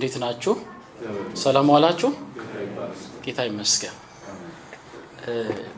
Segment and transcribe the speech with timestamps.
[0.00, 0.52] እንዴት ናችሁ?
[1.36, 2.08] ሰላም ዋላችሁ?
[3.24, 3.96] ጌታ ይመስገን።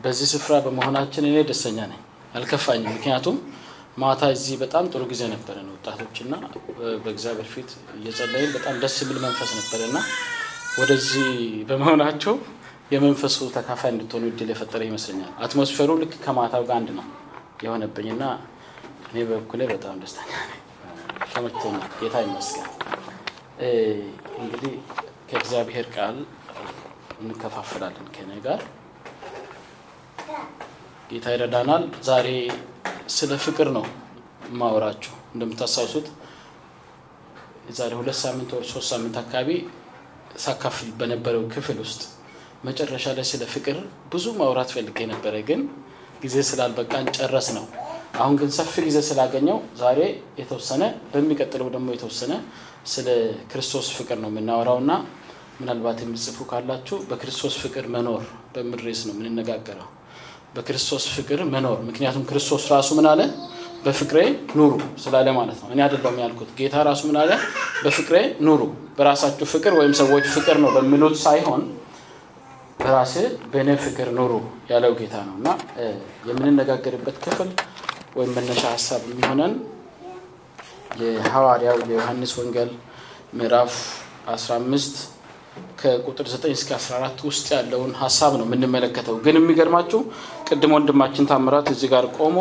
[0.03, 1.99] በዚህ ስፍራ በመሆናችን እኔ ደስተኛ ነኝ፣
[2.37, 3.37] አልከፋኝም። ምክንያቱም
[3.97, 6.33] ማታ እዚህ በጣም ጥሩ ጊዜ ነበረን ወጣቶችና
[7.03, 9.97] በእግዚአብሔር ፊት እየጸለይን በጣም ደስ የሚል መንፈስ ነበረና
[10.79, 11.27] ወደዚህ
[11.69, 12.37] በመሆናቸው
[12.95, 17.07] የመንፈሱ ተካፋይ እንድትሆኑ እድል የፈጠረ ይመስለኛል። አትሞስፌሩ ልክ ከማታው ጋር አንድ ነው
[17.65, 18.23] የሆነብኝና
[19.09, 20.31] እኔ በበኩሌ በጣም ደስተኛ
[21.33, 22.71] ተመችቶኛል። ጌታ ይመስገን።
[24.39, 24.73] እንግዲህ
[25.29, 26.17] ከእግዚአብሔር ቃል
[27.21, 28.61] እንከፋፈላለን ከኔ ጋር
[31.09, 32.27] ጌታ ይረዳናል። ዛሬ
[33.15, 33.85] ስለ ፍቅር ነው
[34.59, 36.07] ማወራችሁ። እንደምታስታውሱት
[37.67, 39.49] የዛሬ ሁለት ሳምንት ወር ሶስት ሳምንት አካባቢ
[40.37, 42.01] ሳካፍል በነበረው ክፍል ውስጥ
[42.65, 43.77] መጨረሻ ላይ ስለ ፍቅር
[44.11, 45.61] ብዙ ማውራት ፈልጌ ነበረ፣ ግን
[46.23, 47.65] ጊዜ ስላልበቃን ጨረስ ነው።
[48.13, 49.99] አሁን ግን ሰፊ ጊዜ ስላገኘው ዛሬ
[50.39, 52.33] የተወሰነ በሚቀጥለው ደግሞ የተወሰነ
[52.85, 53.07] ስለ
[53.51, 54.91] ክርስቶስ ፍቅር ነው የምናወራው እና
[55.59, 58.23] ምናልባት የሚጽፉ ካላችሁ በክርስቶስ ፍቅር መኖር
[58.55, 59.89] በሚል ነው የምንነጋገረው።
[60.55, 63.21] በክርስቶስ ፍቅር መኖር ምክንያቱም ክርስቶስ ራሱ ምን አለ?
[63.85, 64.19] በፍቅሬ
[64.57, 64.73] ኑሩ
[65.03, 67.31] ስላለ ማለት ነው። እኔ አይደለም ያልኩት፣ ጌታ ራሱ ምን አለ?
[67.83, 68.15] በፍቅሬ
[68.47, 68.61] ኑሩ።
[68.97, 71.63] በራሳችሁ ፍቅር ወይም ሰዎች ፍቅር ነው በሚሉት ሳይሆን
[72.79, 73.13] በራስ
[73.51, 74.31] በእኔ ፍቅር ኑሩ
[74.71, 75.49] ያለው ጌታ ነው እና
[76.29, 77.49] የምንነጋገርበት ክፍል
[78.13, 79.53] ወይም መነሻ ሀሳብ የሚሆነን
[81.01, 82.71] የሐዋርያው የዮሐንስ ወንጌል
[83.33, 83.71] ምዕራፍ
[84.33, 84.99] 15
[85.79, 89.99] ከቁጥር 9 እስከ 14 ውስጥ ያለውን ሀሳብ ነው የምንመለከተው። ግን የሚገርማችሁ
[90.47, 92.37] ቅድም ወንድማችን ታምራት እዚህ ጋር ቆሞ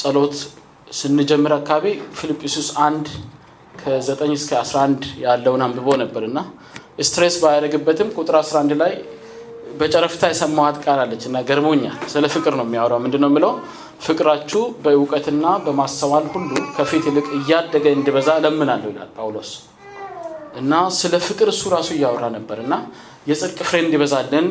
[0.00, 0.36] ጸሎት
[0.92, 1.86] ስንጀምር አካባቢ
[2.18, 3.06] ፊልጵስዩስ አንድ
[3.80, 6.38] ከ9 እስከ 11 ያለውን አንብቦ ነበር እና
[7.08, 8.92] stress ባያደርግበትም ቁጥር 11 ላይ
[9.80, 13.52] በጨረፍታ የሰማኋት ቃል አለች እና ገርሞኛል። ስለ ፍቅር ነው የሚያወራው። ምንድን ነው የሚለው?
[14.00, 19.50] ፍቅራችሁ በእውቀትና በማስተዋል ሁሉ ከፊት ይልቅ እያደገ እንዲበዛ እለምናለሁ ይላል ጳውሎስ።
[20.60, 22.74] እና ስለ ፍቅር እሱ ራሱ እያወራ ነበር እና
[23.28, 24.46] የጽድቅ ፍሬ እንዲበዛልን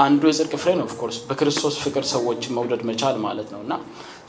[0.00, 3.74] አንዱ የጽድቅ ፍሬ ነው of course በክርስቶስ ፍቅር ሰዎችን መውደድ መቻል ማለት ነው እና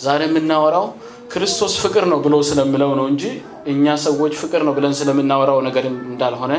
[0.02, 0.86] ዛሬ የምናወራው
[1.34, 3.24] ክርስቶስ ፍቅር ነው ብሎ ስለምለው ነው እንጂ
[3.72, 6.54] እኛ ሰዎች ፍቅር ነው ብለን ስለምናወራው ነገር እንዳልሆነ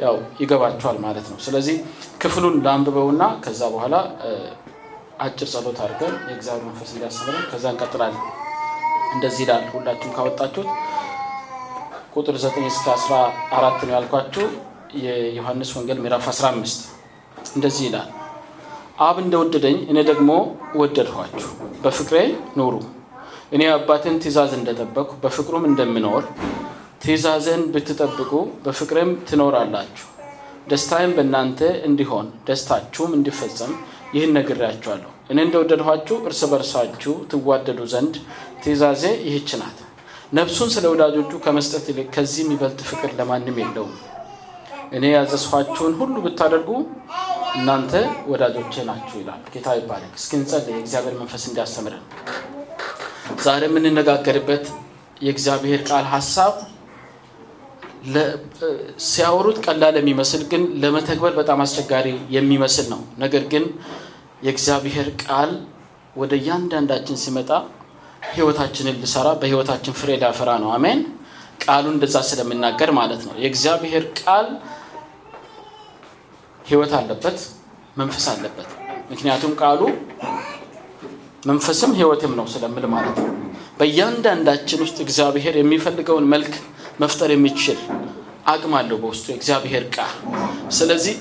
[0.00, 1.76] ያው ይገባቸዋል ማለት ነው። ስለዚህ
[2.22, 3.94] ክፍሉን ለአንብበውና ከዛ በኋላ
[5.20, 8.24] አጭር ጸሎት አድርገን የእግዚአብሔር መንፈስ እንዲያስተምረን ከዛ እንቀጥላለን።
[9.14, 10.68] እንደዚህ ይላል። ሁላችሁም ካወጣችሁት
[12.14, 12.86] ቁጥር 9 እስከ
[13.52, 14.44] 14 ነው ያልኳችሁ
[15.02, 16.84] የዮሐንስ ወንጌል ምዕራፍ 15
[17.54, 18.10] እንደዚህ ይላል።
[19.06, 20.30] አብ እንደወደደኝ እኔ ደግሞ
[20.80, 21.48] ወደድኋችሁ፣
[21.82, 22.18] በፍቅሬ
[22.58, 22.74] ኑሩ።
[23.52, 26.24] እኔ አባትን ትእዛዝ እንደጠበቅሁ በፍቅሩም እንደምኖር
[27.02, 28.30] ትእዛዝን ብትጠብቁ
[28.64, 30.06] በፍቅሬም ትኖራላችሁ።
[30.70, 33.72] ደስታዬም በእናንተ እንዲሆን ደስታችሁም እንዲፈጸም
[34.14, 38.14] ይህን ነግሬያችኋለሁ። እኔ እንደወደድኋችሁ እርስ በርሳችሁ ትዋደዱ ዘንድ
[38.62, 39.78] ትእዛዜ ይህች ናት።
[40.32, 43.94] ነፍሱን ስለ ወዳጆቹ ከመስጠት ይልቅ ከዚህ የሚበልጥ ፍቅር ለማንም የለውም።
[44.92, 46.70] እኔ ያዘዝኋችሁን ሁሉ ብታደርጉ
[47.56, 47.92] እናንተ
[48.30, 50.32] ወዳጆቼ ናችሁ ይላል። ጌታ ይባረክ። እስኪ
[50.70, 52.04] የእግዚአብሔር መንፈስ እንዲያስተምረን።
[53.44, 54.64] ዛሬ የምንነጋገርበት
[55.22, 56.54] የእግዚአብሔር ቃል ሀሳብ
[59.06, 62.06] ሲያወሩት ቀላል የሚመስል ግን ለመተግበር በጣም አስቸጋሪ
[62.36, 63.64] የሚመስል ነው። ነገር ግን
[64.46, 65.50] የእግዚአብሔር ቃል
[66.16, 67.50] ወደ እያንዳንዳችን ሲመጣ
[68.30, 71.00] ህይወታችንን ሊሰራ በህይወታችን ፍሬ ሊያፈራ ነው። አሜን።
[71.64, 74.48] ቃሉ እንደዛ ስለምናገር ማለት ነው። የእግዚአብሔር ቃል
[76.60, 77.38] ህይወት አለበት፣
[77.98, 78.70] መንፈስ አለበት።
[79.10, 79.80] ምክንያቱም ቃሉ
[81.46, 83.32] መንፈስም ህይወትም ነው ስለምል ማለት ነው።
[83.76, 86.52] በእያንዳንዳችን ውስጥ እግዚአብሔር የሚፈልገውን መልክ
[87.02, 87.78] መፍጠር የሚችል
[88.46, 90.14] አቅም አለው በውስጡ የእግዚአብሔር ቃል።
[90.76, 91.14] ስለዚህ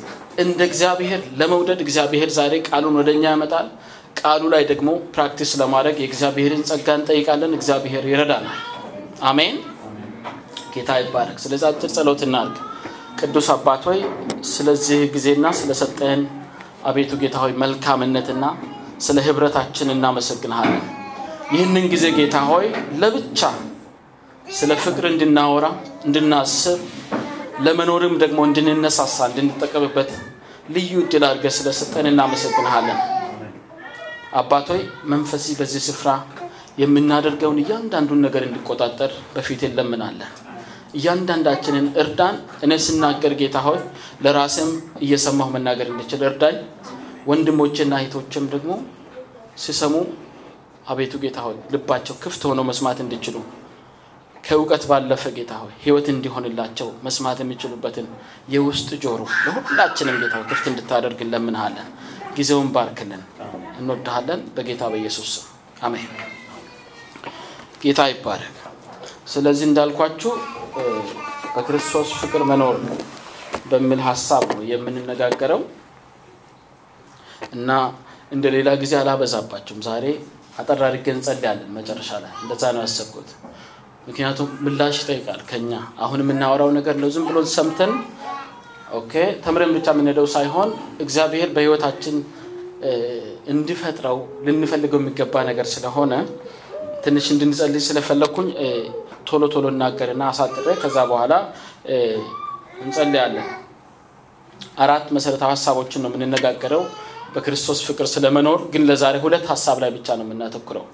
[0.43, 3.67] እንደ እግዚአብሔር ለመውደድ እግዚአብሔር ዛሬ ቃሉን ወደኛ ያመጣል።
[4.19, 8.59] ቃሉ ላይ ደግሞ practice ለማድረግ የእግዚአብሔርን ጸጋ እንጠይቃለን። እግዚአብሔር ይረዳናል።
[9.23, 9.57] አሜን።
[10.73, 12.57] ጌታ ይባረክ። ስለዚህ አጭር ጸሎት እናድርግ።
[13.19, 13.99] ቅዱስ አባት ሆይ
[14.53, 16.23] ስለዚህ ጊዜና ስለሰጠህን
[16.85, 18.45] አቤቱ ጌታ ሆይ መልካምነትና
[19.05, 20.83] ስለ ህብረታችን እናመሰግንሃለን።
[21.53, 22.65] ይህንን ጊዜ ጌታ ሆይ
[23.01, 23.39] ለብቻ
[24.51, 25.65] ስለ ፍቅር እንድናወራ
[26.07, 26.79] እንድናስብ
[27.65, 30.09] ለመኖርም ደግሞ እንድንነሳሳ እንድንጠቀምበት
[30.75, 32.99] ልዩ እድል አድርገህ ስለሰጠን እናመሰግንሃለን።
[34.41, 34.81] አባቶይ
[35.11, 36.09] መንፈሲ በዚህ ስፍራ
[36.81, 40.31] የምናደርገውን እያንዳንዱን ነገር እንዲቆጣጠር በፊት እንለምናለን።
[40.97, 42.35] እያንዳንዳችንን እርዳን።
[42.65, 43.79] እኔ ስናገር ጌታ ሆይ
[44.25, 44.71] ለራሴም
[45.05, 46.57] እየሰማሁ መናገር እንድችል እርዳኝ።
[47.27, 48.71] ወንድሞቼና እህቶችም ደግሞ
[49.63, 49.93] ሲሰሙ
[50.85, 53.37] አቤቱ ጌታ ሆይ ልባቸው ክፍት ሆነው መስማት እንዲችሉ
[54.43, 58.07] ከእውቀት ባለፈ ጌታ ሆይ ህይወት እንዲሆንላቸው መስማት የሚችሉበትን
[58.53, 61.87] የውስጥ ጆሮ ለሁላችንም ጌታ ሆይ ክፍት እንድታደርግ እንለምንሃለን።
[62.37, 63.23] ጊዜውን ባርክልን።
[63.79, 65.45] እንወድሃለን በጌታ በኢየሱስ ስም
[65.85, 66.11] አሜን።
[67.83, 68.55] ጌታ ይባረክ።
[69.33, 70.31] ስለዚህ እንዳልኳችሁ
[71.55, 72.77] በክርስቶስ ፍቅር መኖር
[73.71, 75.61] በሚል ሀሳብ ነው የምንነጋገረው
[77.55, 77.69] እና
[78.31, 80.05] እንደ ሌላ ጊዜ አላበዛባቸውም። ዛሬ
[80.55, 83.29] አጠር አድርጌ እንጸልያለን መጨረሻ ላይ እንደዛ ነው ያሰብኩት።
[84.07, 85.71] ምክንያቱም ምላሽ ይጠይቃል ከኛ
[86.05, 87.93] አሁን የምናወራው ነገር ነው ዝም ብሎ ሰምተን
[88.97, 89.13] okay
[89.45, 90.69] ተምረን ብቻ የምንሄደው ሳይሆን
[91.05, 92.15] እግዚአብሔር በህይወታችን
[93.53, 96.13] እንዲፈጥረው ልንፈልገው የሚገባ ነገር ስለሆነ
[97.05, 98.47] ትንሽ እንድንጸልይ ስለፈለግኩኝ
[99.29, 101.33] ቶሎ ቶሎ እናገርና አሳጥሬ ከዛ በኋላ
[102.83, 103.47] እንጸልያለን።
[104.83, 106.83] አራት መሰረታዊ ሀሳቦችን ነው የምንነጋገረው
[107.35, 110.85] በክርስቶስ ፍቅር ስለመኖር። ግን ለዛሬ ሁለት ሀሳብ ላይ ብቻ ነው የምናተኩረው።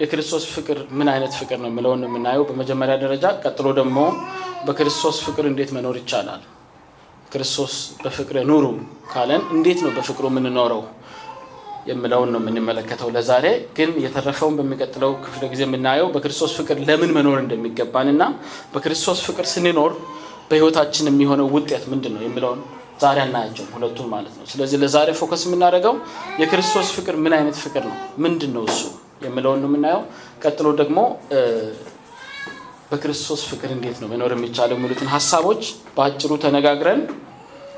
[0.00, 3.98] የክርስቶስ ፍቅር ምን አይነት ፍቅር ነው የምለውን የምናየው በመጀመሪያ ደረጃ። ቀጥሎ ደግሞ
[4.66, 6.42] በክርስቶስ ፍቅር እንዴት መኖር ይቻላል፣
[7.32, 8.64] ክርስቶስ በፍቅር ኑሩ
[9.12, 10.82] ካለን እንዴት ነው በፍቅሩ የምንኖረው
[11.88, 13.46] የምለውን ነው የምንመለከተው ለዛሬ።
[13.76, 18.22] ግን የተረፈውን በሚቀጥለው ክፍለ ጊዜ የምናየው በክርስቶስ ፍቅር ለምን መኖር እንደሚገባን እና
[18.74, 19.92] በክርስቶስ ፍቅር ስንኖር
[20.50, 22.60] በህይወታችን የሚሆነው ውጤት ምንድን ነው የሚለውን
[23.02, 25.94] ዛሬ አናያቸው ሁለቱን ማለት ነው። ስለዚህ ለዛሬ focus የምናደርገው
[26.42, 28.82] የክርስቶስ ፍቅር ምን አይነት ፍቅር ነው፣ ምንድን ነው እሱ
[29.26, 30.02] የምለውን የምናየው።
[30.44, 30.98] ቀጥሎ ደግሞ
[32.90, 35.62] በክርስቶስ ፍቅር እንዴት ነው መኖር የሚቻለው የሚሉትን ሀሳቦች
[35.94, 37.00] በአጭሩ ተነጋግረን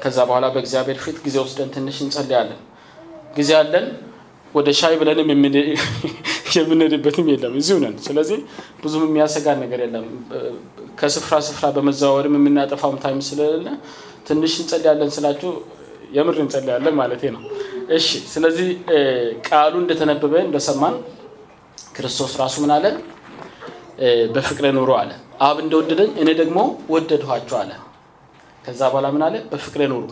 [0.03, 2.61] ከዛ በኋላ በእግዚአብሔር ፊት ጊዜ ወስደን ትንሽ እንጸልያለን።
[3.37, 3.87] ጊዜ አለን።
[4.55, 5.29] ወደ ሻይ ብለንም
[6.57, 8.39] የምንሄድበትም የለም፣ እዚሁ ነን። ስለዚህ
[8.83, 10.05] ብዙም የሚያሰጋን ነገር የለም።
[11.01, 13.67] ከስፍራ ስፍራ በመዘዋወርም የምናጠፋውም ታይም ስለሌለ
[14.27, 15.51] ትንሽ እንጸልያለን ስላችሁ
[16.13, 17.43] የምር እንጸልያለን ማለት ነው።
[17.97, 18.69] እሺ፣ ስለዚህ
[19.49, 20.95] ቃሉ እንደተነበበ እንደሰማን
[21.97, 22.87] ክርስቶስ ራሱ ምን አለ?
[24.35, 25.11] በፍቅረ ኑሮ አለ።
[25.47, 26.59] አብ እንደወደደኝ እኔ ደግሞ
[26.95, 27.71] ወደድኋቸው አለ።
[28.65, 29.35] ከዛ በኋላ ምን አለ?
[29.51, 30.05] በፍቅረ ኑሩ።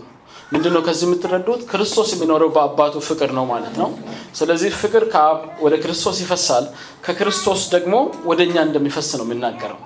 [0.53, 1.61] ምንድን ነው ከዚህ የምትረዱት?
[1.71, 3.89] ክርስቶስ የሚኖረው በአባቱ ፍቅር ነው ማለት ነው።
[4.35, 6.65] ስለዚህ ፍቅር ከአብ ወደ ክርስቶስ ይፈሳል፣
[7.05, 7.95] ከክርስቶስ ደግሞ
[8.25, 9.81] ወደ እኛ እንደሚፈስ ነው የሚናገረው።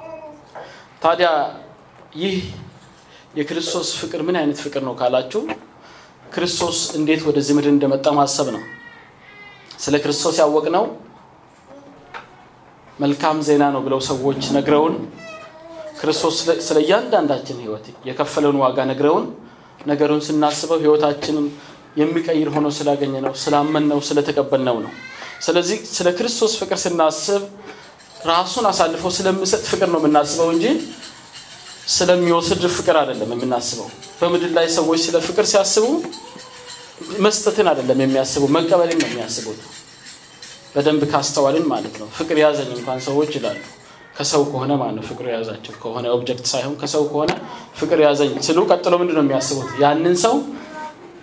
[1.02, 1.28] ታዲያ
[2.16, 2.36] ይህ
[3.36, 5.40] የክርስቶስ ፍቅር ምን አይነት ፍቅር ነው ካላችሁ፣
[6.34, 8.62] ክርስቶስ እንዴት ወደዚህ ምድር እንደመጣ ማሰብ ነው።
[9.78, 10.84] ስለ ክርስቶስ ያወቅነው
[12.98, 14.94] መልካም ዜና ነው ብለው ሰዎች ነግረውን
[15.98, 16.36] ክርስቶስ
[16.66, 19.24] ስለ እያንዳንዳችን ሕይወት የከፈለውን ዋጋ ነግረውን
[19.86, 21.46] ነገሩን ስናስበው ሕይወታችንን
[22.00, 24.92] የሚቀይር ሆኖ ስላገኘ ነው ስላመንነው ስለተቀበልነው ነው።
[25.46, 27.42] ስለዚህ ስለ ክርስቶስ ፍቅር ስናስብ
[28.28, 30.66] ራሱን አሳልፎ ስለሚሰጥ ፍቅር ነው የምናስበው እንጂ
[31.86, 33.88] ስለሚወስድ ፍቅር አይደለም የምናስበው።
[34.20, 35.84] በምድር ላይ ሰዎች ስለ ፍቅር ሲያስቡ
[37.24, 39.60] መስጠትን አይደለም የሚያስቡ መቀበልን ነው የሚያስቡት።
[40.74, 43.60] በደንብ ካስተዋልን ማለት ነው። ፍቅር ያዘኝ እንኳን ሰዎች ይላሉ።
[44.16, 47.32] ከሰው ከሆነ ማለት ፍቅር የያዛቸው ከሆነ ኦብጀክት ሳይሆን ከሰው ከሆነ
[47.80, 49.68] ፍቅር ያዘኝ ስሉ ቀጥሎ ምንድን ነው የሚያስቡት?
[49.82, 50.34] ያንን ሰው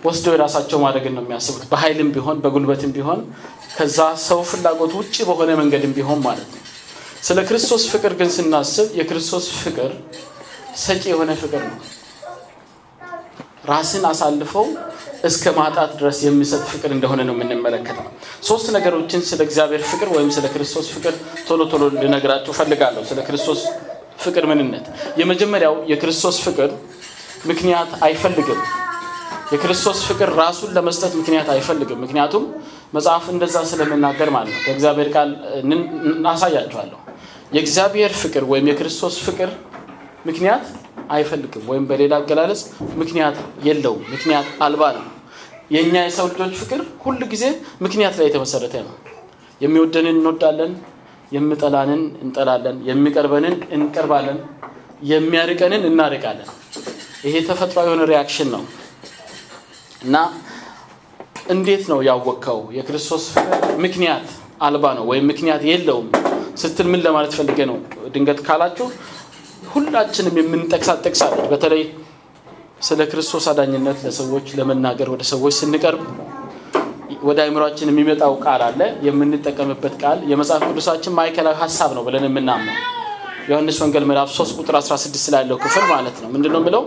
[0.04, 3.20] ወስደው የራሳቸው ማድረግን ነው የሚያስቡት። በኃይልም ቢሆን በጉልበትም ቢሆን
[3.76, 6.60] ከዛ ሰው ፍላጎት ውጭ በሆነ መንገድም ቢሆን ማለት ነው።
[7.22, 9.90] ስለ ክርስቶስ ፍቅር ግን ስናስብ የክርስቶስ ፍቅር
[10.82, 11.78] ሰጪ የሆነ ፍቅር ነው።
[13.70, 14.66] ራስን አሳልፈው
[15.24, 18.06] እስከ ማጣት ድረስ የሚሰጥ ፍቅር እንደሆነ ነው የምንመለከተው።
[18.48, 21.14] ሶስት ነገሮችን ስለ እግዚአብሔር ፍቅር ወይም ስለ ክርስቶስ ፍቅር
[21.48, 23.60] ቶሎ ቶሎ ልነግራችሁ ፈልጋለሁ። ስለ ክርስቶስ
[24.24, 24.86] ፍቅር ምንነት፣
[25.20, 26.70] የመጀመሪያው የክርስቶስ ፍቅር
[27.44, 28.60] ምክንያት አይፈልግም።
[29.52, 32.44] የክርስቶስ ፍቅር ራሱን ለመስጠት ምክንያት አይፈልግም። ምክንያቱም
[32.94, 35.30] መጽሐፍ እንደዛ ስለምናገር ማለት ነው። ከእግዚአብሔር ቃል
[36.12, 36.98] እናሳያችኋለሁ።
[37.52, 39.50] የእግዚአብሔር ፍቅር ወይም የክርስቶስ ፍቅር
[40.24, 40.64] ምክንያት
[41.10, 42.60] አይፈልግም፣ ወይም በሌላ አገላለጽ
[43.00, 45.04] ምክንያት የለውም። ምክንያት አልባ ነው።
[45.70, 47.44] የእኛ የሰው ልጆች ፍቅር ሁል ጊዜ
[47.84, 48.94] ምክንያት ላይ የተመሰረተ ነው።
[49.60, 50.72] የሚወደንን እንወዳለን፣
[51.32, 54.38] የሚጠላንን እንጠላለን፣ የሚቀርበንን እንቀርባለን፣
[55.10, 56.48] የሚያርቀንን እናርቃለን።
[57.24, 58.62] ይሄ ተፈጥሯዊ የሆነ reaction ነው
[60.04, 60.16] እና
[61.50, 62.60] እንዴት ነው ያወቅከው?
[62.76, 63.54] የክርስቶስ ፍቅር
[63.84, 64.26] ምክንያት
[64.60, 66.06] አልባ ነው ወይም ምክንያት የለውም
[66.62, 67.76] ስትል ምን ለማለት ፈልገ ነው?
[68.14, 68.86] ድንገት ካላችሁ
[69.74, 71.82] ሁላችንም የምንጠቅሳት ጠቅሳለች። በተለይ
[72.82, 76.02] ስለ ክርስቶስ አዳኝነት ለሰዎች ለመናገር ወደ ሰዎች ስንቀርብ
[77.24, 82.76] ወደ አይምሯችን የሚመጣው ቃል አለ። የምንጠቀምበት ቃል የመጽሐፍ ቅዱሳችን ማዕከላዊ ሀሳብ ነው ብለን የምናምነው
[83.48, 86.82] ዮሐንስ ወንጌል ምዕራፍ 3 ቁጥር 16 ላይ ያለው ክፍል ማለት ነው። ምንድን ነው የሚለው?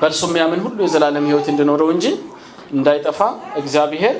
[0.00, 2.06] በእርሱ የሚያምን ሁሉ የዘላለም ሕይወት እንዲኖረው እንጂ
[2.72, 3.20] እንዳይጠፋ
[3.60, 4.16] እግዚአብሔር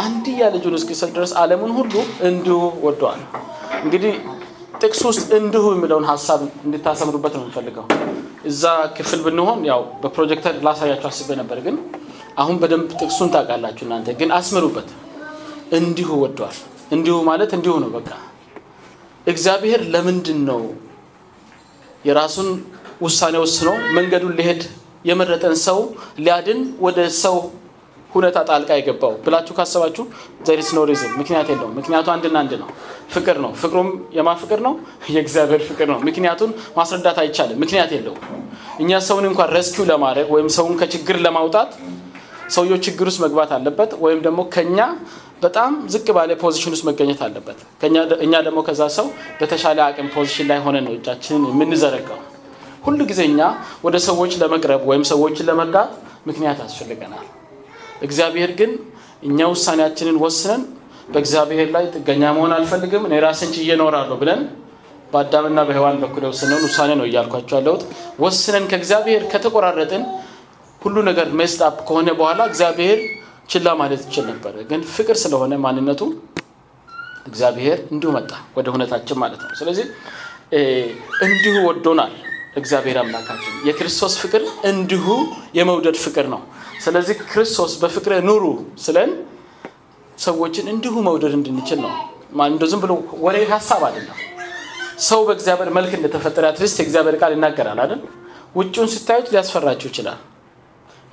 [0.00, 1.94] አንድያ ልጁን እስኪሰጥ ድረስ ዓለሙን ሁሉ
[2.28, 3.20] እንዲሁ ወደዋል።
[3.84, 4.14] እንግዲህ
[4.80, 7.86] ጥቅስ ውስጥ እንዲሁ የሚለውን ሀሳብ እንድታሰምሩበት ነው የምፈልገው።
[8.44, 8.64] እዛ
[8.96, 11.76] ክፍል ብንሆን ያው በፕሮጀክተር ላሳያችሁ አስቤ ነበር፣ ግን
[12.38, 14.88] አሁን በደንብ ጥቅሱን ታውቃላችሁ እናንተ። ግን አስምሩበት።
[15.78, 16.58] እንዲሁ ወደዋል።
[16.90, 18.10] እንዲሁ ማለት እንዲሁ ነው። በቃ
[19.26, 20.60] እግዚአብሔር ለምንድን ነው
[22.04, 22.48] የራሱን
[23.00, 24.62] ውሳኔ ወስኖ መንገዱን ሊሄድ
[25.04, 25.78] የመረጠን ሰው
[26.18, 27.36] ሊያድን ወደ ሰው
[28.12, 30.04] ሁኔታ ጣልቃ የገባው ብላችሁ ካሰባችሁ
[30.46, 32.68] there is no reason ምክንያት የለውም። ምክንያቱ አንድና አንድ ነው፣
[33.14, 34.74] ፍቅር ነው። ፍቅሩም የማን ፍቅር ነው?
[35.14, 38.22] የእግዚአብሔር ፍቅር ነው። ምክንያቱን ማስረዳት አይቻልም፣ ምክንያት የለውም።
[38.80, 41.70] እኛ ሰውን እንኳን rescue ለማድረግ ወይም ሰውን ከችግር ለማውጣት
[42.50, 44.78] ሰውየው ችግር ውስጥ መግባት አለበት፣ ወይም ደግሞ ከኛ
[45.42, 47.58] በጣም ዝቅ ባለ position ውስጥ መገኘት አለበት።
[48.24, 49.06] እኛ ደግሞ ከዛ ሰው
[49.40, 52.20] በተሻለ አቅም position ላይ ሆነን ነው እጃችንን የምንዘረጋው።
[52.84, 53.40] ሁሉ ጊዜ እኛ
[53.82, 55.90] ወደ ሰዎች ለመቅረብ ወይም ሰዎችን ለመርዳት
[56.26, 57.26] ምክንያት ያስፈልገናል።
[58.00, 58.72] እግዚአብሔር ግን
[59.22, 60.62] እኛ ውሳኔያችንን ወስነን
[61.12, 63.70] በእግዚአብሔር ላይ ጥገኛ መሆን አልፈልግም እኔ ራሴን ችዬ
[64.20, 64.42] ብለን
[65.12, 67.82] በአዳምና በሔዋን በኩል የወሰነውን ውሳኔ ነው እያልኳቸው ያለሁት።
[68.24, 70.02] ወስነን ከእግዚአብሔር ከተቆራረጥን
[70.82, 71.26] ሁሉ ነገር
[71.66, 72.98] up ከሆነ በኋላ እግዚአብሔር
[73.50, 76.02] ችላ ማለት ይችል ነበር። ግን ፍቅር ስለሆነ ማንነቱ
[77.26, 79.86] እግዚአብሔር እንዲሁ መጣ ወደ እውነታችን ማለት ነው። ስለዚህ
[81.26, 82.14] እንዲሁ ወዶናል
[82.54, 85.04] እግዚአብሔር አምላካችን። የክርስቶስ ፍቅር እንዲሁ
[85.58, 86.40] የመውደድ ፍቅር ነው።
[86.84, 88.44] ስለዚህ ክርስቶስ በፍቅር ኑሩ
[88.84, 89.10] ስለን
[90.18, 91.92] ሰዎችን እንዲሁ መውደድ እንድንችል ነው።
[92.46, 92.92] እንደ ዝም ብሎ
[93.24, 94.18] ወሬ ሀሳብ አይደለም።
[95.02, 98.00] ሰው በእግዚአብሔር መልክ እንደተፈጠረ at least የእግዚአብሔር ቃል ይናገራል አይደል?
[98.56, 100.18] ውጭውን ስታዩት ሊያስፈራችሁ ይችላል።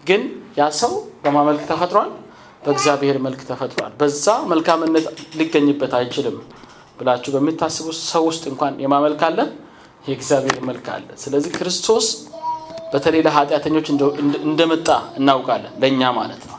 [0.04, 0.22] ግን
[0.58, 0.92] ያ ሰው
[1.24, 2.10] በማመልክ ተፈጥሯል፣
[2.64, 5.06] በእግዚአብሔር መልክ ተፈጥሯል። በዛ መልካምነት
[5.40, 6.38] ሊገኝበት አይችልም
[7.00, 9.40] ብላችሁ በምታስቡ ሰው ውስጥ እንኳን የማመልክ አለ፣
[10.08, 12.06] የእግዚአብሔር መልክ አለ። ስለዚህ ክርስቶስ
[12.94, 13.88] በተለይ ለኃጢአተኞች
[14.46, 14.88] እንደመጣ
[15.20, 16.58] እናውቃለን፣ ለእኛ ማለት ነው።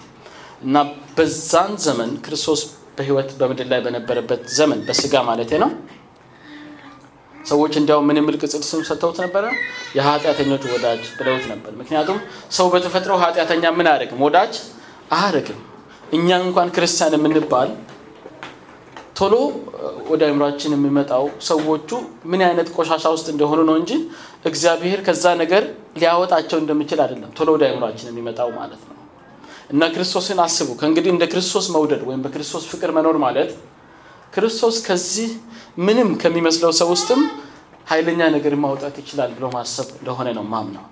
[0.64, 0.76] እና
[1.16, 2.60] በዛን ዘመን ክርስቶስ
[2.96, 5.70] በሕይወት በምድር ላይ በነበረበት ዘመን በስጋ ማለት ነው
[7.34, 9.44] ሰዎች እንዲያውም ምን የሚል ቅጽል ስም ሰጥተውት ነበረ?
[9.96, 12.18] የኃጢአተኞች ወዳጅ ብለውት ነበር። ምክንያቱም
[12.50, 14.20] ሰው በተፈጥሮ ኃጢአተኛ ምን አያደርግም?
[14.26, 14.52] ወዳጅ
[15.12, 15.60] አያደርግም።
[16.12, 17.70] እኛ እንኳን ክርስቲያን የምንባል
[19.18, 19.34] ቶሎ
[20.10, 21.90] ወደ አእምሯችን የሚመጣው ሰዎቹ
[22.30, 23.92] ምን አይነት ቆሻሻ ውስጥ እንደሆኑ ነው እንጂ
[24.44, 25.62] እግዚአብሔር ከዛ ነገር
[26.00, 28.94] ሊያወጣቸው እንደሚችል አይደለም ቶሎ ወደ አእምሯችን የሚመጣው ማለት ነው።
[29.70, 33.50] እና ክርስቶስን አስቡ። ከእንግዲህ እንደ ክርስቶስ መውደድ ወይም በክርስቶስ ፍቅር መኖር ማለት
[34.32, 35.30] ክርስቶስ ከዚህ
[35.78, 37.20] ምንም ከሚመስለው ሰው ውስጥም
[37.90, 40.84] ኃይለኛ ነገር ማውጣት ይችላል ብሎ ማሰብ እንደሆነ ነው ማምነው።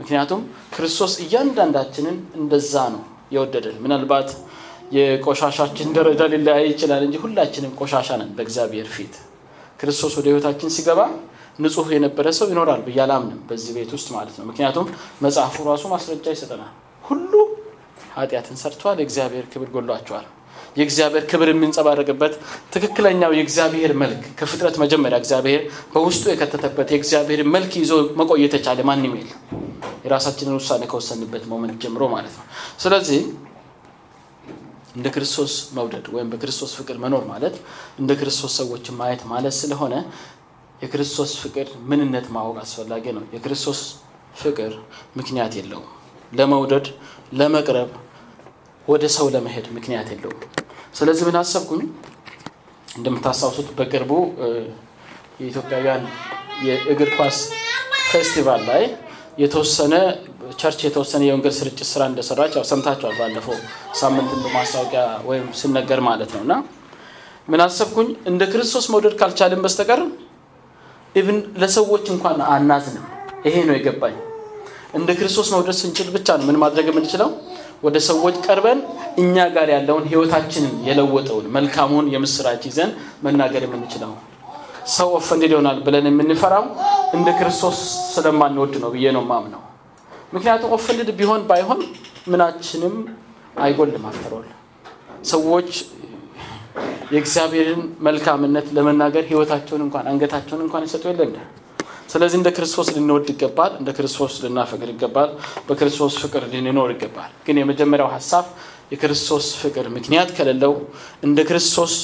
[0.00, 0.40] ምክንያቱም
[0.76, 3.02] ክርስቶስ እያንዳንዳችንን እንደዛ ነው
[3.34, 4.30] የወደደን። ምናልባት
[4.92, 9.14] የቆሻሻችን ደረጃ ሊለያይ ይችላል እንጂ ሁላችንም ቆሻሻ ነን በእግዚአብሔር ፊት።
[9.80, 11.00] ክርስቶስ ወደ ሕይወታችን ሲገባ
[11.58, 14.86] ንጹሕ የነበረ ሰው ይኖራል ብዬ አላምንም በዚህ ቤት ውስጥ ማለት ነው። ምክንያቱም
[15.24, 16.70] መጽሐፉ ራሱ ማስረጃ ይሰጠናል።
[17.04, 17.32] ሁሉ
[18.16, 20.26] ኃጢአትን ሰርተዋል፣ የእግዚአብሔር ክብር ጎሏቸዋል።
[20.76, 22.34] የእግዚአብሔር ክብር የሚንጸባረቅበት
[22.72, 29.40] ትክክለኛው የእግዚአብሔር መልክ ከፍጥረት መጀመሪያ እግዚአብሔር በውስጡ የከተተበት የእግዚአብሔር መልክ ይዞ መቆየት የቻለ ማንም የለም።
[30.04, 32.46] የራሳችንን ውሳኔ ከወሰንበት moment ጀምሮ ማለት ነው።
[32.80, 33.20] ስለዚህ
[34.94, 37.54] እንደ ክርስቶስ መውደድ ወይም በክርስቶስ ፍቅር መኖር ማለት
[38.00, 39.94] እንደ ክርስቶስ ሰዎችን ማየት ማለት ስለሆነ
[40.82, 43.80] የክርስቶስ ፍቅር ምንነት ማወቅ አስፈላጊ ነው። የክርስቶስ
[44.36, 44.72] ፍቅር
[45.16, 45.88] ምክንያት የለውም።
[46.32, 46.86] ለመውደድ
[47.32, 47.90] ለመቅረብ
[48.88, 50.40] ወደ ሰው ለመሄድ ምክንያት የለውም።
[50.94, 51.82] ስለዚህ ምን አሰብኩኝ፣
[52.96, 54.12] እንደምታስታውሱት በቅርቡ
[55.40, 56.02] የኢትዮጵያውያን
[56.66, 57.38] የእግር ኳስ
[58.10, 58.82] ፌስቲቫል ላይ
[59.38, 59.94] የተወሰነ
[60.60, 63.56] church የተወሰነ የወንጌል ስርጭት ስራ እንደሰራች ያው ሰምታችኋል። ባለፈው
[64.00, 66.54] ሳምንት ማስታወቂያ ወይም ሲነገር ማለት ነው። እና
[67.48, 70.00] ምን አሰብኩኝ፣ እንደ ክርስቶስ መውደድ ካልቻልን በስተቀር
[71.14, 73.06] even ለሰዎች እንኳን አናዝንም።
[73.46, 74.16] ይሄ ነው የገባኝ።
[74.98, 77.30] እንደ ክርስቶስ መውደድ ስንችል ብቻ ነው ምን ማድረግ የምንችለው
[77.82, 78.80] ወደ ሰዎች ቀርበን
[79.18, 82.90] እኛ ጋር ያለውን ህይወታችንን የለወጠውን መልካሙን የምስራች ይዘን
[83.24, 84.12] መናገር የምንችለው።
[84.92, 86.64] ሰው offended ይሆናል ብለን የምንፈራው
[87.16, 87.78] እንደ ክርስቶስ
[88.14, 89.62] ስለማንወድ ነው ብዬ ነው ማምነው።
[90.32, 91.80] ምክንያቱም offended ቢሆን ባይሆን
[92.28, 92.94] ምናችንም
[93.58, 94.46] አይጎልም። after all
[95.24, 95.70] ሰዎች
[97.12, 101.38] የእግዚአብሔርን መልካምነት ለመናገር ህይወታቸውን እንኳን አንገታቸውን እንኳን ይሰጡ የለ እንደ
[102.08, 105.30] ስለዚህ እንደ ክርስቶስ ልንወድ ይገባል። እንደ ክርስቶስ ልናፈቅር ይገባል።
[105.68, 108.46] በክርስቶስ ፍቅር ልንኖር ይገባል። ግን የመጀመሪያው ሀሳብ
[108.92, 110.72] የክርስቶስ ፍቅር ምክንያት ከሌለው
[111.26, 111.94] እንደ ክርስቶስ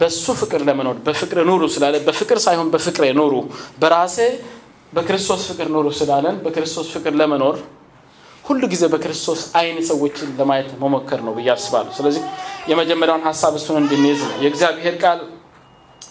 [0.00, 3.34] በሱ ፍቅር ለመኖር በፍቅር ኑሩ ስላለ በፍቅር ሳይሆን በፍቅር ኑሩ፣
[3.80, 4.16] በራሴ
[4.94, 7.56] በክርስቶስ ፍቅር ኑሩ ስላለን በክርስቶስ ፍቅር ለመኖር
[8.44, 12.22] ሁሉ ጊዜ በክርስቶስ አይን ሰዎችን ለማየት መሞከር ነው ብዬ አስባለሁ። ስለዚህ
[12.70, 15.20] የመጀመሪያውን ሀሳብ እሱን እንድንይዝ ነው የእግዚአብሔር ቃል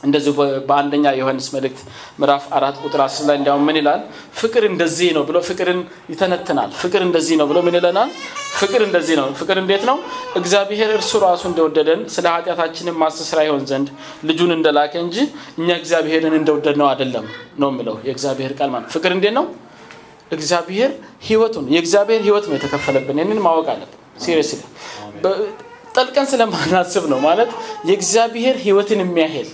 [0.03, 0.31] እንደዚሁ
[0.67, 1.79] በአንደኛ ዮሐንስ መልእክት
[2.19, 4.01] ምዕራፍ አራት ቁጥር አስር ላይ እንዲያውም ምን ይላል?
[4.39, 5.79] ፍቅር እንደዚህ ነው ብሎ ፍቅርን
[6.11, 8.09] ይተነትናል። ፍቅር እንደዚህ ነው ብሎ ምን ይለናል?
[8.59, 9.97] ፍቅር እንደዚህ ነው። ፍቅር እንዴት ነው?
[10.39, 13.87] እግዚአብሔር እርሱ ራሱ እንደወደደን ስለ ኃጢአታችንን ማስተስራ ይሆን ዘንድ
[14.29, 15.17] ልጁን እንደላከ እንጂ
[15.59, 17.25] እኛ እግዚአብሔርን እንደወደድ ነው አይደለም
[17.61, 19.47] ነው የሚለው የእግዚአብሔር ቃል ማለት። ፍቅር እንዴት ነው?
[20.33, 20.91] እግዚአብሔር
[21.27, 23.91] ህይወቱን የእግዚአብሔር ህይወት ነው የተከፈለብን። ይህንን ማወቅ አለብን።
[24.23, 24.61] seriously
[25.95, 27.49] ጠልቀን ስለማናስብ ነው ማለት
[27.89, 29.49] የእግዚአብሔር ህይወትን የሚያህል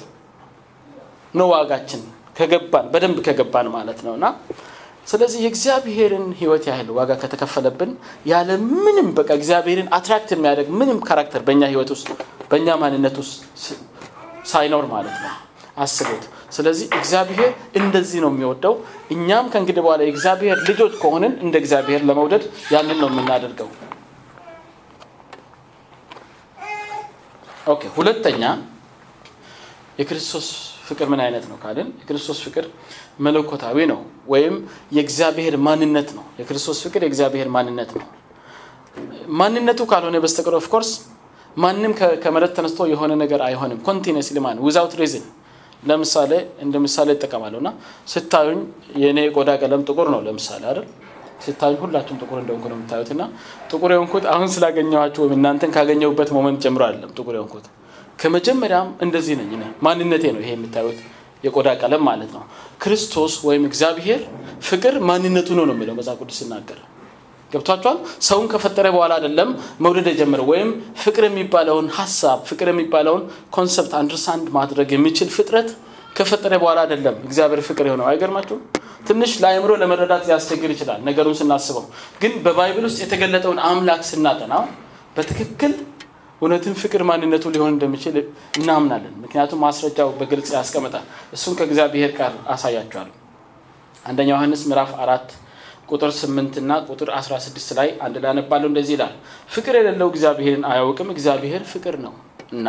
[1.33, 2.01] ነው ዋጋችን
[2.37, 4.25] ከገባን በደንብ ከገባን ማለት ነው እና
[5.07, 7.91] ስለዚህ የእግዚአብሔርን ህይወት ያህል ዋጋ ከተከፈለብን
[8.29, 12.07] ያለ ምንም በቃ እግዚአብሔርን attract የሚያደርግ ምንም character በእኛ ህይወት ውስጥ
[12.51, 13.39] በእኛ ማንነት ውስጥ
[14.51, 15.33] ሳይኖር ማለት ነው።
[15.77, 16.23] አስቡት።
[16.55, 18.73] ስለዚህ እግዚአብሔር እንደዚህ ነው የሚወደው።
[19.15, 22.43] እኛም ከእንግዲህ በኋላ የእግዚአብሔር ልጆች ከሆንን እንደ እግዚአብሔር ለመውደድ
[22.73, 23.69] ያንን ነው የምናደርገው።
[27.67, 28.43] okay ሁለተኛ
[29.99, 30.47] የክርስቶስ
[30.89, 32.65] ፍቅር ምን አይነት ነው ካልን የክርስቶስ ፍቅር
[33.25, 34.55] መለኮታዊ ነው ወይም
[34.97, 38.07] የእግዚአብሔር ማንነት ነው። የክርስቶስ ፍቅር የእግዚአብሔር ማንነት ነው።
[39.39, 40.91] ማንነቱ ካልሆነ በስተቀር of course
[41.57, 41.93] ማንም
[42.23, 45.25] ከመሬት ተነስቶ የሆነ ነገር አይሆንም። ኮንቲኒስ ልማን without reason
[45.83, 46.31] ለምሳሌ
[46.63, 47.69] እንደ ምሳሌ ይጠቀማለሁ እና
[48.13, 48.59] ስታዩኝ
[49.01, 50.87] የእኔ የቆዳ ቀለም ጥቁር ነው ለምሳሌ አይደል?
[51.43, 53.21] ስታዩኝ ሁላችሁም ጥቁር እንደሆንኩ ነው የምታዩት እና
[53.69, 57.67] ጥቁር የሆንኩት አሁን ስላገኘኋችሁ ወይም እናንተን ካገኘሁበት moment ጀምሮ አይደለም ጥቁር የሆንኩት
[58.19, 60.99] ከመጀመሪያም እንደዚህ ነኝ ማንነቴ ነው ይሄ የምታዩት
[61.43, 62.41] የቆዳ ቀለም ማለት ነው።
[62.83, 64.21] ክርስቶስ ወይም እግዚአብሔር
[64.69, 66.79] ፍቅር ማንነቱ ነው ነው የሚለው መጽሐፍ ቅዱስ ሲናገር።
[67.51, 67.97] ገብቷችኋል
[68.27, 69.49] ሰውን ከፈጠረ በኋላ አይደለም
[69.83, 70.69] መውደድ የጀመረው ወይም
[71.03, 73.23] ፍቅር የሚባለውን ሀሳብ ፍቅር የሚባለውን
[73.55, 75.69] concept understand ማድረግ የሚችል ፍጥረት
[76.15, 78.61] ከፈጠረ በኋላ አይደለም እግዚአብሔር ፍቅር የሆነው። አይገርማችሁም?
[79.07, 81.85] ትንሽ ለአእምሮ ለመረዳት ሊያስቸግር ይችላል ነገሩን ስናስበው።
[82.21, 84.53] ግን በ Bible ውስጥ የተገለጠውን አምላክ ስናጠና
[85.15, 85.73] በትክክል
[86.41, 88.15] እውነትን ፍቅር ማንነቱ ሊሆን እንደሚችል
[88.59, 91.05] እናምናለን። ምክንያቱም ማስረጃው በግልጽ ያስቀምጣል።
[91.35, 93.09] እሱን ከእግዚአብሔር ቃል አሳያችኋለሁ
[94.05, 95.27] አንደኛ ዮሐንስ ምዕራፍ አራት
[95.89, 99.13] ቁጥር 8 እና ቁጥር 16 ላይ አንድ ላይ አነባለሁ እንደዚህ ይላል
[99.49, 102.13] ፍቅር የሌለው እግዚአብሔርን አያውቅም እግዚአብሔር ፍቅር ነው
[102.53, 102.67] እና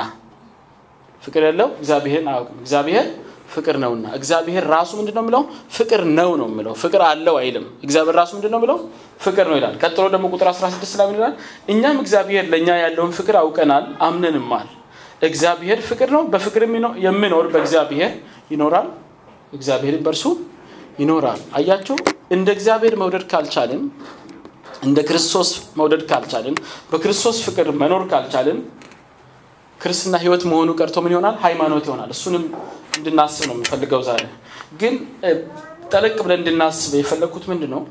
[1.22, 3.06] ፍቅር የሌለው እግዚአብሔርን አያውቅም። እግዚአብሔር
[3.50, 5.42] ፍቅር ነውና። እግዚአብሔር ራሱ ምንድን ነው የሚለው?
[5.76, 8.78] ፍቅር ነው ነው የሚለው። ፍቅር አለው አይልም። እግዚአብሔር ራሱ ምንድን ነው የሚለው?
[9.20, 11.34] ፍቅር ነው ይላል። ቀጥሎ ደግሞ ቁጥር 16 ላይ ይላል?
[11.72, 14.68] እኛም እግዚአብሔር ለእኛ ያለውን ፍቅር አውቀናል አምነንማል።
[15.22, 16.62] እግዚአብሔር ፍቅር ነው በፍቅር
[17.06, 18.12] የሚኖር በእግዚአብሔር
[18.52, 18.88] ይኖራል።
[19.52, 20.24] እግዚአብሔርን በእርሱ
[21.00, 21.96] ይኖራል። አያችሁ?
[22.30, 23.82] እንደ እግዚአብሔር መውደድ ካልቻልን
[24.82, 26.54] እንደ ክርስቶስ መውደድ ካልቻልን
[26.90, 28.58] በክርስቶስ ፍቅር መኖር ካልቻልን
[29.80, 31.36] ክርስትና ህይወት መሆኑ ቀርቶ ምን ይሆናል?
[31.44, 32.44] ሃይማኖት ይሆናል። እሱንም
[32.92, 34.22] እንድናስብ ነው የምፈልገው ዛሬ።
[34.80, 34.94] ግን
[35.92, 37.82] ጠለቅ ብለን እንድናስብ የፈለግኩት ምንድን ነው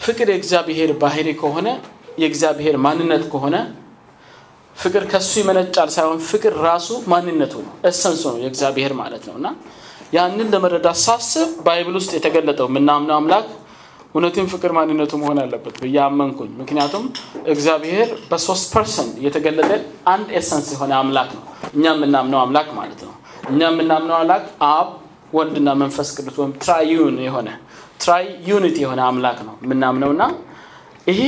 [0.00, 1.68] ፍቅር የእግዚአብሔር ባህሪ ከሆነ
[2.18, 3.56] የእግዚአብሔር ማንነት ከሆነ
[4.76, 9.48] ፍቅር ከሱ ይመነጫል ሳይሆን ፍቅር ራሱ ማንነቱ ነው እሰንሱ ነው የእግዚአብሔር ማለት ነው። እና
[10.12, 13.48] ያንን ለመረዳት ሳስብ Bible ውስጥ የተገለጠው የምናምነው አምላክ
[14.12, 17.04] እውነትን ፍቅር ማንነቱ መሆን አለበት ብዬ አመንኩኝ። ምክንያቱም
[17.52, 19.70] እግዚአብሔር በሶስት person የተገለጠ
[20.12, 23.14] አንድ essence የሆነ አምላክ ነው። እኛ የምናምነው አምላክ ማለት ነው
[23.50, 24.88] እኛ የምናምነው አምላክ አብ
[25.32, 27.48] ወልድና መንፈስ ቅዱስ ወይም triune የሆነ
[28.02, 28.26] triune
[28.80, 30.24] የሆነ አምላክ ነው የምናምነው እና
[31.06, 31.20] ይሄ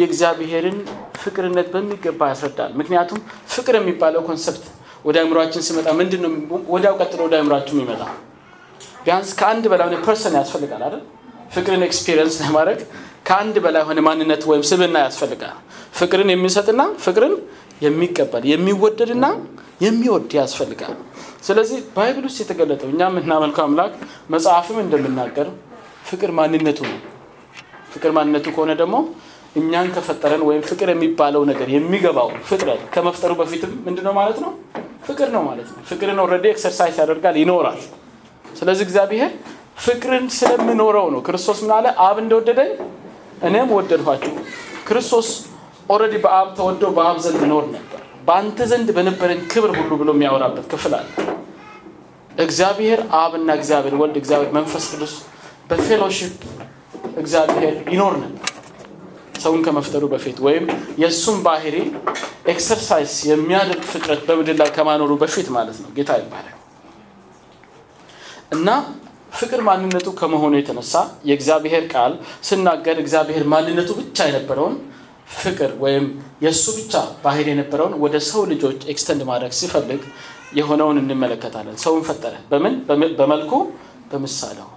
[0.00, 0.78] የእግዚአብሔርን
[1.22, 3.18] ፍቅርነት በሚገባ ያስረዳል። ምክንያቱም
[3.54, 4.64] ፍቅር የሚባለው concept
[5.04, 6.32] ወደ አእምሯችን ሲመጣ ምንድን ነው
[6.74, 8.02] ወዲያው ቀጥሎ ወደ አእምሯችን የሚመጣ
[9.04, 11.02] ቢያንስ ከአንድ በላይ ሆነ person ያስፈልጋል አይደል?
[11.54, 12.78] ፍቅርን experience ለማድረግ
[13.28, 15.56] ከአንድ በላይ ሆነ ማንነት ወይም ስብዕና ያስፈልጋል።
[15.98, 17.34] ፍቅርን የሚሰጥና ፍቅርን
[17.84, 19.26] የሚቀበል የሚወደድና
[19.84, 20.94] የሚወድ ያስፈልጋል
[21.42, 23.92] ስለዚህ Bible ውስጥ የተገለጠው እኛ የምናመልከው አምላክ
[24.34, 25.48] መጽሐፍም እንደምናገር
[26.10, 26.98] ፍቅር ማንነቱ ነው።
[27.92, 28.96] ፍቅር ማንነቱ ከሆነ ደግሞ
[29.56, 34.52] እኛን ከፈጠረን ወይም ፍቅር የሚባለው ነገር የሚገባው ፍጥረት ከመፍጠሩ በፊትም ምንድነው ማለት ነው?
[35.06, 37.80] ፍቅር ነው ማለት ነው። ፍቅርን already exercise ያደርጋል ይኖራል።
[38.56, 39.30] ስለዚህ እግዚአብሔር
[39.84, 41.86] ፍቅርን ስለምኖረው ነው። ክርስቶስ ምን አለ?
[42.06, 42.70] አብ እንደወደደኝ
[43.42, 44.32] እኔም ወደድኋችሁ።
[44.88, 45.28] ክርስቶስ
[45.88, 50.92] already በአብ ተወደው በአብ ዘንድ ኖር ነበር። በአንተ ዘንድ በነበረን ክብር ሁሉ ብሎ የሚያወራበት ክፍል
[50.98, 51.06] አለ
[52.44, 55.14] እግዚአብሔር አብና እግዚአብሔር ወልድ እግዚአብሔር መንፈስ ቅዱስ
[55.68, 56.34] በ fellowship
[57.16, 58.48] እግዚአብሔር ይኖር ነበር።
[59.42, 60.64] ሰውን ከመፍጠሩ በፊት ወይም
[61.02, 61.76] የእሱም ባህሪ
[62.52, 66.56] exercise የሚያደርግ ፍጥረት በምድር ላይ ከማኖሩ በፊት ማለት ነው። ጌታ ይባላል።
[68.54, 68.68] እና
[69.32, 70.94] ፍቅር ማንነቱ ከመሆኑ የተነሳ
[71.28, 72.12] የእግዚአብሔር ቃል
[72.48, 74.74] ስናገር እግዚአብሔር ማንነቱ ብቻ የነበረውን
[75.36, 76.04] ፍቅር ወይም
[76.44, 80.02] የእሱ ብቻ ባህር የነበረውን ወደ ሰው ልጆች extend ማድረግ ሲፈልግ
[80.52, 82.74] የሆነውን እንመለከታለን። ሰውን ፈጠረ። በምን?
[83.18, 83.52] በመልኩ
[84.10, 84.68] በምሳሌው።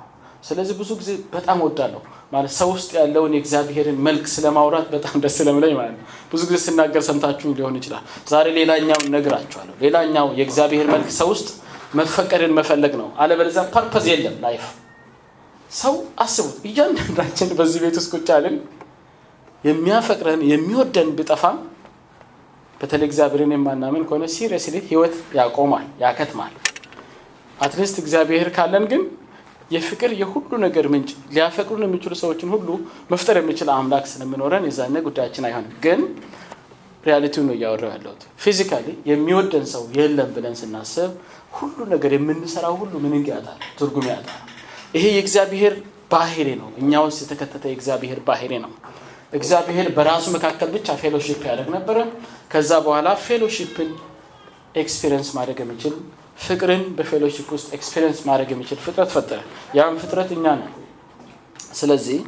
[0.43, 5.73] ስለዚህ ብዙ ጊዜ በጣም ወዳለሁ ማለት ሰው ውስጥ ያለውን የእግዚአብሔርን መልክ ስለማውራት በጣም ደስ ለምለኝ
[5.77, 11.29] ማለት ነው። ብዙ ጊዜ ስናገር ሰምታችሁ ሊሆን ይችላል። ዛሬ ሌላኛውን ነግራችኋለሁ ሌላኛው የእግዚአብሔር መልክ ሰው
[11.33, 11.47] ውስጥ
[11.95, 14.63] መፈቀርን መፈለግ ነው። አለበለዚያ purpose የለም life።
[15.71, 18.55] ሰው አስቡት እያንዳንዳችን በዚህ ቤት ውስጥ ቁጭ ያልን
[19.63, 21.57] የሚያፈቅረን የሚወደን ብጠፋም
[22.81, 26.53] በተለይ እግዚአብሔርን የማናምን ከሆነ seriously ህይወት ያቆማል ያከትማል
[27.57, 29.03] at least እግዚአብሔር ካለን ግን
[29.71, 32.67] የፍቅር የሁሉ ነገር ምንጭ ሊያፈቅሩን የሚችሉ ሰዎችን ሁሉ
[33.11, 36.01] መፍጠር የሚችል አምላክ ስለምኖረን የዛነ ጉዳያችን አይሆንም ግን
[37.03, 41.11] reality ውን ነው እያወራው ያለሁት physically የሚወደን ሰው የለም ብለን ስናስብ
[41.57, 44.39] ሁሉ ነገር የምንሰራው ሁሉ ምንን ያጣል ትርጉም ያጣል
[44.95, 45.73] ይሄ የእግዚአብሔር
[46.11, 48.71] ባህሪ ነው። እኛ ውስጥ የተከተተ የእግዚአብሔር ባህሪ ነው።
[49.35, 51.97] እግዚአብሔር በራሱ መካከል ብቻ fellowship ያደርግ ነበረ።
[52.51, 53.89] ከዛ በኋላ fellowship ን
[54.81, 55.93] experience ማድረግ የሚችል
[56.45, 59.39] ፍቅርን በ fellowship ውስጥ experience ማድረግ የሚችል ፍጥረት ፈጠረ።
[59.77, 60.73] ያም ፍጥረት እኛ ነን።
[61.73, 62.19] ስለዚህ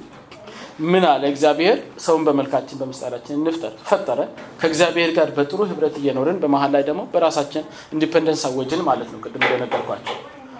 [0.85, 1.77] ምን አለ እግዚአብሔር?
[2.05, 4.19] ሰውን በመልካችን በምሳሌያችን እንፍጠር ፈጠረ።
[4.59, 7.63] ከእግዚአብሔር ጋር በጥሩ ህብረት እየኖርን በመሀል ላይ ደግሞ በራሳችን
[7.95, 10.17] independence አወጅን ማለት ነው። ቅድም እንደነገርኳችሁ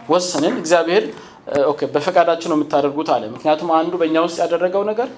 [0.10, 1.04] ወሰንን። እግዚአብሔር
[1.72, 5.10] okay በፈቃዳችን ነው የምታደርጉት አለ። ምክንያቱም አንዱ በእኛ ውስጥ ያደረገው ነገር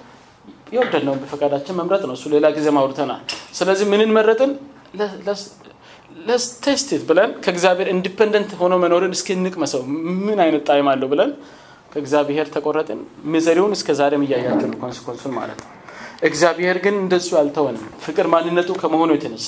[0.72, 3.22] የወደድነውን በፈቃዳችን መምረጥ ነው። እሱ ሌላ ጊዜ አውርተናል።
[3.60, 4.52] ስለዚህ ምንን መረጥን?
[6.28, 9.82] let's taste it ብለን ከእግዚአብሔር independent ሆኖ መኖርን እስኪ እንቅመሰው
[10.26, 11.32] ምን አይነት ጣዕም አለው ብለን
[11.94, 13.00] ከእግዚአብሔር ተቆረጥን።
[13.34, 15.70] misery ውን እስከ ዛሬም እያያችሁ ነው፣ consequence ኡን ማለት ነው።
[16.30, 19.48] እግዚአብሔር ግን እንደሱ አልተወንም። ፍቅር ማንነቱ ከመሆኑ የተነሳ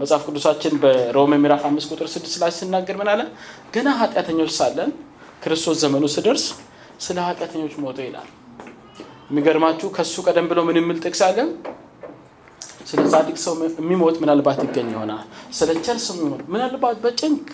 [0.00, 3.20] መጽሐፍ ቅዱሳችን በሮሜ ምዕራፍ አምስት ቁጥር ስድስት ላይ ሲናገር ምን አለ?
[3.74, 4.90] ገና ኃጢአተኞች ሳለን
[5.42, 6.44] ክርስቶስ ዘመኑ ስደርስ
[7.00, 8.28] ስለ ኃጢአተኞች ሞቶ ይላል።
[9.30, 11.48] የሚገርማችሁ ከሱ ቀደም ብሎ ምን የሚል ጥቅስ አለን?
[12.88, 15.24] ስለ ጻድቅ ሰው የሚሞት ምናልባት ይገኝ ይሆናል።
[15.58, 17.46] ስለ ቸር የሚሞት ምናልባት በጭንቅ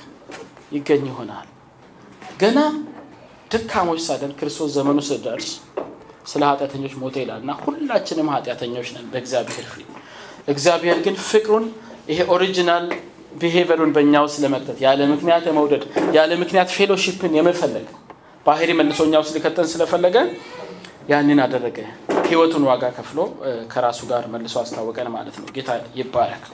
[0.77, 1.47] ይገኝ ይሆናል።
[2.43, 2.59] ገና
[3.51, 5.49] ደካሞች ሳለን ክርስቶስ ዘመኑ ስደርስ
[6.27, 9.89] ስለ ኃጢአተኞች ሞተ ይላል እና ሁላችንም ኃጢአተኞች ነን በእግዚአብሔር ፊት።
[10.49, 11.67] እግዚአብሔር ግን ፍቅሩን
[12.11, 12.87] ይሄ original
[13.40, 15.85] behavior ኡን በእኛ ውስጥ ለመክተት ያለ ምክንያት የመውደድ
[16.17, 17.87] ያለ ምክንያት fellowship ን የመፈለግ
[18.47, 20.17] ባህሪ መልሶ እኛ ውስጥ ሊከተን ስለፈለገ
[21.09, 21.79] ያንን አደረገ።
[22.27, 23.19] ህይወቱን ዋጋ ከፍሎ
[23.73, 26.45] ከራሱ ጋር መልሶ አስታወቀን ማለት ነው። ጌታ ይባረክ።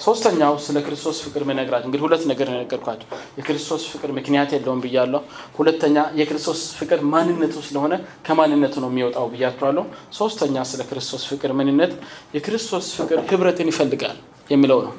[0.00, 5.20] ሶስተኛው ስለ ክርስቶስ ፍቅር መነግራችሁ እንግዲህ ሁለት ነገር ነገርኳቸው። የክርስቶስ ፍቅር ምክንያት የለውም ብያለሁ።
[5.58, 7.92] ሁለተኛ የክርስቶስ ፍቅር ማንነቱ ስለሆነ
[8.26, 9.84] ከማንነቱ ነው የሚወጣው ብያችኋለሁ።
[10.18, 11.92] ሶስተኛ ስለ ክርስቶስ ፍቅር ምንነት
[12.36, 14.16] የክርስቶስ ፍቅር ህብረትን ይፈልጋል
[14.50, 14.94] የሚለው ነው።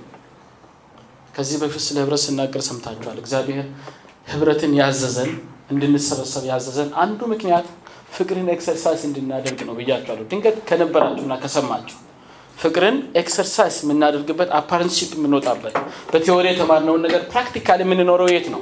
[1.33, 3.65] ከዚህ በፊት ስለ ህብረት ስናገር ሰምታችኋል። እግዚአብሔር
[4.27, 5.31] ህብረትን ያዘዘን
[5.71, 7.67] እንድንሰበሰብ ያዘዘን አንዱ ምክንያት
[8.13, 11.97] ፍቅርን exercise እንድናደርግ ነው ብያችኋለሁ። ድንገት ከነበራችሁና ከሰማችሁ
[12.57, 15.75] ፍቅርን exercise የምናደርግበት apprenticeship የምንወጣበት
[16.11, 18.61] በ theory የተማርነውን ነገር practical የምንኖረው የት ነው?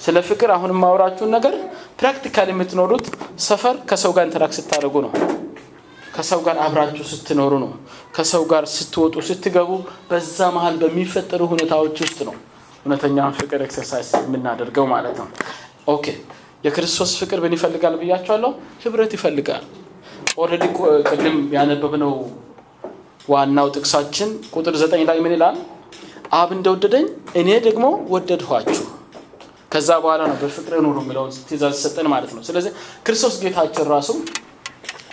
[0.00, 1.54] ስለ ፍቅር አሁን የማወራችሁን ነገር
[2.00, 3.04] practical የምትኖሩት
[3.46, 5.12] ሰፈር ከሰው ጋር interact ስታደርጉ ነው።
[6.14, 7.70] ከሰው ጋር አብራችሁ ስትኖሩ ነው።
[8.16, 9.70] ከሰው ጋር ስትወጡ ስትገቡ፣
[10.10, 12.34] በዛ መሀል በሚፈጠሩ ሁኔታዎች ውስጥ ነው
[12.84, 15.28] እውነተኛውን ፍቅር exercise የምናደርገው ማለት ነው።
[15.88, 16.06] okay
[16.64, 18.50] የክርስቶስ ፍቅር ምን ይፈልጋል ብያችኋለሁ?
[18.82, 19.64] ህብረት ይፈልጋል።
[20.38, 20.64] already
[21.10, 22.12] ቅድም ያነበብነው
[23.28, 25.56] ዋናው ጥቅሳችን ቁጥር ዘጠኝ ላይ ምን ይላል?
[26.32, 27.06] አብ እንደወደደኝ
[27.40, 28.84] እኔ ደግሞ ወደድኋችሁ።
[29.72, 32.72] ከዛ በኋላ ነው በፍቅር ኑሩ የሚለውን ትእዛዝ ሰጠን ማለት ነው። ስለዚህ
[33.06, 34.10] ክርስቶስ ጌታችን ራሱ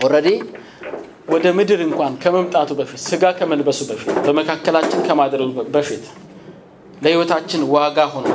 [0.06, 0.30] already
[1.30, 6.06] ወደ ምድር እንኳን ከመምጣቱ በፊት ስጋ ከመልበሱ በፊት በመካከላችን ከማደሩ በፊት
[7.02, 8.28] ለህይወታችን ዋጋ ሆኖ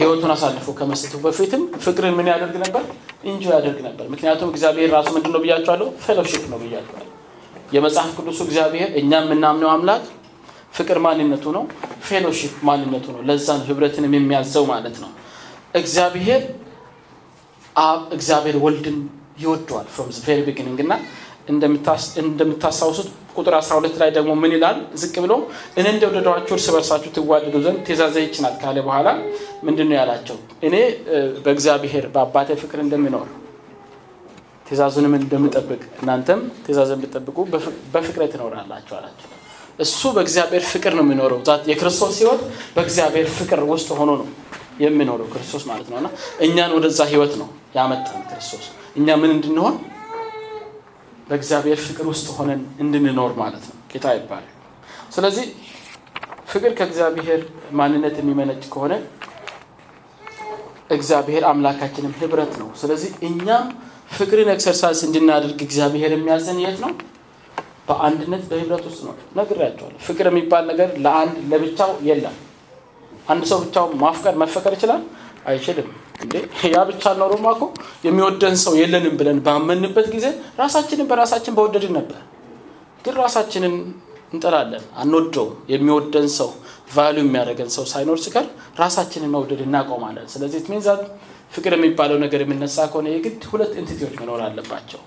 [0.00, 2.82] ህይወቱን አሳልፎ ከመስጠቱ በፊትም ፍቅርን ምን ያደርግ ነበር?
[3.24, 5.88] enjoy ያደርግ ነበር። ምክንያቱም እግዚአብሔር ራሱ ምንድን ነው ብያችኋለሁ?
[6.04, 7.06] fellowship ነው ብያችኋለሁ።
[7.72, 10.04] የመጽሐፍ ቅዱሱ እግዚአብሔር እኛ የምናምነው አምላክ
[10.74, 11.64] ፍቅር ማንነቱ ነው፣
[12.08, 15.10] fellowship ማንነቱ ነው። ለዛ ነው ህብረትንም የሚያዘው ማለት ነው።
[15.74, 16.42] እግዚአብሔር
[17.82, 18.98] አብ እግዚአብሔር ወልድን
[19.42, 20.92] ይወደዋል from very beginning እና
[22.24, 23.08] እንደምታስታውሱት
[23.38, 24.78] ቁጥር 12 ላይ ደግሞ ምን ይላል?
[25.00, 25.32] ዝቅ ብሎ
[25.78, 29.08] እኔ እንደወደድኋችሁ እርስ በርሳችሁ ትዋደዱ ዘንድ ትእዛዜ ይህቺ ናት ካለ በኋላ
[29.62, 30.36] ምንድን ነው ያላቸው?
[30.62, 30.74] እኔ
[31.44, 33.28] በእግዚአብሔር በአባቴ ፍቅር እንደምኖር
[34.66, 37.36] ትእዛዙንም እንደምጠብቅ እናንተም ትእዛዝ ብትጠብቁ
[37.94, 39.28] በፍቅር ትኖራላችሁ አላቸው።
[39.78, 42.42] እሱ በእግዚአብሔር ፍቅር ነው የሚኖረው። የክርስቶስ ህይወት
[42.76, 44.28] በእግዚአብሔር ፍቅር ውስጥ ሆኖ ነው
[44.80, 45.98] የሚኖረው ክርስቶስ ማለት ነው
[46.40, 49.74] እኛን ወደዛ ህይወት ነው ያመጣን ክርስቶስ እኛ ምን እንድንሆን
[51.28, 54.54] በእግዚአብሔር ፍቅር ውስጥ ሆነን እንድንኖር ማለት ነው። ጌታ ይባርካል።
[55.12, 55.46] ስለዚህ
[56.46, 57.40] ፍቅር ከእግዚአብሔር
[57.72, 58.92] ማንነት የሚመነጭ ከሆነ
[60.90, 63.66] እግዚአብሔር አምላካችንም ህብረት ነው። ስለዚህ እኛም
[64.10, 66.92] ፍቅርን exercise እንድናደርግ እግዚአብሔር የሚያዘን የት ነው?
[67.88, 72.36] በአንድነት በህብረት ውስጥ ነው። ነግሬያችኋለሁ። ፍቅር የሚባል ነገር ለአንድ ለብቻው የለም።
[73.28, 75.02] አንድ ሰው ብቻው ማፍቀር መፈቀር ይችላል?
[75.46, 75.88] አይችልም።
[76.22, 76.34] እንዴ
[76.72, 77.64] ያ ቢሆን ኖሮማ እኮ
[78.06, 80.26] የሚወደን ሰው የለንም ብለን ባመንበት ጊዜ
[80.60, 82.18] ራሳችንን በራሳችን በወደድን ነበር።
[83.04, 83.74] ግን ራሳችንን
[84.32, 86.50] እንጠላለን፣ አንወደውም። የሚወደን ሰው
[86.94, 88.46] value የሚያደርገን ሰው ሳይኖር ሲቀር
[88.80, 91.02] ራሳችንን መውደድ እናቆማለን። ስለዚህ means that
[91.52, 95.00] ፍቅር የሚባለው ነገር የሚነሳ ከሆነ የግድ ሁለት entity ዎች መኖር አለባቸው።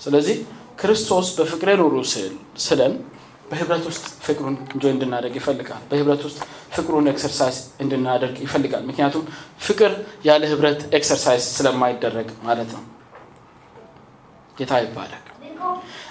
[0.00, 0.36] ስለዚህ
[0.80, 1.94] ክርስቶስ በፍቅሬ ኑሩ
[2.64, 2.94] ስለን
[3.50, 6.38] በህብረት ውስጥ ፍቅሩን enjoy እንድናደርግ ይፈልጋል። በህብረት ውስጥ
[6.76, 9.24] ፍቅሩን exercise እንድናደርግ ይፈልጋል። ምክንያቱም
[9.66, 9.92] ፍቅር
[10.24, 12.82] ያለ ህብረት exercise ስለማይደረግ ማለት ነው።
[14.56, 15.22] ጌታ ይባርካል።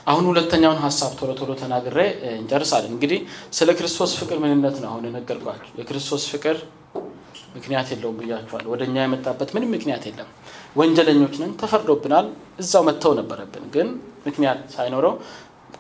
[0.08, 1.98] አሁን ሁለተኛውን ሀሳብ ቶሎ ቶሎ ተናግሬ
[2.34, 3.20] እንጨርሳለን። እንግዲህ
[3.58, 6.58] ስለ ክርስቶስ ፍቅር ምንነት ነው አሁን የነገርኳችሁ። የክርስቶስ ፍቅር
[7.56, 10.30] ምክንያት የለውም ብያችኋል። ወደ እኛ የመጣበት ምንም ምክንያት የለም።
[10.76, 12.26] ወንጀለኞች ነን፣ ተፈርዶብናል።
[12.60, 13.88] እዛው መተው ነበረብን፣ ግን
[14.26, 15.14] ምክንያት ሳይኖረው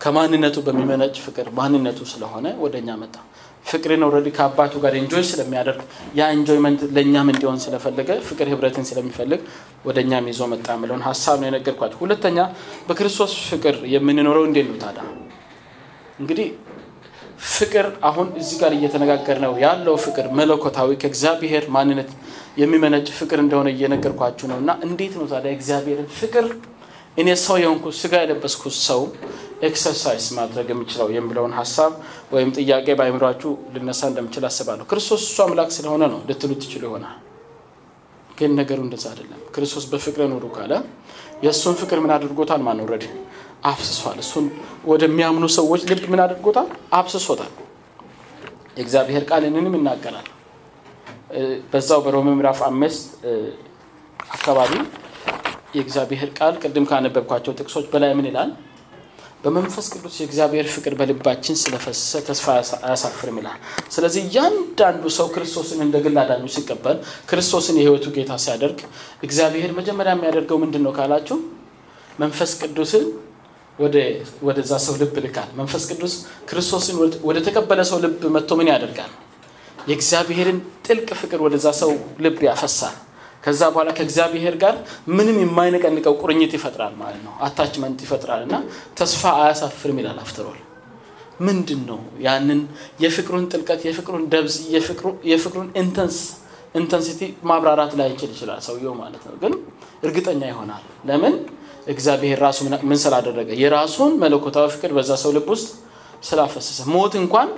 [0.01, 3.15] ከማንነቱ በሚመነጭ ፍቅር ማንነቱ ስለሆነ ወደ እኛ መጣ።
[3.65, 5.79] ፍቅርን already ከአባቱ ጋር enjoy ስለሚያደርግ
[6.17, 9.41] ያ enjoyment ለእኛም እንዲሆን ስለፈለገ ፍቅር ህብረትን ስለሚፈልግ
[9.85, 12.37] ወደ እኛም ይዞ መጣ የምለውን ሀሳብ ነው የነገርኳችሁ። ሁለተኛ
[12.87, 15.03] በክርስቶስ ፍቅር የምንኖረው እንዴት ነው ታዲያ?
[16.21, 16.47] እንግዲህ
[17.55, 22.11] ፍቅር አሁን እዚህ ጋር እየተነጋገርን ነው ያለው ፍቅር መለኮታዊ ከእግዚአብሔር ማንነት
[22.57, 26.45] የሚመነጭ ፍቅር እንደሆነ እየነገርኳችሁ ነው እና እንዴት ነው ታዲያ የእግዚአብሔርን ፍቅር
[27.17, 29.01] እኔ ሰው የሆንኩ ስጋ የለበስኩት ሰው
[29.67, 31.91] exercise ማድረግ የምችለው የሚለውን ሀሳብ
[32.33, 37.15] ወይም ጥያቄ በአይምሯችሁ ሊነሳ እንደምችል አስባለሁ። ክርስቶስ እሱ አምላክ ስለሆነ ነው ልትሉ ትችሉ ይሆናል።
[38.37, 40.73] ግን ነገሩ እንደዛ አይደለም። ክርስቶስ በፍቅር ኑሩ ካለ
[41.43, 42.61] የእሱን ፍቅር ምን አድርጎታል?
[42.67, 43.03] ማውረድ
[43.65, 44.45] አፍስሷል። እሱን
[44.91, 46.67] ወደሚያምኑ ሰዎች ልብ ምን አድርጎታል?
[46.93, 47.53] አፍስሶታል።
[48.77, 50.27] የእግዚአብሔር ቃል ይህንንም ይናገራል።
[51.71, 53.03] በዛው በሮሜ ምዕራፍ አምስት
[54.29, 54.73] አካባቢ
[55.75, 58.49] የእግዚአብሔር ቃል ቅድም ካነበብኳቸው ጥቅሶች በላይ ምን ይላል?
[59.43, 62.45] በመንፈስ ቅዱስ የእግዚአብሔር ፍቅር በልባችን ስለፈሰሰ ተስፋ
[62.81, 63.57] አያሳፍርም ይላል።
[63.95, 66.97] ስለዚህ እያንዳንዱ ሰው ክርስቶስን እንደ ግል አዳኙ ሲቀበል፣
[67.29, 68.79] ክርስቶስን የሕይወቱ ጌታ ሲያደርግ
[69.27, 71.37] እግዚአብሔር መጀመሪያ የሚያደርገው ምንድን ነው ካላችሁ
[72.19, 73.05] መንፈስ ቅዱስን
[74.47, 76.13] ወደዛ ሰው ልብ ልኳል። መንፈስ ቅዱስ
[76.49, 79.11] ክርስቶስን ወደ ተቀበለ ሰው ልብ መጥቶ ምን ያደርጋል?
[79.89, 81.91] የእግዚአብሔርን ጥልቅ ፍቅር ወደዛ ሰው
[82.23, 82.95] ልብ ያፈሳል።
[83.45, 84.75] ከዛ በኋላ ከእግዚአብሔር ጋር
[85.15, 88.55] ምንም የማይነቀንቀው ቁርኝት ይፈጥራል ማለት ነው። attachment ይፈጥራል እና
[88.99, 90.59] ተስፋ አያሳፍርም ይላል። after all
[91.41, 92.59] ምንድን ነው ያንን
[93.03, 94.55] የፍቅሩን ጥልቀት፣ የፍቅሩን depth፣
[95.31, 95.67] የፍቅሩን
[96.75, 99.53] intensity ማብራራት ላይችል ይችላል ሰውየው ማለት ነው። ግን
[100.05, 101.35] እርግጠኛ ይሆናል። ለምን
[101.87, 102.57] እግዚአብሔር ራሱ
[102.89, 105.67] ምን ስላደረገ የራሱን መለኮታዊ ፍቅር በዛ ሰው ልብ ውስጥ
[106.23, 107.49] ስላፈሰሰ ሞት እንኳን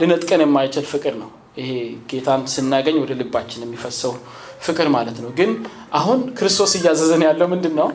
[0.00, 1.70] ሊነጥቀን የማይችል ፍቅር ነው ይሄ
[2.10, 4.12] ጌታን ስናገኝ ወደ ልባችን የሚፈሰው
[4.60, 5.50] ፍቅር ማለት ነው። ግን
[5.92, 7.88] አሁን ክርስቶስ እያዘዘን ያለው ምንድን ነው?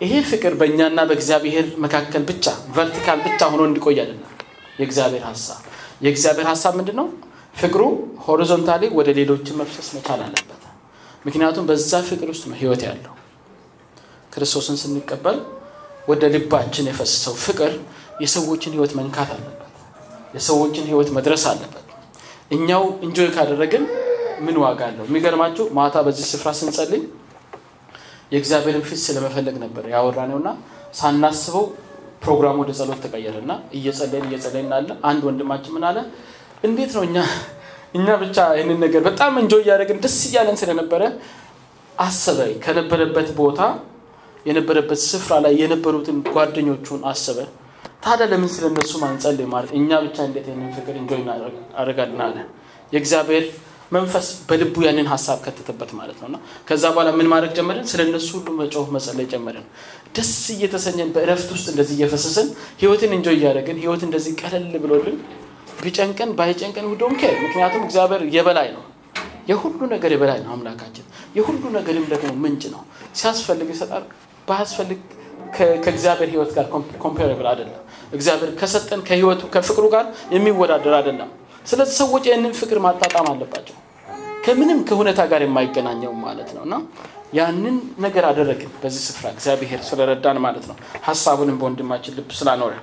[0.00, 2.44] ይሄ ፍቅር በእኛና በእግዚአብሔር መካከል ብቻ
[2.76, 4.30] vertical ብቻ ሆኖ እንዲቆይ አይደለም
[4.80, 5.60] የእግዚአብሔር ሀሳብ።
[6.04, 7.06] የእግዚአብሔር ሀሳብ ምንድን ነው?
[7.54, 7.82] ፍቅሩ
[8.24, 10.62] horizontally ወደ ሌሎችን መፍሰስ መቻል አለበት።
[11.26, 13.12] ምክንያቱም በዛ ፍቅር ውስጥ ነው ህይወት ያለው።
[14.32, 15.38] ክርስቶስን ስንቀበል
[16.08, 17.72] ወደ ልባችን የፈሰሰው ፍቅር
[18.22, 19.60] የሰዎችን ህይወት መንካት አለበት።
[20.34, 21.86] የሰዎችን ህይወት መድረስ አለበት።
[22.50, 23.84] እኛው እንጆይ ካደረግን
[24.44, 25.04] ምን ዋጋ አለው?
[25.08, 27.02] የሚገርማችሁ ማታ በዚህ ስፍራ ስንጸልይ
[28.32, 30.50] የእግዚአብሔርን ፊት ስለመፈለግ ነበር ያወራነው እና
[30.94, 31.64] ሳናስበው
[32.22, 35.98] ፕሮግራሙ ወደ ጸሎት ተቀየረ እና እየጸለይን እየጸለይን አለ አንድ ወንድማችን ምን አለ፣
[36.64, 37.16] እንዴት ነው እኛ
[37.98, 41.02] እኛ ብቻ ይህንን ነገር በጣም enjoy እያደረግን ደስ እያለን ስለነበረ
[41.98, 43.60] አሰበ። ከነበረበት ቦታ
[44.46, 47.38] የነበረበት ስፍራ ላይ የነበሩትን ጓደኞቹን አሰበ።
[48.04, 48.92] ታዲያ ለምን ስለ እነሱ
[49.52, 52.34] ማለት እኛ ብቻ እንዴት ይህንን ፍቅር enjoy እናደርጋለን
[52.92, 53.44] የእግዚአብሔር
[53.96, 57.86] መንፈስ በልቡ ያንን ሀሳብ ከተተበት ማለት ነው ከዛ በኋላ ምን ማድረግ ጀመርን?
[57.90, 59.66] ስለ እነሱ ሁሉ መጮህ መጸለይ ጀመርን።
[60.16, 62.48] ደስ እየተሰኘን በእረፍት ውስጥ እንደዚህ እየፈሰስን
[62.82, 65.16] ህይወትን enjoy እያደረግን ህይወት እንደዚህ ቀለል ብሎልን
[65.80, 68.84] ቢጨንቀን ባይጨንቀን we don't care ምክንያቱም እግዚአብሔር የበላይ ነው።
[69.48, 72.82] የሁሉ ነገር የበላይ ነው አምላካችን። የሁሉ ነገርም ደግሞ ምንጭ ነው።
[73.14, 74.04] ሲያስፈልግ ይሰጣል፣
[74.48, 75.00] ባያስፈልግ
[75.84, 76.66] ከእግዚአብሔር ህይወት ጋር
[77.04, 77.80] comparable አይደለም።
[78.12, 80.04] እግዚአብሔር ከሰጠን ከህይወቱ ከፍቅሩ ጋር
[80.34, 81.30] የሚወዳደር አይደለም።
[81.66, 83.76] ስለዚህ ሰዎች ይህንን ፍቅር ማጣጣም አለባቸው።
[84.44, 86.74] ከምንም ከሁኔታ ጋር የማይገናኘው ማለት ነው እና
[87.38, 90.76] ያንን ነገር አደረግን በዚህ ስፍራ እግዚአብሔር ስለረዳን ማለት ነው።
[91.06, 92.74] ሀሳቡንም በወንድማችን ልብ ስላኖረ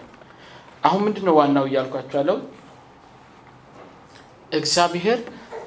[0.83, 2.37] አሁን ምንድን ነው ዋናው እያልኳቸው ያለው
[4.51, 5.19] እግዚአብሔር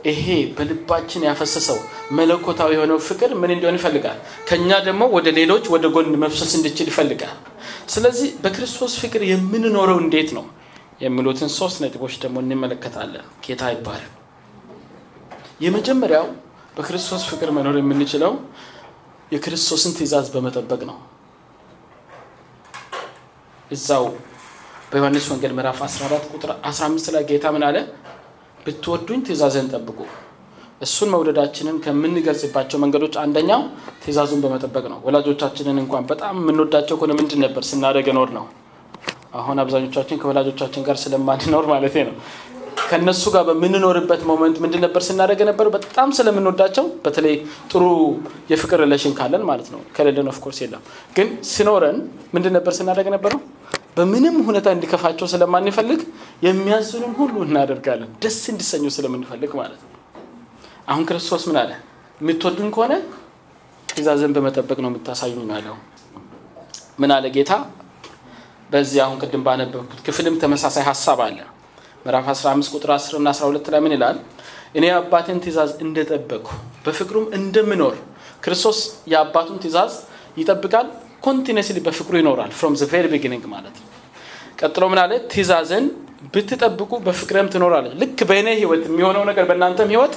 [0.09, 0.24] ይሄ
[0.57, 1.78] በልባችን ያፈሰሰው
[2.16, 4.18] መለኮታዊ የሆነው ፍቅር ምን እንዲሆን ይፈልጋል?
[4.48, 7.37] ከኛ ደግሞ ወደ ሌሎች ወደ ጎን መፍሰስ እንዲችል ይፈልጋል።
[7.88, 10.44] ስለዚህ በክርስቶስ ፍቅር የምንኖረው እንዴት ነው
[11.04, 14.12] የሚሉትን ሶስት ነጥቦች ደግሞ እንመለከታለን። ጌታ ይባላል።
[15.60, 16.26] የመጀመሪያው
[16.76, 18.32] በክርስቶስ ፍቅር መኖር የምንችለው
[19.32, 20.96] የክርስቶስን ትእዛዝ በመጠበቅ ነው።
[23.70, 24.04] እዛው
[24.90, 27.76] በዮሐንስ ወንጌል ምዕራፍ 14 ቁጥር 15 ላይ ጌታ ምን አለ?
[28.64, 29.98] ብትወዱኝ ትእዛዝን ጠብቁ።
[30.80, 33.60] እሱን መውደዳችንን ከምንገልጽባቸው መንገዶች አንደኛው
[34.04, 38.46] ትእዛዙን በመጠበቅ ነው። ወላጆቻችንን እንኳን በጣም የምንወዳቸው ከሆነ ምንድን ነበር ስናደርግ ኖር ነው።
[39.34, 42.16] አሁን አብዛኞቻችን ከወላጆቻችን ጋር ስለማንኖር ማለት ነው።
[42.84, 45.70] ከእነሱ ጋር በምንኖርበት moment ምንድን ነበር ስናደርግ የነበረው?
[45.76, 47.34] በጣም ስለምንወዳቸው በተለይ
[47.70, 47.82] ጥሩ
[48.52, 50.82] የፍቅር relation ካለን ማለት ነው። ከሌለን of course የለም።
[51.16, 51.98] ግን ሲኖረን
[52.34, 53.40] ምንድን ነበር ስናደርግ ነበረው?
[53.96, 56.00] በምንም ሁኔታ እንዲከፋቸው ስለማንፈልግ
[56.46, 59.90] የሚያዙንን ሁሉ እናደርጋለን፣ ደስ እንዲሰኙ ስለምንፈልግ ማለት ነው።
[60.88, 61.70] አሁን ክርስቶስ ምን አለ?
[62.20, 62.92] የምትወዱን ከሆነ
[63.88, 65.76] ትእዛዝን በመጠበቅ ነው የምታሳዩኝ ያለው።
[66.98, 67.52] ምን አለ ጌታ?
[68.70, 71.38] በዚህ አሁን ቅድም ባነበብኩት ክፍልም ተመሳሳይ ሀሳብ አለ።
[72.06, 74.16] ምዕራፍ 15 ቁጥር 10 እና 12 ላይ ምን ይላል?
[74.76, 76.48] እኔ የአባቴን ትእዛዝ እንደጠበቅኩ
[76.84, 77.94] በፍቅሩም እንደምኖር
[78.44, 78.78] ክርስቶስ
[79.12, 79.92] የአባቱን ትእዛዝ
[80.36, 80.86] ይጠብቃል
[81.26, 83.86] continuously በፍቅሩ ይኖራል from the very beginning ማለት ነው።
[84.60, 85.12] ቀጥሎ ምን አለ?
[85.32, 85.84] ትእዛዝን
[86.34, 90.14] ብትጠብቁ በፍቅርም ትኖራላችሁ ልክ በእኔ ህይወት የሚሆነው ነገር በእናንተም ህይወት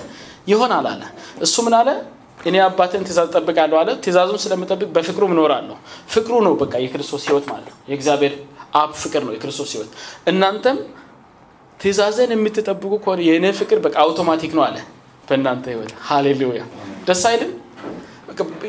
[0.52, 1.02] ይሆናል አለ።
[1.45, 1.89] እሱ ምን አለ?
[2.45, 5.76] እኔ አባትን ትእዛዝ ጠብቃለሁ አለ። ትእዛዙን ስለምጠብቅ በፍቅሩ እኖራለሁ።
[6.13, 8.34] ፍቅሩ ነው በቃ የክርስቶስ ህይወት ማለት ነው። የእግዚአብሔር
[8.76, 9.91] አብ ፍቅር ነው የክርስቶስ ህይወት።
[10.32, 10.78] እናንተም
[11.80, 14.78] ትእዛዘን የምትጠብቁ ከሆነ የእኔ ፍቅር በቃ አውቶማቲክ ነው አለ
[15.28, 16.62] በእናንተ ህይወት። ሃሌሉያ።
[17.08, 17.52] ደስ አይልም?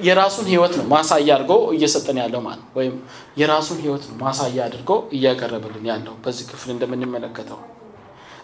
[0.06, 2.94] የራሱን ህይወት ነው ማሳያ አድርጎ እየሰጠን ያለው ማለት ወይም
[3.40, 7.58] የራሱን ህይወት ነው ማሳያ አድርጎ እያቀረበልን ያለው በዚህ ክፍል እንደምንመለከተው።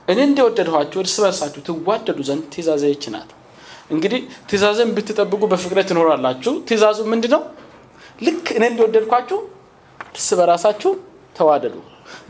[0.09, 3.05] እኔ እንደወደድኋችሁ እርስ በርሳችሁ ትዋደዱ ዘንድ ትእዛዜ ይች
[3.90, 7.42] እንግዲህ ትእዛዝን ብትጠብቁ በፍቅረ ትኖራላችሁ። ትእዛዙ ምንድ ነው
[8.18, 9.38] ልክ እኔ እንደወደድኳችሁ
[10.11, 10.92] እርስ በራሳችሁ
[11.37, 11.77] ተዋደዱ።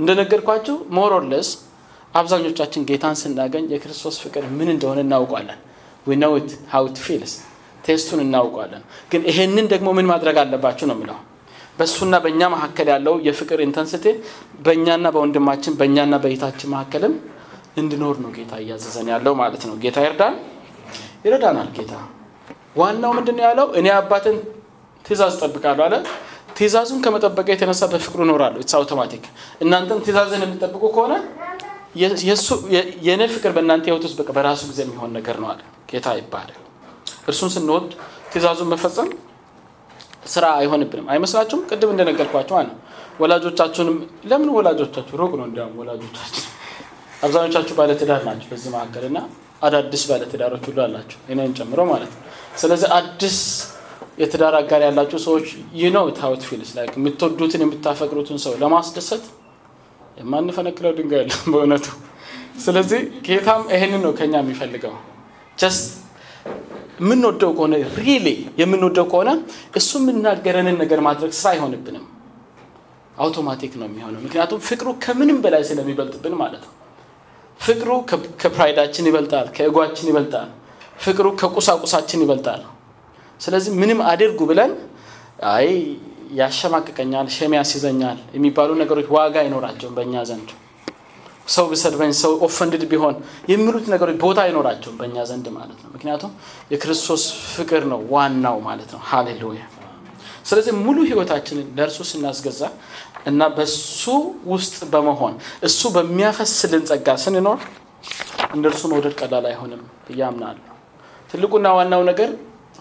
[0.00, 1.48] እንደነገርኳችሁ more or less
[2.14, 5.60] አብዛኞቻችን ጌታን ስናገኝ የክርስቶስ ፍቅር ምን እንደሆነ እናውቀዋለን
[6.06, 7.32] we know how it feels
[7.84, 11.18] taste ኡን እናውቀዋለን ግን ይሄንን ደግሞ ምን ማድረግ አለባችሁ ነው የሚለው
[11.78, 14.06] በእሱና በእኛ መካከል ያለው የፍቅር intensity
[14.66, 17.14] በእኛና በወንድማችን በእኛና በእህታችን መካከልም
[17.76, 20.34] እንድኖር ነው ጌታ እያዘዘን ያለው ማለት ነው። ጌታ ይርዳን?
[21.24, 21.92] ይረዳናል ጌታ።
[22.80, 23.66] ዋናው ምንድን ያለው?
[23.78, 24.36] እኔ አባትን
[25.04, 25.94] ትእዛዝ ጠብቃለሁ አለ።
[26.56, 29.24] ትእዛዙን ከመጠበቄ የተነሳ በፍቅሩ እኖራለሁ። it's automatic
[29.64, 31.14] እናንተም ትእዛዝን የምጠብቁ ከሆነ
[33.04, 36.58] የእኔ ፍቅር በእናንተ ህይወት ውስጥ በራሱ ጊዜ የሚሆን ነገር ነው አለ። ጌታ ይባላል።
[37.28, 37.86] እርሱን ስንወድ
[38.32, 39.08] ትእዛዙን መፈጸም
[40.26, 41.62] ስራ አይሆንብንም። አይመስላችሁም?
[41.70, 42.68] ቅድም እንደነገርኳችሁ አለ
[43.20, 45.14] ወላጆቻችሁንም ለምን ወላጆቻችሁ?
[45.20, 46.42] ሩቅ ነው እንዲያውም ወላጆቻችሁ
[47.24, 49.18] አብዛኞቻችሁ ባለትዳር ናቸው በዚህ መካከል እና
[49.62, 52.22] አዳዲስ ባለትዳሮች ሁሉ አላቸው እኔን ጨምሮ ማለት ነው።
[52.58, 53.36] ስለዚህ አዲስ
[54.18, 55.46] የትዳር አጋር ያላቸው ሰዎች
[55.76, 59.24] you know how it feels የምትወዱትን የምታፈቅሩትን ሰው ለማስደሰት
[60.16, 61.86] የማንፈነቅለው ድንጋይ የለም በእውነቱ።
[62.64, 64.94] ስለዚህ ጌታም ይሄንን ነው ከኛ የሚፈልገው።
[67.00, 68.26] የምንወደው ከሆነ really
[68.60, 69.30] የምንወደው ከሆነ
[69.76, 72.04] እሱ የምናገረንን ነገር ማድረግ ስራ አይሆንብንም።
[73.16, 76.72] አውቶማቲክ ነው የሚሆነው። ምክንያቱም ፍቅሩ ከምንም በላይ ስለሚበልጥብን ማለት ነው።
[77.60, 77.90] ፍቅሩ
[78.42, 80.48] ከ pride ኣችን ይበልጣል ከ ego ኣችን ይበልጣል።
[80.98, 82.62] ፍቅሩ ከቁሳቁሳችን ይበልጣል።
[83.40, 84.72] ስለዚህ ምንም አድርጉ ብለን
[85.54, 85.68] አይ
[86.34, 90.48] ያሸማቅቀኛል shame ያስይዘኛል የሚባሉ ነገሮች ዋጋ አይኖራቸውም በእኛ ዘንድ።
[91.48, 93.14] ሰው ብሰድበኝ ሰው offended ቢሆን
[93.50, 96.30] የሚሉት ነገሮች ቦታ አይኖራቸውም በእኛ ዘንድ ማለት ነው። ምክንያቱም
[96.72, 99.62] የክርስቶስ ፍቅር ነው ዋናው ማለት ነው። ሃሌሉያ!
[100.46, 102.62] ስለዚህ ሙሉ ህይወታችንን ለእርሱ ስናስገዛ
[103.26, 104.02] እና በሱ
[104.46, 105.34] ውስጥ በመሆን
[105.68, 107.60] እሱ በሚያፈስልን ጸጋ ስንኖር
[108.54, 110.64] እንደ እርሱ መውደድ ቀላል አይሆንም እያምናለሁ
[111.30, 112.30] ትልቁና ዋናው ነገር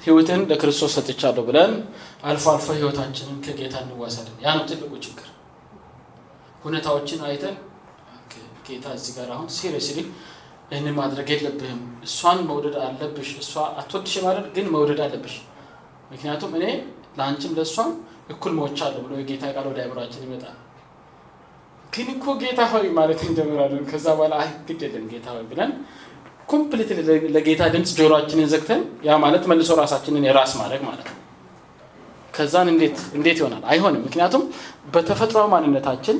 [0.03, 1.71] ህይወትን ለክርስቶስ ሰጥቻለሁ ብለን
[2.23, 5.27] አልፎ አልፎ ህይወታችንን ከጌታ እንዋሰድን። ያ ነው ትልቁ ችግር።
[6.63, 7.55] ሁኔታዎችን አይተን
[8.67, 9.99] ጌታ እዚህ ጋር አሁን ሲሪየስሊ
[10.71, 15.35] ይህን ማድረግ የለብህም እሷን መውደድ አለብሽ እሷ አትወድሽ ማለት ግን መውደድ አለብሽ።
[16.11, 16.65] ምክንያቱም እኔ
[17.17, 17.89] ለአንቺም ለእሷም
[18.33, 20.57] እኩል ሞቻለሁ ብሎ የጌታ ቃል ወደ አእምሯችን ይመጣል።
[21.93, 25.71] ግን እኮ ጌታ ሆይ ማለት እንጀምራለን ከዛ በኋላ አይ ግድ የለም ጌታ ሆይ ብለን
[26.49, 26.89] complete
[27.35, 31.17] ለጌታ ድምፅ ጆሯችንን ዘግተን ያ ማለት መልሶ ራሳችንን የራስ ማድረግ ማለት ነው።
[32.35, 32.67] ከዛ
[33.15, 33.63] እንዴት ይሆናል?
[33.71, 34.43] አይሆንም። ምክንያቱም
[34.93, 36.17] በተፈጥሯዊ ማንነታችን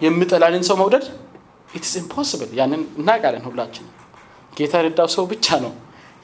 [0.00, 1.04] የሚጠላንን ሰው መውደድ
[1.70, 3.86] it's impossible ያንን እናውቃለን ሁላችን።
[4.52, 5.72] ጌታ የረዳው ሰው ብቻ ነው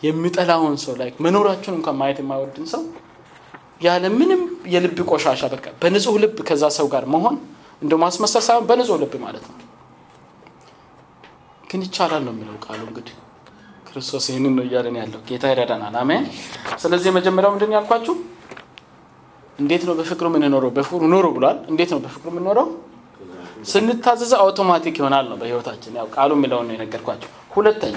[0.03, 2.83] የሚጠላውን ሰው ላይ መኖራችሁን እንኳን ማየት የማይወድን ሰው
[3.83, 4.43] ያለ ምንም
[4.75, 7.37] የልብ ቆሻሻ በቃ በንጹህ ልብ ከዛ ሰው ጋር መሆን
[7.83, 9.57] እንደ ማስመሰል ሳይሆን በንጹህ ልብ ማለት ነው
[11.67, 13.15] ግን ይቻላል ነው የሚለው ቃሉ እንግዲህ።
[13.89, 16.25] ክርስቶስ ይህንን ነው እያለን ያለው። ጌታ ይረዳናል። አሜን።
[16.83, 18.15] ስለዚህ የመጀመሪያው ምንድን ያልኳችሁ?
[19.59, 20.71] እንዴት ነው በፍቅሩ የምንኖረው?
[20.77, 22.67] በፍቅሩ ኑሩ ብሏል። እንዴት ነው በፍቅሩ የምንኖረው?
[23.65, 27.97] ስንታዘዘው አውቶማቲክ ይሆናል ነው በህይወታችን። ያው ቃሉ የሚለውን ነው የነገርኳችሁ ሁለተኛ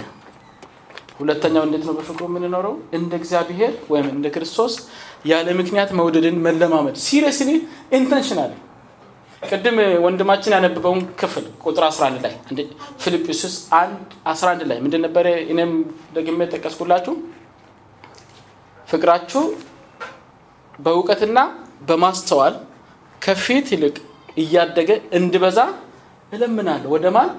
[1.19, 2.73] ሁለተኛው እንዴት ነው በፍቅሩ የምንኖረው?
[2.97, 4.73] እንደ እግዚአብሔር ወይም እንደ ክርስቶስ
[5.25, 7.49] ያለ ምክንያት መውደድን መለማመድ። seriously
[7.99, 8.51] intentional
[9.41, 9.75] ቅድም
[10.05, 12.33] ወንድማችን ያነበበውን ክፍል ቁጥር 11 ላይ
[13.03, 13.99] ፊልጵስዩስ 1
[14.31, 15.25] 11 ላይ ምንድን ነበረ?
[15.51, 15.71] እኔም
[16.13, 17.13] ደግሜ ጠቀስኩላችሁ።
[18.87, 19.43] ፍቅራችሁ
[20.79, 21.39] በእውቀትና
[21.89, 22.55] በማስተዋል
[23.21, 23.95] ከፊት ይልቅ
[24.37, 25.59] እያደገ እንድበዛ
[26.31, 27.31] እለምናለሁ። ወደ ማን?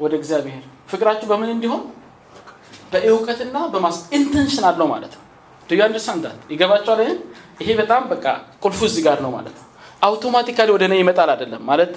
[0.00, 1.82] ወደ እግዚአብሔር። ፍቅራችሁ በምን እንዲሆን?
[2.92, 5.22] በእውቀትና በማስ intention አለው ማለት ነው።
[5.68, 7.00] do understand ይገባችኋል
[7.60, 8.24] ይሄ በጣም በቃ
[8.64, 9.66] ቁልፉ እዚህ ጋር ነው ማለት ነው
[10.02, 11.92] automatically ወደ እኔ ይመጣል አይደለም። ማለት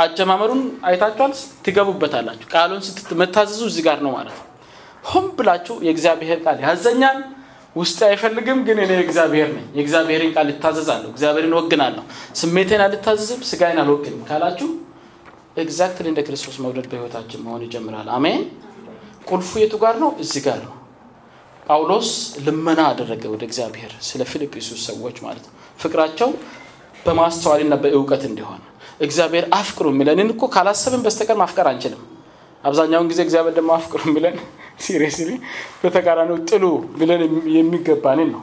[0.00, 1.32] አጀማመሩን አይታችኋል?
[1.64, 4.44] ትገቡበታላችሁ። ቃሉን ስትመታዘዙ እዚህ ጋር ነው ማለት ነው።
[5.04, 7.18] ሆም ብላችሁ የእግዚአብሔር ቃል ያዘኛል።
[7.76, 12.04] ውስጥ አይፈልግም ግን እኔ እግዚአብሔር ነኝ። የእግዚአብሔርን ቃል እታዘዛለሁ እግዚአብሔርን እወግናለሁ
[12.40, 14.68] ስሜቴን አልታዘዝም ስጋዬን አልወግንም ካላችሁ
[15.56, 18.42] exactly እንደ ክርስቶስ መውደድ በህይወታችን መሆን ይጀምራል። አሜን።
[19.30, 20.10] ቁልፉ የቱ ጋር ነው?
[20.22, 20.72] እዚህ ጋር ነው።
[21.66, 22.10] ጳውሎስ
[22.44, 26.28] ልመና አደረገ ወደ እግዚአብሔር ስለ ፊልጵስዩስ ሰዎች ማለት ነው። ፍቅራቸው
[27.06, 28.60] በማስተዋልና በእውቀት እንዲሆን
[29.00, 32.02] እግዚአብሔር አፍቅሩ የሚለንን እኮ ካላሰብን በስተቀር ማፍቀር አንችልም።
[32.64, 34.36] አብዛኛውን ጊዜ እግዚአብሔር ደግሞ አፍቅሩ የሚለን
[34.84, 35.30] seriously
[35.82, 36.64] በተቃራኒው ጥሉ
[36.98, 37.22] ብለን
[37.56, 38.42] የሚገባንን ነው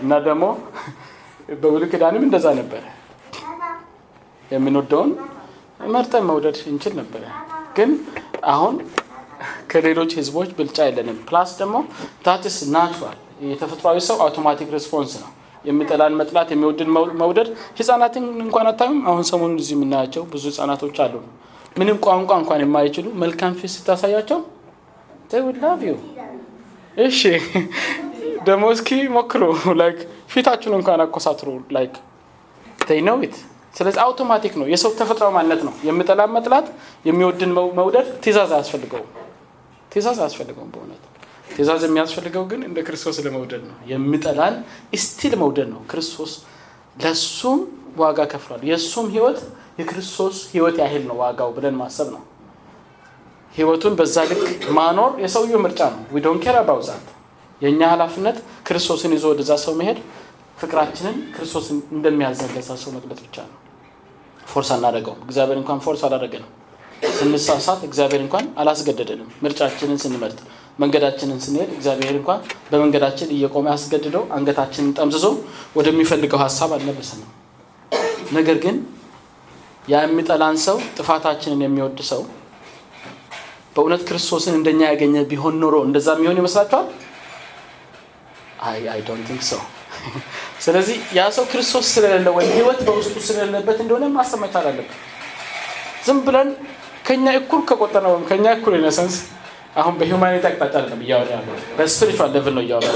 [0.00, 0.44] እና ደግሞ
[1.62, 2.82] በብሉይ ኪዳንም እንደዛ ነበረ።
[4.50, 5.10] የምንወደውን
[5.94, 7.22] መርጠን መውደድ እንችል ነበረ።
[7.76, 7.90] ግን
[8.50, 8.74] አሁን
[9.70, 11.76] ከሌሎች ህዝቦች ብልጫ የለንም። plus ደግሞ
[12.26, 15.30] that's natural የተፈጥሯዊ ሰው automatic response ነው።
[15.66, 16.90] የሚጠላን መጥላት፣ የሚወድን
[17.20, 17.48] መውደድ።
[17.78, 19.00] ህጻናትን እንኳን አታዩም?
[19.10, 21.14] አሁን ሰሞኑን እዚህ የምናያቸው ብዙ ህጻናቶች አሉ።
[21.76, 24.38] ምንም ቋንቋ እንኳን የማይችሉ መልካም ፊት ስታሳያቸው
[25.62, 25.94] love you
[26.96, 27.20] እሺ፣
[28.46, 29.42] ደግሞ እስኪ ሞክሩ።
[29.80, 29.98] like
[30.32, 31.94] ፊታችሁን እንኳን አኮሳትሩ። like
[33.02, 33.36] ነው ት
[33.74, 36.66] ስለዚህ አውቶማቲክ ነው። የሰው ተፈጥሯዊ ማንነት ነው። የሚጠላን መጥላት፣
[37.04, 39.10] የሚወድን መውደድ ትእዛዝ አያስፈልገውም።
[39.92, 41.02] ትእዛዝ አያስፈልገውም በእውነት
[41.56, 44.54] ትእዛዝ የሚያስፈልገው ግን እንደ ክርስቶስ ለመውደድ ነው። የሚጠላን
[45.02, 46.32] still መውደድ ነው። ክርስቶስ
[46.96, 47.60] ለሱም
[47.96, 49.38] ዋጋ ከፍሏል። የእሱም ህይወት
[49.80, 52.22] የክርስቶስ ህይወት ያህል ነው ዋጋው ብለን ማሰብ ነው።
[53.54, 54.42] ህይወቱን በዛ ልክ
[54.78, 57.06] ማኖር የሰውየው ምርጫ ነው። we don't care about that።
[57.60, 59.98] የእኛ ኃላፊነት ክርስቶስን ይዞ ወደዛ ሰው መሄድ፣
[60.58, 63.56] ፍቅራችንን ክርስቶስን እንደሚያዘን ለዛ ሰው መግለጥ ብቻ ነው።
[64.46, 66.52] force አናደርገውም። እግዚአብሔር እንኳን force አላደረገንም።
[67.16, 70.38] ስንሳሳት እግዚአብሔር እንኳን አላስገደደንም። ምርጫችንን ስንመርጥ
[70.78, 75.26] መንገዳችንን ስንሄድ እግዚአብሔር እንኳን በመንገዳችን እየቆመ ያስገድደው አንገታችንን ጠምዝዞ
[75.78, 77.30] ወደሚፈልገው ሀሳብ አልመለሰንም።
[78.32, 78.76] ነገር ግን
[79.88, 82.22] ያ የሚጠላን ሰው ጥፋታችንን የሚወድ ሰው
[83.76, 86.86] በእውነት ክርስቶስን እንደኛ ያገኘ ቢሆን ኖሮ እንደዛ የሚሆን ይመስላችኋል?
[88.66, 89.54] I I don't think so።
[90.64, 94.96] ስለዚህ ያ ሰው ክርስቶስ ስለሌለ ወይም ህይወት በውስጡ ስለሌለበት እንደሆነ ማሰብ መቻል አለበት።
[96.06, 96.48] ዝም ብለን
[97.06, 99.16] ከኛ እኩል ከቆጠርነው ወይም ከኛ እኩል innocence
[99.76, 102.88] አሁን በ humanity አቅጣጫ አይደለም እያወራ ያለው በ spiritual ነው እያወራ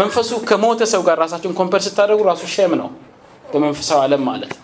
[0.00, 2.88] መንፈሱ ከሞተ ሰው ጋር ራሳችሁን compare ስታደርጉ ራሱ shame ነው
[3.44, 4.62] በመንፈሳዊ ዓለም ማለት ነው።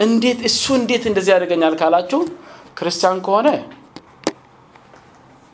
[0.00, 2.20] እንዴት እሱ እንዴት እንደዚህ ያደርገኛል ካላችሁ
[2.78, 3.48] ክርስቲያን ከሆነ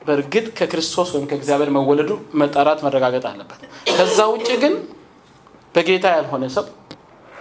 [0.03, 4.75] በእርግጥ ከክርስቶስ ወይም ከእግዚአብሔር መወለዱ መጣራት መረጋገጥ አለበት። ከዛ ውጭ ግን
[5.75, 6.65] በጌታ ያልሆነ ሰው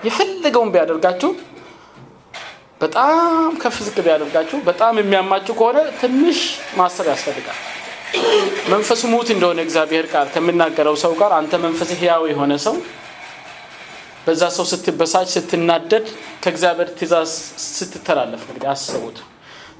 [0.05, 1.31] የፈለገውን ቢያደርጋችሁ
[2.81, 3.21] በጣም
[3.61, 6.39] ከፍ ዝቅ ቢያደርጋችሁ በጣም የሚያማችሁ ከሆነ ትንሽ
[6.77, 7.59] ማሰብ ያስፈልጋል።
[8.71, 12.75] መንፈሱ ሙት እንደሆነ እግዚአብሔር ቃል ከሚናገረው ሰው ጋር አንተ መንፈስ ህያው የሆነ ሰው
[14.25, 16.07] በዛ ሰው ስትበሳጭ፣ ስትናደድ
[16.43, 17.31] ከእግዚአብሔር ትእዛዝ
[17.69, 19.17] ስትተላለፍ እንግዲህ አስቡት።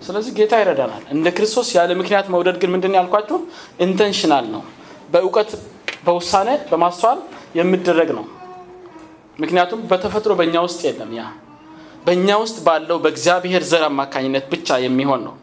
[0.05, 3.37] ስለዚህ ጌታ ይረዳናል። እንደ ክርስቶስ ያለ ምክንያት መውደድ ግን ምንድን ያልኳችሁ
[3.85, 4.63] intentional ነው።
[5.13, 5.51] በእውቀት
[6.05, 7.19] በውሳኔ በማስተዋል
[7.59, 8.25] የሚደረግ ነው።
[9.39, 11.23] ምክንያቱም በተፈጥሮ በእኛ ውስጥ የለም ያ
[12.05, 15.35] በእኛ ውስጥ ባለው በእግዚአብሔር ዘር አማካኝነት ብቻ የሚሆን ነው።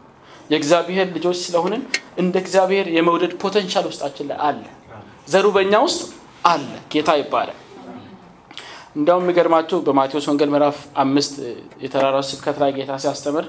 [0.49, 1.81] የእግዚአብሔር ልጆች ስለሆንን
[2.17, 4.63] እንደ እግዚአብሔር የመውደድ ፖቴንሻል ውስጣችን ላይ አለ።
[5.27, 6.01] ዘሩ በእኛ ውስጥ
[6.43, 7.57] አለ። ጌታ ይባላል።
[8.95, 11.33] እንዲያውም የሚገርማችሁ በማቴዎስ ወንጌል ምዕራፍ አምስት
[11.83, 13.45] የተራራው ስብከት ላይ ጌታ ሲያስተምር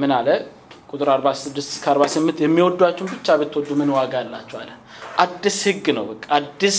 [0.00, 0.28] ምን አለ?
[0.90, 4.70] ቁጥር 46 እስከ 48 የሚወዷችሁን ብቻ ብትወዱ ምን ዋጋ አላችሁ አለ።
[5.22, 6.78] አዲስ ህግ ነው። በቃ አዲስ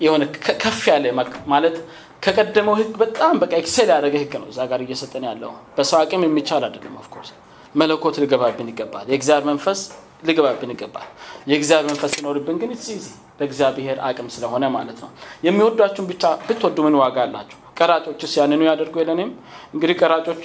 [0.00, 0.22] የሆነ
[0.62, 1.04] ከፍ ያለ
[1.52, 1.76] ማለት
[2.22, 6.62] ከቀደመው ህግ በጣም በቃ excel ያደረገ ህግ ነው እዛ ጋር እየሰጠን ያለው። በሰው አቅም የሚቻል
[6.68, 7.30] አይደለም። of course
[7.74, 9.80] መለኮት ሊገባብን ይገባል። የእግዚአብሔር መንፈስ
[10.28, 11.06] ሊገባብን ይገባል።
[11.50, 12.96] የእግዚአብሔር መንፈስ ሲኖርብን ግን ዚ
[13.38, 15.10] በእግዚአብሔር አቅም ስለሆነ ማለት ነው።
[15.46, 17.58] የሚወዷችሁን ብቻ ብትወዱ ምን ዋጋ አላችሁ?
[17.78, 19.30] ቀራጮችስ ያንኑ ያደርጉ የለንም?
[19.74, 20.42] እንግዲህ ቀራጮች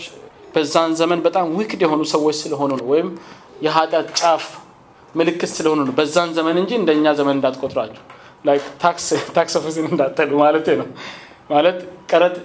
[0.54, 3.10] በዛን ዘመን በጣም wicked የሆኑ ሰዎች ስለሆኑ ነው፣ ወይም
[3.66, 4.46] የኃጢአት ጫፍ
[5.16, 8.04] ምልክት ስለሆኑ ነው። በዛን ዘመን እንጂ እንደኛ ዘመን እንዳትቆጥሯቸው፣
[9.36, 10.88] tax office ን እንዳትሉ ማለት ነው።
[11.50, 11.80] ማለት
[12.12, 12.36] ቀረጥ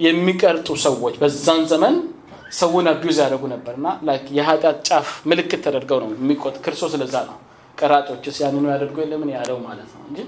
[0.00, 1.94] የሚቀርጡ ሰዎች በዛን ዘመን
[2.58, 3.86] ሰውን abuse ያደርጉ ነበር እና
[4.36, 7.36] የኃጢአት ጫፍ ምልክት ተደርገው ነው የሚቆጥ ክርስቶስ ለዛ ነው።
[7.78, 10.18] ቀራጮችስ ያንኑ ያደርጉ የለምን ያለው ማለት ነው እንጂ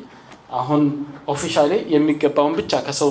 [0.58, 0.82] አሁን
[1.32, 3.10] officially የሚገባውን ብቻ ከሰው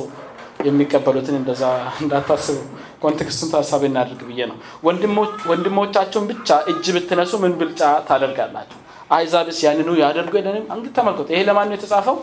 [0.68, 1.64] የሚቀበሉትን እንደዛ
[2.02, 2.58] እንዳታስቡ።
[3.04, 4.58] context ኡን ታሳቢ እናድርግ ብዬ ነው።
[5.50, 8.80] ወንድሞቻቸውን ብቻ እጅ ብትነሱ ምን ብልጫ ታደርጋላችሁ?
[9.12, 10.66] አህዛብስ ያንኑ ያደርጉ የለንም?
[10.74, 12.18] እንግዲህ ተመልከቱ። ይሄ ለማን ነው የተጻፈው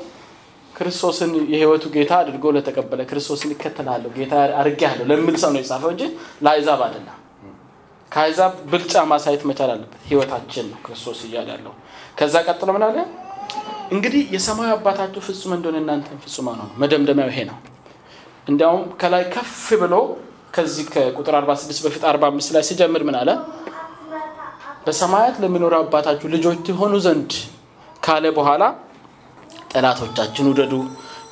[0.75, 6.03] ክርስቶስን የህይወቱ ጌታ አድርጎ ለተቀበለ ክርስቶስን ይከተላለሁ ጌታ አድርጌያለሁ ለሚል ሰው ነው የጻፈው እንጂ
[6.45, 7.19] ለአህዛብ አይደለም።
[8.13, 11.75] ከአህዛብ ብልጫ ማሳየት መቻል አለበት። ህይወታችን ነው ክርስቶስ እያለ ያለው።
[12.19, 12.99] ከዛ ቀጥሎ ምን?
[13.93, 17.57] እንግዲህ የሰማያዊ አባታችሁ ፍጹም እንደሆነ እናንተም ፍጹማን ሁኑ። መደምደሚያው ይሄ ነው።
[18.47, 19.51] እንዲያውም ከላይ ከፍ
[19.83, 19.95] ብሎ
[20.55, 23.31] ከዚህ ከቁጥር 46 በፊት 45 ላይ ሲጀምር ምን አለ?
[24.87, 27.33] በሰማያት ለሚኖረው አባታችሁ ልጆች ትሆኑ ዘንድ
[28.03, 28.63] ካለ በኋላ
[29.73, 30.75] ጠላቶቻችሁን ውደዱ፣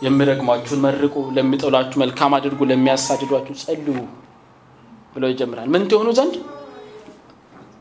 [0.04, 3.88] የሚረግሟችሁን መርቁ፣ ለሚጠሏችሁ መልካም አድርጉ፣ ለሚያሳድዷችሁ ጸልዩ
[5.16, 6.34] ብሎ ይጀምራል። ምን ትሆኑ ዘንድ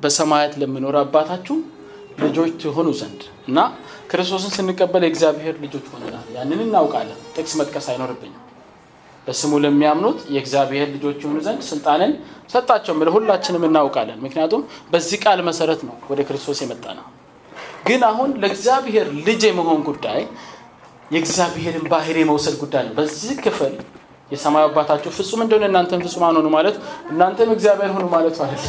[0.03, 1.55] በሰማያት ለሚኖር አባታችሁ
[2.21, 3.59] ልጆች ትሆኑ ዘንድ እና
[4.11, 8.43] ክርስቶስን ስንቀበል የእግዚአብሔር ልጆች ሆነናል። ያንን እናውቃለን። ጥቅስ መጥቀስ አይኖርብኝም።
[9.27, 12.11] በስሙ ለሚያምኑት የእግዚአብሔር ልጆች የሆኑ ዘንድ ስልጣንን
[12.53, 17.05] ሰጣቸው ብለ ሁላችንም እናውቃለን። ምክንያቱም በዚህ ቃል መሰረት ነው ወደ ክርስቶስ የመጣ ነው።
[17.85, 20.19] ግን አሁን ለእግዚአብሔር ልጅ የመሆን ጉዳይ
[21.11, 23.73] የእግዚአብሔርን ባህሪ የመውሰድ ጉዳይ ነው። በዚህ ክፍል
[24.31, 26.75] የሰማይ አባታችሁ ፍጹም እንደሆነ እናንተም ፍጹማን ሆኑ ማለት
[27.11, 28.65] እናንተም እግዚአብሔር ሆኑ ማለት ማለት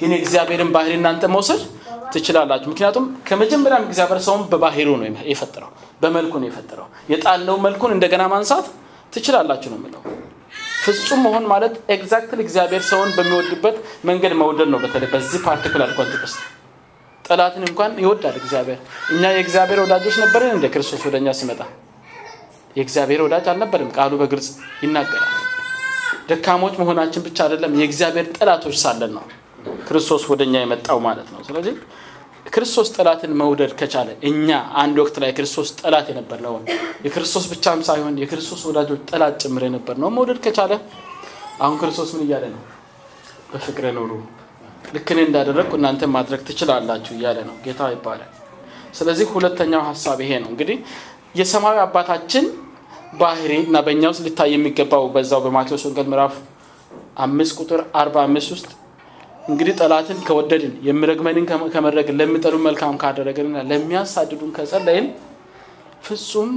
[0.00, 1.62] ግን የእግዚአብሔርን ባህሪ እናንተ መውሰድ
[2.14, 5.70] ትችላላችሁ። ምክንያቱም ከመጀመሪያም እግዚአብሔር ሰውን በባህሩ ነው የፈጠረው፣
[6.02, 8.66] በመልኩ ነው የፈጠረው። የጣልነው መልኩን እንደገና ማንሳት
[9.12, 10.02] ትችላላችሁ ነው የምለው።
[10.84, 16.38] ፍጹም መሆን ማለት exactly እግዚአብሔር ሰውን በሚወድበት መንገድ መውደድ ነው። በተለይ በዚህ particular context
[17.24, 18.78] ጠላትን እንኳን ይወዳል እግዚአብሔር።
[19.12, 21.60] እኛ የእግዚአብሔር ወዳጆች ነበርን እንደ ክርስቶስ ወደ እኛ ሲመጣ
[22.76, 24.48] የእግዚአብሔር ወዳጅ አልነበርም። ቃሉ በግልጽ
[24.82, 25.32] ይናገራል።
[26.28, 29.24] ደካሞች መሆናችን ብቻ አይደለም፣ የእግዚአብሔር ጠላቶች ሳለን ነው
[29.86, 31.74] ክርስቶስ ወደ እኛ የመጣው ማለት ነው። ስለዚህ
[32.48, 34.48] ክርስቶስ ጠላትን መውደድ ከቻለ እኛ
[34.80, 36.64] አንድ ወቅት ላይ ክርስቶስ ጠላት የነበርነውን
[37.04, 40.72] የክርስቶስ ብቻም ሳይሆን የክርስቶስ ወዳጆች ጠላት ጭምር የነበርነው መውደድ ከቻለ
[41.60, 42.62] አሁን ክርስቶስ ምን እያለ ነው?
[43.50, 44.12] በፍቅር ኑሩ፣
[44.94, 48.30] ልክ እኔ እንዳደረግኩ እናንተ ማድረግ ትችላላችሁ እያለ ነው ጌታ ይባላል።
[48.98, 50.76] ስለዚህ ሁለተኛው ሀሳብ ይሄ ነው። እንግዲህ
[51.40, 52.44] የሰማያዊ አባታችን
[53.20, 56.34] ባህሪ እና በእኛ ውስጥ ሊታይ የሚገባው በዛው በማቴዎስ ወንጌል ምዕራፍ
[57.24, 58.68] አምስት ቁጥር አርባ አምስት ውስጥ
[59.48, 65.06] እንግዲህ ጠላትን ከወደድን የሚረግመንን ከመረግን ለሚጠሉን መልካም ካደረግንና ለሚያሳድዱን ከጸለይን
[66.06, 66.50] ፍጹም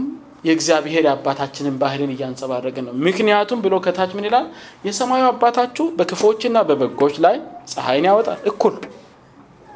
[0.44, 4.46] የእግዚአብሔር የአባታችንን ባህልን እያንጸባረግን ነው። ምክንያቱም ብሎ ከታች ምን ይላል?
[4.88, 7.36] የሰማዩ አባታችሁ በክፎችና በበጎች ላይ
[7.72, 8.76] ፀሐይን ያወጣል፣ እኩል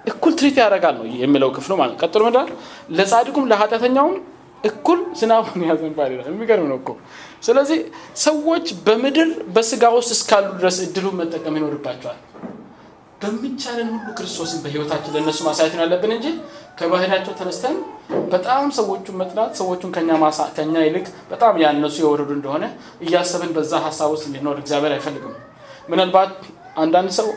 [0.05, 2.47] እኩል ትሪት ያደርጋል ነው የሚለው ክፍሉ ማለት ቀጥሎ ምዳል
[2.95, 4.15] ለጻድቁም ለኃጢአተኛውም
[4.63, 6.89] እኩል ዝናቡን ያዘንባል ይላል። የሚገርም ነው እኮ።
[7.43, 7.79] ስለዚህ
[8.23, 12.19] ሰዎች በምድር በስጋ ውስጥ እስካሉ ድረስ እድሉን መጠቀም ይኖርባቸዋል።
[13.21, 16.27] በሚቻለን ሁሉ ክርስቶስን በህይወታችን ለእነሱ ማሳየት ያለብን እንጂ
[16.79, 17.75] ከባህላቸው ተነስተን
[18.31, 20.09] በጣም ሰዎቹን መጥላት ሰዎቹን ከኛ
[20.85, 22.65] ይልቅ በጣም ያነሱ የወረዱ እንደሆነ
[23.05, 25.35] እያሰብን በዛ ሀሳብ ውስጥ እንዲኖር እግዚአብሔር አይፈልግም።
[25.89, 26.33] ምናልባት
[26.77, 27.27] አንዳንድ ሰው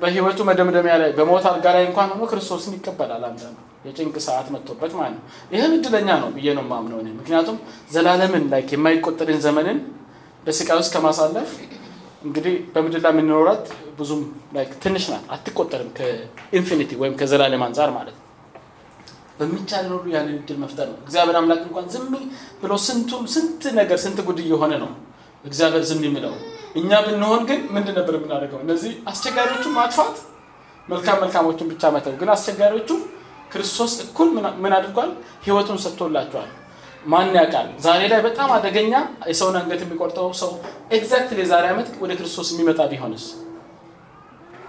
[0.00, 5.14] በህይወቱ መደምደሚያ ላይ በሞት አልጋ ላይ እንኳን ሆኖ ክርስቶስን ይቀበላል። አንዳንዱ የጭንቅ ሰዓት መጥቶበት ማለት
[5.16, 7.56] ነው። ይህም እድለኛ ነው ብዬ ነው የማምነው እኔ። ምክንያቱም
[7.92, 9.78] ዘላለምን ላይ የማይቆጠርን ዘመንን
[10.46, 11.50] በስቃይ ውስጥ ከማሳለፍ
[12.24, 13.64] እንግዲህ በምድር ላይ የምንኖራት
[13.98, 14.20] ብዙም
[14.84, 18.23] ትንሽ ናት፣ አትቆጠርም ከኢንፊኒቲ ወይም ከዘላለም አንጻር ማለት ነው።
[19.38, 22.04] በሚቻለን ሁሉ ያንን እድል መፍጠር ነው። እግዚአብሔር አምላክ እንኳን ዝም
[22.62, 24.90] ብሎ ስንቱም ስንት ነገር ስንት ጉድ እየሆነ ነው
[25.44, 26.34] እግዚአብሔር ዝም የሚለው።
[26.74, 28.60] እኛ ብንሆን ግን ምንድን ነበር የምናደርገው?
[28.64, 30.16] እነዚህ አስቸጋሪዎቹን ማጥፋት፣
[30.88, 32.90] መልካም መልካሞቹን ብቻ መተው። ግን አስቸጋሪዎቹ
[33.52, 34.28] ክርስቶስ እኩል
[34.62, 35.10] ምን አድርጓል?
[35.44, 36.50] ህይወቱን ሰጥቶላቸዋል።
[37.06, 37.68] ማን ያውቃል?
[37.84, 38.92] ዛሬ ላይ በጣም አደገኛ
[39.30, 40.50] የሰውን አንገት የሚቆርጠው ሰው
[40.96, 43.24] exactly የዛሬ ዓመት ወደ ክርስቶስ የሚመጣ ቢሆንስ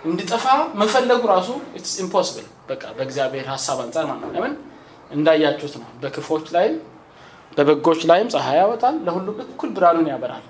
[0.06, 0.46] እንዲጠፋ
[0.82, 4.54] መፈለጉ ራሱ it's impossible። በቃ በእግዚአብሔር ሀሳብ አንጻር ማለት ለምን?
[5.12, 6.76] እንዳያችሁት ነው። በክፉዎች ላይም
[7.58, 10.44] በበጎች ላይም ፀሐይ ያወጣል፣ ለሁሉም እኩል ብርሃኑን ያበራል፣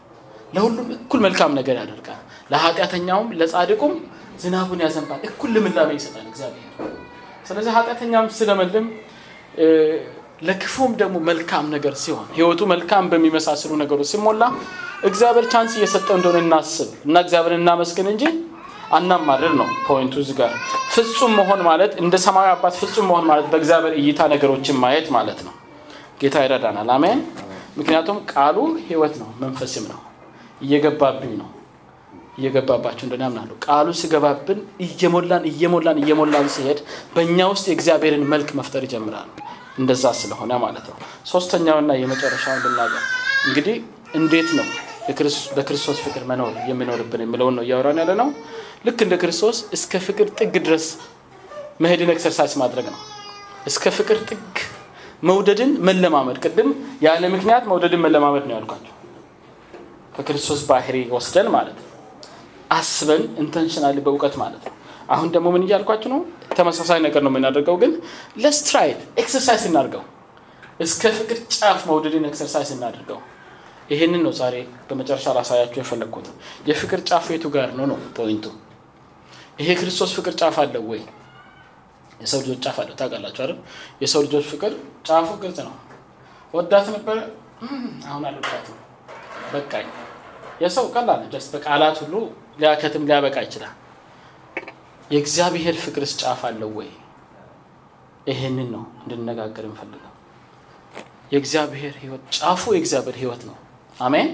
[0.56, 3.94] ለሁሉም እኩል መልካም ነገር ያደርጋል፣ ለኃጢአተኛውም ለጻድቁም
[4.42, 6.70] ዝናቡን ያዘንባል፣ እኩል ልምላሜ ይሰጣል እግዚአብሔር።
[7.46, 8.86] ስለዚህ ኃጢአተኛም ስለመልም
[10.48, 14.44] ለክፉም ደግሞ መልካም ነገር ሲሆን ህይወቱ መልካም በሚመሳስሉ ነገሮች ሲሞላ
[15.04, 18.24] እግዚአብሔር chance እየሰጠው እንደሆነ እናስብ እና እግዚአብሔር እናመስግን እንጂ
[18.92, 20.52] አናማርር ነው point ኡ እዚህ ጋር።
[20.94, 25.54] ፍጹም መሆን ማለት እንደ ሰማያዊ አባት ፍጹም መሆን ማለት በእግዚአብሔር እይታ ነገሮችን ማየት ማለት ነው።
[26.22, 27.20] ጌታ ይረዳናል። አሜን።
[27.78, 30.00] ምክንያቱም ቃሉ ህይወት ነው፣ መንፈስም ነው።
[30.62, 31.50] እየገባብኝ ነው
[32.38, 36.80] እየገባባችሁ እንደሆነ ያምናለሁ። ቃሉ ሲገባብን እየሞላን እየሞላን እየሞላን ሲሄድ
[37.14, 39.30] በእኛ ውስጥ የእግዚአብሔርን መልክ መፍጠር ይጀምራል።
[39.80, 40.98] እንደዛ ስለሆነ ማለት ነው።
[41.32, 43.04] ሶስተኛውና የመጨረሻውን ልናገር
[43.48, 43.78] እንግዲህ
[44.16, 44.68] እንዴት ነው
[45.56, 48.30] በክርስቶስ ፍቅር መኖር የሚኖርብን የሚለውን ነው እያወራን ያለ ነው።
[48.86, 50.86] ልክ እንደ ክርስቶስ እስከ ፍቅር ጥግ ድረስ
[51.84, 53.00] መሄድን exercise ማድረግ ነው።
[53.70, 54.56] እስከ ፍቅር ጥግ
[55.24, 56.70] መውደድን መለማመድ። ቅድም
[57.06, 58.92] ያለ ምክንያት መውደድን መለማመድ ነው ያልኳችሁ።
[60.16, 61.92] በክርስቶስ ባህሪ ወስደን ማለት ነው።
[62.72, 64.74] አስበን intentionally በእውቀት ማለት ነው።
[65.10, 66.22] አሁን ደግሞ ምን እያልኳችሁ ነው?
[66.58, 67.92] ተመሳሳይ ነገር ነው የምናደርገው፣ ግን
[68.44, 70.04] ለስትራይድ exercise እናድርገው።
[70.80, 73.20] እስከ ፍቅር ጫፍ መውደድን exercise እናድርገው።
[73.90, 74.56] ይህንን ነው ዛሬ
[74.88, 76.28] በመጨረሻ ላሳያችሁ የፈለግኩት።
[76.70, 78.46] የፍቅር ጫፍ የቱ ጋር ነው ነው point ቱ።
[79.60, 81.02] ይሄ ክርስቶስ ፍቅር ጫፍ አለው ወይ?
[82.22, 83.60] የሰው ልጆች ጫፍ አለው ታውቃላችሁ አይደል?
[84.02, 84.72] የሰው ልጆች ፍቅር
[85.08, 85.76] ጫፉ ግልጽ ነው።
[86.54, 87.18] ወዳት ነበረ፣
[88.08, 88.78] አሁን አልወዳትም፣
[89.54, 89.88] በቃኝ።
[90.62, 92.14] የሰው ቀላል just በቃላት ሁሉ
[92.60, 93.74] ሊያከትም ሊያበቃ ይችላል።
[95.10, 96.90] የእግዚአብሔር ፍቅርስ ጫፍ አለው ወይ?
[98.28, 100.12] ይሄንን ነው እንድነጋገር እንፈልገው።
[101.32, 103.58] የእግዚአብሔር ህይወት ጫፉ የእግዚአብሔር ህይወት ነው።
[104.00, 104.30] አሜን።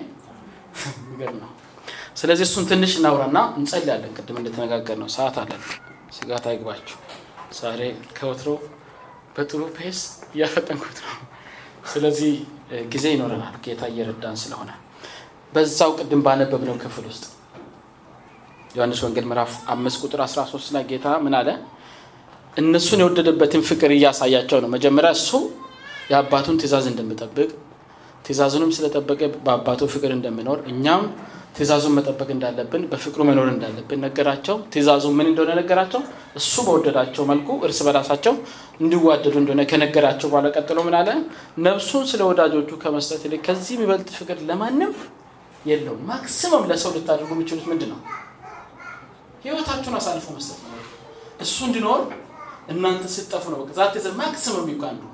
[1.00, 1.52] የሚገርም ነው።
[2.16, 5.62] ስለዚህ እሱን ትንሽ እናውራና እንጸልያለን። ቅድም እንደተነጋገር ነው ሰዓት አለን።
[6.18, 6.98] ስጋት አይግባችሁ።
[7.60, 7.82] ዛሬ
[8.18, 8.50] ከወትሮ
[9.36, 10.00] በጥሩ ፔስ
[10.36, 11.16] እያፈጠንኩት ነው።
[11.92, 12.34] ስለዚህ
[12.92, 14.72] ጊዜ ይኖረናል ጌታ እየረዳን ስለሆነ
[15.54, 17.24] በዛው ቅድም ባነበብነው ክፍል ውስጥ
[18.76, 21.50] ዮሐንስ ወንጌል ምዕራፍ አምስት ቁጥር 13 ላይ ጌታ ምን አለ?
[22.58, 25.30] እነሱን የወደደበትን ፍቅር እያሳያቸው ነው። መጀመሪያ እሱ
[26.12, 27.50] የአባቱን ትእዛዝ እንደምጠብቅ
[28.26, 31.04] ትእዛዙንም ስለጠበቀ በአባቱ ፍቅር እንደምኖር እኛም
[31.56, 36.02] ትእዛዙን መጠበቅ እንዳለብን በፍቅሩ መኖር እንዳለብን ነገራቸው። ትእዛዙ ምን እንደሆነ ነገራቸው።
[36.40, 38.34] እሱ በወደዳቸው መልኩ እርስ በራሳቸው
[38.82, 41.10] እንዲዋደዱ እንደሆነ ከነገራቸው በኋላ ቀጥሎ ምን አለ?
[41.66, 44.94] ነፍሱን ስለ ወዳጆቹ ከመስጠት ይልቅ ከዚህ የሚበልጥ ፍቅር ለማንም
[45.66, 48.00] የለውም። ማክሲመም ለሰው ልታደርጉ የሚችሉት ምንድን ነው?
[49.44, 50.78] ህይወታችሁን አሳልፎ መስጠት ነው።
[51.42, 52.02] እሱ እንዲኖር
[52.72, 55.10] እናንተ ስትጠፉ ነው። that maximum የሚባል ነው።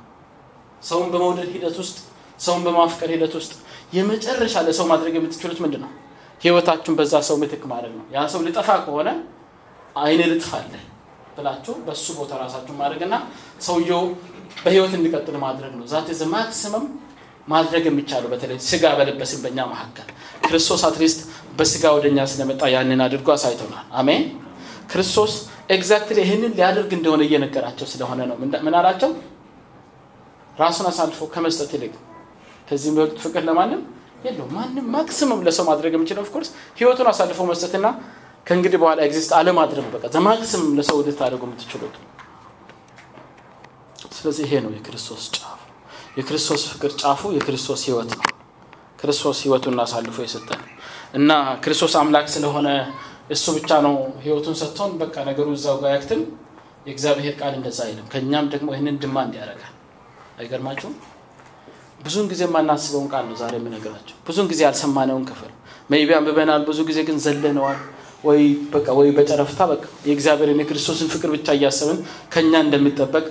[0.84, 1.98] ሰውን በመውደድ ሂደት ውስጥ
[2.40, 3.54] ሰውን በማፍቀር ሂደት ውስጥ
[3.94, 5.92] የመጨረሻ ለሰው ማድረግ የምትችሉት ምንድን ነው?
[6.42, 9.10] ህይወታችሁን በዛ ሰው ምትክ ማድረግ ነው። ያ ሰው ሊጠፋ ከሆነ
[9.96, 10.74] እኔ ልጥፋለት
[11.38, 13.16] ብላችሁ በሱ ቦታ ራሳችሁን ማድረግና
[13.66, 14.04] ሰውየው
[14.64, 16.86] በህይወት እንዲቀጥል ማድረግ ነው። that's the maximum
[17.48, 20.08] ማድረግ የሚቻለው በተለይ ስጋ በለበስን በእኛ መካከል
[20.46, 21.20] ክርስቶስ at least
[21.58, 24.24] በስጋ ወደኛ ስለመጣ ያንን አድርጎ አሳይቶናል። አሜን።
[24.92, 25.34] ክርስቶስ
[25.76, 28.36] exactly ይህንን ሊያደርግ እንደሆነ እየነገራቸው ስለሆነ ነው።
[28.66, 29.10] ምን አላቸው?
[30.58, 31.94] ራሱን አሳልፎ ከመስጠት ይልቅ
[32.68, 33.82] ከዚህ የሚበልጥ ፍቅር ለማንም
[34.24, 37.88] የለውም። ማንም maximum ለሰው ማድረግ የሚችለው of course ህይወቱን አሳልፎ መስጠትና
[38.48, 41.96] ከእንግዲህ በኋላ exist አለማድረግ በቃ maximum ለሰው ልታደርጉ የምትችሉት።
[44.18, 45.54] ስለዚህ ይሄ ነው የክርስቶስ ጫፉ።
[46.18, 48.24] የክርስቶስ ፍቅር ጫፉ የክርስቶስ ህይወት ነው።
[49.02, 50.62] ክርስቶስ ህይወቱን አሳልፎ የሰጠን
[51.14, 51.32] እና
[51.64, 52.70] ክርስቶስ አምላክ ስለሆነ
[53.30, 53.94] እሱ ብቻ ነው
[54.24, 56.22] ህይወቱን ሰጥቶን በቃ ነገሩ እዛው ጋር ያክትም።
[56.88, 59.74] የእግዚአብሔር ቃል እንደዛ አይልም። ከእኛም ደግሞ ይህንን demand ያደርጋል።
[60.40, 60.94] አይገርማችሁም?
[62.00, 65.52] ብዙውን ጊዜ የማናስበውን ቃል ነው ዛሬ የምነግራችሁ። ብዙውን ጊዜ ያልሰማነውን ክፍል
[65.90, 67.80] maybe አንብበናል። ብዙ ጊዜ ግን ዘለነዋል
[68.24, 68.42] ወይ
[68.74, 72.00] በቃ ወይ በጨረፍታ በቃ የእግዚአብሔርን የክርስቶስን ፍቅር ብቻ እያሰብን
[72.34, 73.26] ከእኛ እንደሚጠበቅ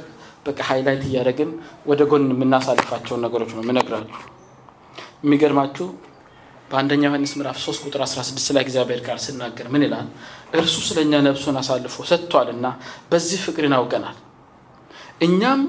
[0.46, 1.50] በቃ highlight እያደረግን
[1.90, 4.20] ወደ ጎን የምናሳልፋቸውን ነገሮች ነው የምነግራችሁ።
[5.24, 5.86] የሚገርማችሁ
[6.70, 10.06] በአንደኛ ዮሐንስ ምዕራፍ 3 ቁጥር 16 ላይ እግዚአብሔር ቃል ስናገር ምን ይላል?
[10.56, 12.66] እርሱ ስለ እኛ ነፍሱን አሳልፎ ሰጥቷልና
[13.10, 14.16] በዚህ ፍቅርን አውቀናል
[15.26, 15.60] እኛም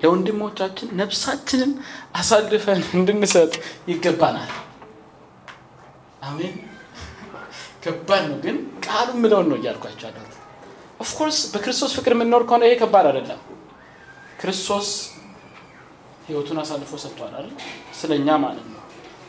[0.00, 1.72] ለወንድሞቻችን ነፍሳችንን
[2.14, 3.52] አሳልፈን እንድንሰጥ
[3.90, 4.50] ይገባናል።
[6.22, 6.54] አሜን።
[7.84, 10.34] ከባድ ነው፣ ግን ቃሉ ምለውን ነው እያልኳቸው ያለሁት።
[11.00, 13.40] of course በክርስቶስ ፍቅር የምንኖር ከሆነ ይሄ ከባድ አይደለም።
[14.40, 14.88] ክርስቶስ
[16.26, 17.54] ህይወቱን አሳልፎ ሰጥቷል አይደል?
[18.00, 18.82] ስለኛ ማለት ነው።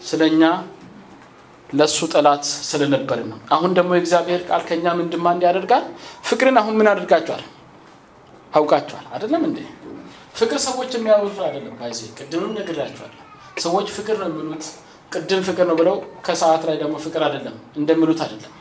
[0.05, 0.41] ስለኛ
[1.69, 5.86] ለእሱ ጠላት ስለነበርን ነው። አሁን ደግሞ የእግዚአብሔር ቃል ከኛ ምን demand ያደርጋል?
[6.30, 7.43] ፍቅርን አሁን ምን አድርጋችኋል?
[8.53, 9.59] አውቃችኋል አይደለም እንዴ?
[10.34, 13.18] ፍቅር ሰዎች የሚያወሩት አይደለም። by the way ቅድምም ነግሬያችኋለሁ።
[13.59, 14.65] ሰዎች ፍቅር ነው የሚሉት
[15.11, 18.53] ቅድም ፍቅር ነው ብለው ከሰዓት ላይ ደግሞ ፍቅር አይደለም እንደሚሉት አይደለም።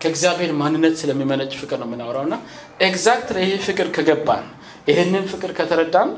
[0.00, 2.36] ከእግዚአብሔር ማንነት ስለሚመነጭ ፍቅር ነው የምናወራው እና
[2.80, 4.44] ኤግዛክት ይሄ ፍቅር ከገባን
[4.88, 6.10] ይህንን ፍቅር ከተረዳን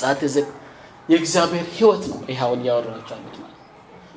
[0.00, 0.20] ጻት
[1.08, 3.40] የእግዚአብሔር ህይወት ነው ይህ አሁን ያሉት ማለት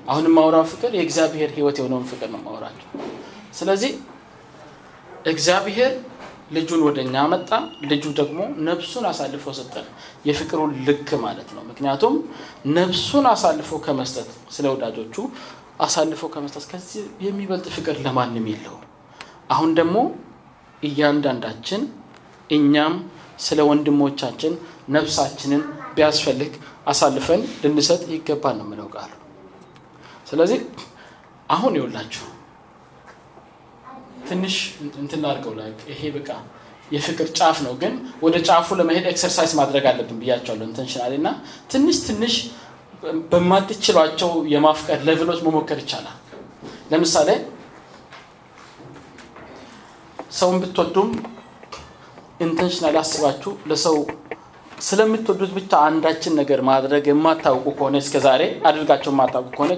[0.07, 2.89] አሁን የማወራው ፍቅር የእግዚአብሔር ህይወት የሆነውን ፍቅር ነው የማወራቸው።
[3.53, 3.91] ስለዚህ
[5.25, 5.93] እግዚአብሔር
[6.51, 7.49] ልጁን ወደ እኛ መጣ።
[7.89, 8.37] ልጁ ደግሞ
[8.67, 9.87] ነፍሱን አሳልፎ ሰጠን።
[10.27, 12.15] የፍቅሩን ልክ ማለት ነው። ምክንያቱም
[12.77, 15.15] ነፍሱን አሳልፎ ከመስጠት ስለ ወዳጆቹ
[15.79, 18.83] አሳልፎ ከመስጠት ከዚህ የሚበልጥ ፍቅር ለማንም የለውም።
[19.51, 19.97] አሁን ደግሞ
[20.83, 21.81] እያንዳንዳችን
[22.49, 22.95] እኛም
[23.39, 24.53] ስለ ወንድሞቻችን
[24.89, 25.61] ነፍሳችንን
[25.95, 26.51] ቢያስፈልግ
[26.87, 29.11] አሳልፈን ልንሰጥ ይገባል ነው የሚለው ቃሉ።
[30.29, 30.59] ስለዚህ
[31.49, 32.25] አሁን ይኸውላችሁ
[34.27, 34.55] ትንሽ
[35.01, 35.21] እንትን
[35.91, 36.29] ይሄ በቃ
[36.91, 41.29] የፍቅር ጫፍ ነው፣ ግን ወደ ጫፉ ለመሄድ exercise ማድረግ አለብን ብያችኋለሁ። intentionally እና
[41.71, 42.35] ትንሽ ትንሽ
[43.31, 46.15] በማትችሏቸው የማፍቀር level ኦች መሞከር ይቻላል።
[46.91, 47.29] ለምሳሌ
[50.37, 51.09] ሰውን ብትወዱም
[52.45, 53.95] intentionally አስባችሁ ለሰው
[54.77, 59.71] ስለምትወዱት ብቻ አንዳችን ነገር ማድረግ የማታውቁ ከሆነ እስከ ዛሬ አድርጋችሁ የማታውቁ ከሆነ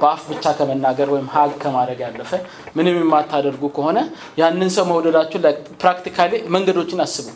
[0.00, 2.30] በአፍ ብቻ ከመናገር ወይም hug ከማድረግ ያለፈ
[2.76, 3.98] ምንም የማታደርጉ ከሆነ
[4.40, 5.40] ያንን ሰው መውደዳችሁ
[5.82, 7.26] practically መንገዶችን አስቡ።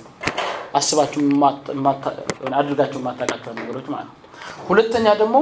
[0.74, 1.20] አስባችሁ
[2.60, 4.16] አድርጋችሁ የማታውቋቸው ነገሮች ማለት ነው።
[4.68, 5.36] ሁለተኛ ደግሞ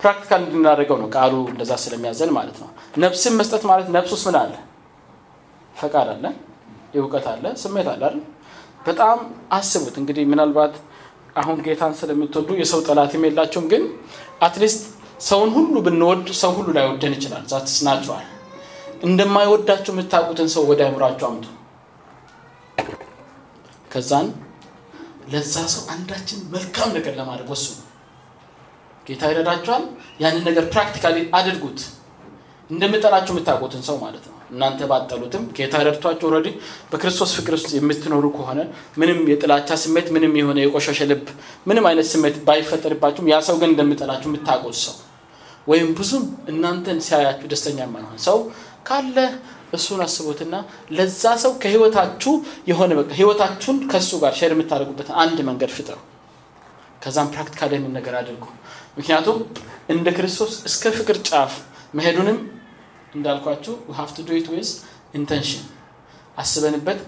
[0.00, 2.68] practical እንድናደርገው ነው ቃሉ እንደዛ ስለሚያዘን ማለት ነው።
[2.98, 4.54] ነፍስን መስጠት ማለት ነፍስ ውስጥ ምን አለ?
[5.76, 6.24] ፈቃድ አለ፣
[6.96, 8.16] እውቀት አለ፣ ስሜት አለ አይደል?
[8.86, 9.18] በጣም
[9.52, 10.74] አስቡት እንግዲህ ምናልባት
[11.36, 13.82] አሁን ጌታን ስለምትወዱ የሰው ጠላትም የላችሁም፣ ግን
[14.46, 14.82] at least
[15.22, 18.26] ሰውን ሁሉ ብንወድ ሰው ሁሉ ላይወደን ይችላል። that's natural።
[19.02, 21.46] እንደማይወዳችሁ የምታውቁትን ሰው ወደ አእምሯችሁ አምጡ።
[23.92, 24.28] ከዛን
[25.32, 27.78] ለዛ ሰው አንዳችን መልካም ነገር ለማድረግ ወስኑ።
[29.06, 29.84] ጌታ ይረዳችኋል።
[30.22, 31.80] ያንን ነገር practically አድርጉት።
[32.70, 36.48] እንደምጠላችሁ የምታውቁትን ሰው ማለት ነው። እናንተ ባትጠሉትም ጌታ ረድቷችሁ already
[36.90, 38.60] በክርስቶስ ፍቅር ውስጥ የምትኖሩ ከሆነ
[39.00, 41.24] ምንም የጥላቻ ስሜት ምንም የሆነ የቆሸሸ ልብ
[41.68, 44.96] ምንም አይነት ስሜት ባይፈጠርባችሁም ያ ሰው ግን እንደሚጠላችሁ የምታውቁት ሰው
[45.66, 48.38] ወይም ብዙም እናንተን ሲያያችሁ ደስተኛ የማይሆን ሰው
[48.88, 49.16] ካለ
[49.74, 50.54] እሱን አስቡትና
[50.96, 52.32] ለዛ ሰው ከህይወታችሁ
[52.70, 55.98] የሆነ በቃ ህይወታችሁን ከእሱ ጋር share የምታደርጉበትን አንድ መንገድ ፍጠሩ።
[57.02, 58.44] ከዛም practical ነገር አድርጉ።
[58.98, 59.38] ምክንያቱም
[59.88, 61.52] እንደ ክርስቶስ እስከ ፍቅር ጫፍ
[61.94, 62.38] መሄዱንም
[63.12, 64.68] እንዳልኳችሁ have to do it with
[65.18, 65.64] intention
[66.42, 67.00] አስበንበት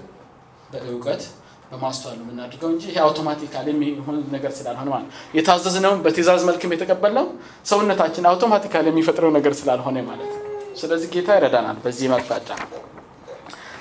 [0.72, 1.22] በእውቀት
[1.70, 7.26] በማስተዋል የምናደርገው እንጂ ይሄ automatically የሚሆን ነገር ስላልሆነ ማለት የታዘዝነውን በትእዛዝ መልክም የተቀበልነው
[7.70, 10.40] ሰውነታችን አውቶማቲካሊ የሚፈጥረው ነገር ስላልሆነ ማለት ነው።
[10.80, 12.48] ስለዚህ ጌታ ይረዳናል በዚህ መቅጣጫ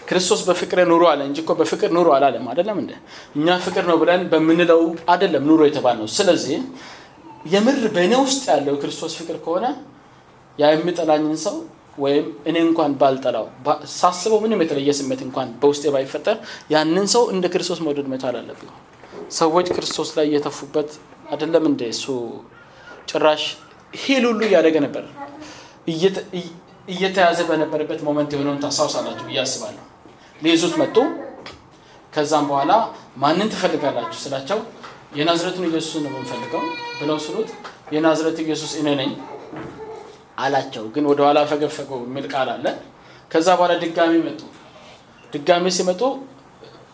[0.07, 2.91] ክርስቶስ በፍቅር ኑሮ አለ እንጂ እኮ በፍቅር ኑሮ አላለም አደለም እንደ
[3.38, 4.82] እኛ ፍቅር ነው ብለን በምንለው
[5.13, 6.57] አደለም ኑሮ የተባል ነው ስለዚህ
[7.53, 9.65] የምር በእኔ ውስጥ ያለው ክርስቶስ ፍቅር ከሆነ
[10.57, 11.55] ያ የሚጠላኝን ሰው
[11.97, 13.45] ወይም እኔ እንኳን ባልጠላው
[13.95, 16.37] ሳስበው ምንም የተለየ ስሜት እንኳን በውስጤ ባይፈጠር
[16.73, 18.71] ያንን ሰው እንደ ክርስቶስ መውደድ መቻል አለብኝ።
[19.37, 20.89] ሰዎች ክርስቶስ ላይ እየተፉበት
[21.33, 22.05] አደለም እንደ እሱ
[23.09, 23.43] ጭራሽ
[23.93, 25.03] heal ሁሉ እያደረገ ነበር።
[26.87, 29.83] እየተያዘ በነበረበት moment የሆነውን ታስታውሳላችሁ ብዬ አስባለሁ።
[30.41, 30.97] ሊይዙት መጡ።
[32.13, 32.71] ከዛም በኋላ
[33.21, 34.59] ማንን ትፈልጋላችሁ ስላቸው
[35.17, 36.63] የናዝረቱን ኢየሱስ ነው የምንፈልገው
[36.99, 37.49] ብለው ስሉት
[37.95, 39.11] የናዝረት ኢየሱስ እኔ ነኝ
[40.38, 42.65] አላቸው። ግን ወደኋላ ፈገፈገው የሚል ቃል አለ።
[43.31, 44.41] ከዛ በኋላ ድጋሚ መጡ።
[45.34, 46.01] ድጋሚ ሲመጡ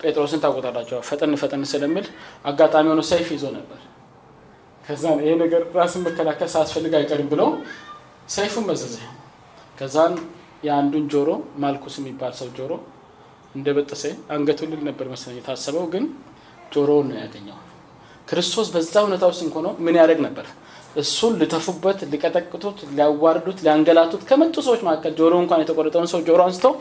[0.02, 2.06] ጴጥሮስን ታቆጣላቸው ፈጠን ፈጠን ስለሚል
[2.46, 3.80] አጋጣሚ ሆኖ ሰይፍ ይዞ ነበር።
[4.84, 7.42] ከዛ ይሄ ነገር ራስን መከላከል ሳያስፈልግ አይቀርም ብሎ
[8.30, 8.96] ሰይፉን መዘዘ።
[9.80, 10.14] ከዛን
[10.64, 11.30] የአንዱን ጆሮ
[11.62, 12.72] ማልኩስ የሚባል ሰው ጆሮ
[13.56, 16.04] እንደ በጠሰ አንገቱ ልል ነበር መሰለኝ የታሰበው ግን
[16.74, 17.58] ጆሮውን ነው ያገኘው።
[18.28, 20.48] ክርስቶስ በዛ ሁኔታ ውስጥ እንኮኖ ምን ያደርግ ነበር
[21.00, 26.74] እሱን ልተፉበት ሊቀጠቅጡት ሊያዋርዱት ሊያንገላቱት ከመጡ ሰዎች መካከል ጆሮ እንኳን የተቆረጠውን ሰው ጆሮ አንስተው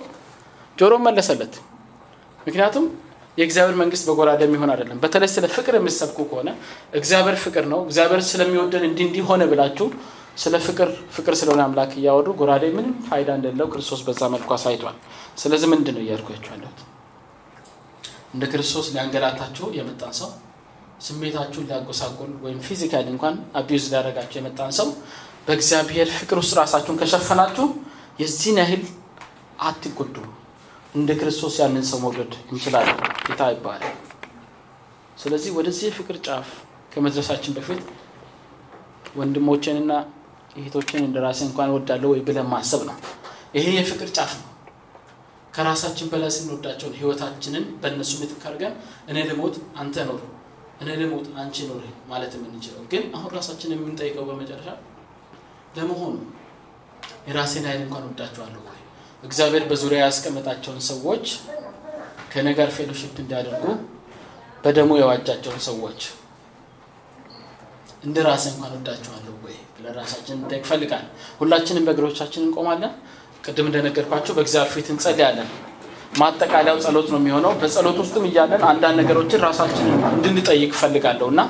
[0.79, 1.55] ጆሮ መለሰለት።
[2.47, 2.85] ምክንያቱም
[3.39, 6.49] የእግዚአብሔር መንግስት በጎራዴ የሚሆን አይደለም። በተለይ ስለ ፍቅር የሚሰብኩ ከሆነ
[7.01, 9.87] እግዚአብሔር ፍቅር ነው። እግዚአብሔር ስለሚወደን እንዲ እንዲህ ሆነ ብላችሁ
[10.37, 14.97] ስለ ፍቅር ፍቅር ስለሆነ አምላክ እያወሩ ጎራዴ ምንም ፋይዳ እንደሌለው ክርስቶስ በዛ መልኩ አሳይቷል።
[15.39, 16.05] ስለዚህ ምንድን ነው
[16.49, 16.79] ያለሁት
[18.35, 20.31] እንደ ክርስቶስ ሊያንገላታችሁ የመጣን ሰው
[21.01, 24.89] ስሜታችሁን ሊያጎሳቁል ወይም physically እንኳን abuse ሊያደረጋችሁ የመጣን ሰው
[25.47, 27.67] በእግዚአብሔር ፍቅር ውስጥ ራሳችሁን ከሸፈናችሁ
[28.21, 28.83] የዚህን ያህል
[29.61, 30.17] አትጎዱ
[30.95, 33.95] እንደ ክርስቶስ ያንን ሰው መውደድ እንችላለን። ጌታ ይባላል።
[35.19, 36.49] ስለዚህ ወደዚህ የፍቅር ጫፍ
[36.93, 37.81] ከመድረሳችን በፊት
[39.17, 39.93] ወንድሞችንና
[40.57, 42.97] እህቶችን እንደ ራሴ እንኳን ወዳለሁ ወይ ብለን ማሰብ ነው።
[43.55, 44.47] ይሄ የፍቅር ጫፍ ነው።
[45.55, 48.45] ከራሳችን በላይ ስንወዳቸውን ህይወታችንን በእነሱ ምትክ
[49.09, 50.21] እኔ ልሞት አንተ ኖር
[50.81, 54.69] እኔ ልሞት አንቺ ኖር ማለት የምንችለው። ግን አሁን ራሳችን የምንጠይቀው በመጨረሻ
[55.79, 56.15] ለመሆኑ
[57.29, 58.79] የራሴን ኃይል እንኳን ወዳቸዋለሁ ወይ?
[59.23, 61.25] እግዚአብሔር በዙሪያ ያስቀመጣቸውን ሰዎች
[62.33, 63.65] ከእኔ ጋር ፌሎሽፕ እንዲያደርጉ
[64.65, 66.01] በደሞ የዋጃቸውን ሰዎች
[68.03, 69.97] እንደ ራሴ እንኳን ወዳቸዋለሁ ወይ ብለን
[70.37, 71.05] እንጠይቅ ፈልጋል
[71.41, 72.93] ሁላችንም በእግሮቻችን እንቆማለን።
[73.45, 75.49] ቅድም እንደነገርኳቸው በእግዚአብሔር ፊት እንጸልያለን
[76.13, 81.41] ማጠቃለያው ጸሎት ነው የሚሆነው። በጸሎት ውስጥም እያለን አንዳንድ ነገሮችን ራሳችን እንድንጠይቅ ፈልጋለሁ እና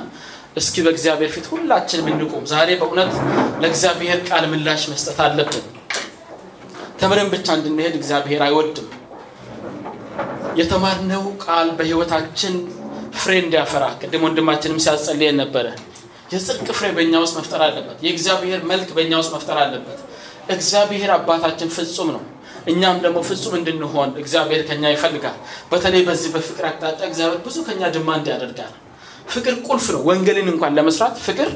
[0.57, 3.11] እስኪ በእግዚአብሔር ፊት ሁላችንም እንቁም። ዛሬ በእውነት
[3.63, 5.65] ለእግዚአብሔር ቃል ምላሽ መስጠት አለብን።
[7.01, 8.87] ተምረን ብቻ እንድንሄድ እግዚአብሔር አይወድም።
[10.59, 12.55] የተማርነው ቃል በህይወታችን
[13.19, 15.67] ፍሬ እንዲያፈራ ቅድም ወንድማችንም ሲያጸልየን ነበረ።
[16.33, 19.99] የጽድቅ ፍሬ በእኛ ውስጥ መፍጠር አለበት። የእግዚአብሔር መልክ በእኛ ውስጥ መፍጠር አለበት።
[20.49, 22.21] እግዚአብሔር አባታችን ፍጹም ነው
[22.67, 25.37] እኛም ደግሞ ፍጹም እንድንሆን እግዚአብሔር ከኛ ይፈልጋል።
[25.71, 28.73] በተለይ በዚህ በፍቅር አቅጣጫ እግዚአብሔር ብዙ ከኛ demand ያደርጋል።
[29.29, 31.49] ፍቅር ቁልፍ ነው። ወንጌልን እንኳን ለመስራት ፍቅር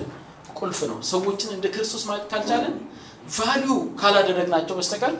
[0.59, 2.75] ቁልፍ ነው። ሰዎችን እንደ ክርስቶስ ማየት ካልቻለን
[3.35, 5.13] value ካላደረግናቸው በስተቀር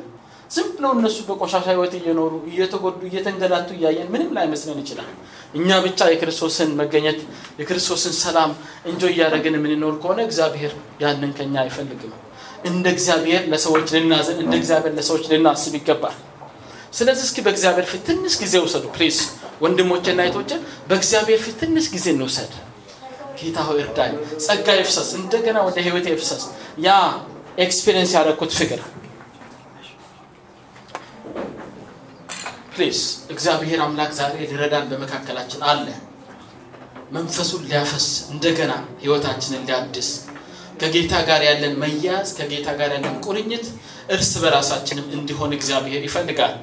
[0.51, 5.09] ዝም ብለው እነሱ በቆሻሻ ህይወት እየኖሩ እየተጎዱ እየተንገላቱ እያየን ምንም ላይመስለን ይችላል።
[5.55, 7.19] እኛ ብቻ የክርስቶስን መገኘት
[7.59, 8.51] የክርስቶስን ሰላም
[8.85, 10.73] enjoy እያደረግን የምንኖር ከሆነ እግዚአብሔር
[11.03, 12.13] ያንን ከኛ አይፈልግም
[12.63, 16.15] እንደ እግዚአብሔር ለሰዎች ልናዘን እንደ እግዚአብሔር ለሰዎች ልናስብ ይገባል።
[16.93, 19.17] ስለዚህ እስኪ በእግዚአብሔር ፊት ትንሽ ጊዜ ውሰዱ please
[19.63, 20.51] ወንድሞቼና እህቶቼ
[20.89, 22.51] በእግዚአብሔር ፊት ትንሽ ጊዜ እንውሰድ።
[23.39, 24.13] ጌታ ሆይ እርዳኝ።
[24.45, 26.43] ጸጋ ይፍሰስ እንደገና ወደ ህይወት ይፍሰስ።
[26.79, 26.89] ያ
[27.65, 28.81] experience ያደረግኩት ፍቅር።
[32.73, 32.99] please
[33.33, 35.87] እግዚአብሔር አምላክ ዛሬ ሊረዳን በመካከላችን አለ።
[37.11, 40.09] መንፈሱን ሊያፈስ እንደገና ህይወታችንን ሊያድስ
[40.81, 43.65] ከጌታ ጋር ያለን መያዝ ከጌታ ጋር ያለን ቁርኝት
[44.15, 46.55] እርስ በራሳችንም እንዲሆን እግዚአብሔር ይፈልጋል።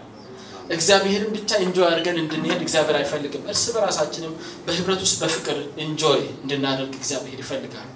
[0.71, 4.35] እግዚአብሔርን ብቻ enjoy አድርገን እንድንሄድ እግዚአብሔር አይፈልግም። እርስ በራሳችንም
[4.67, 7.89] በህብረት ውስጥ በፍቅር enjoy እንድናደርግ እግዚአብሔር ይፈልጋል።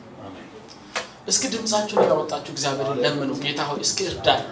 [1.28, 4.42] እስኪ ድምፃችሁን ያወጣችሁ እግዚአብሔርን ለምኑ። ጌታ ሆይ እስኪ እርዳን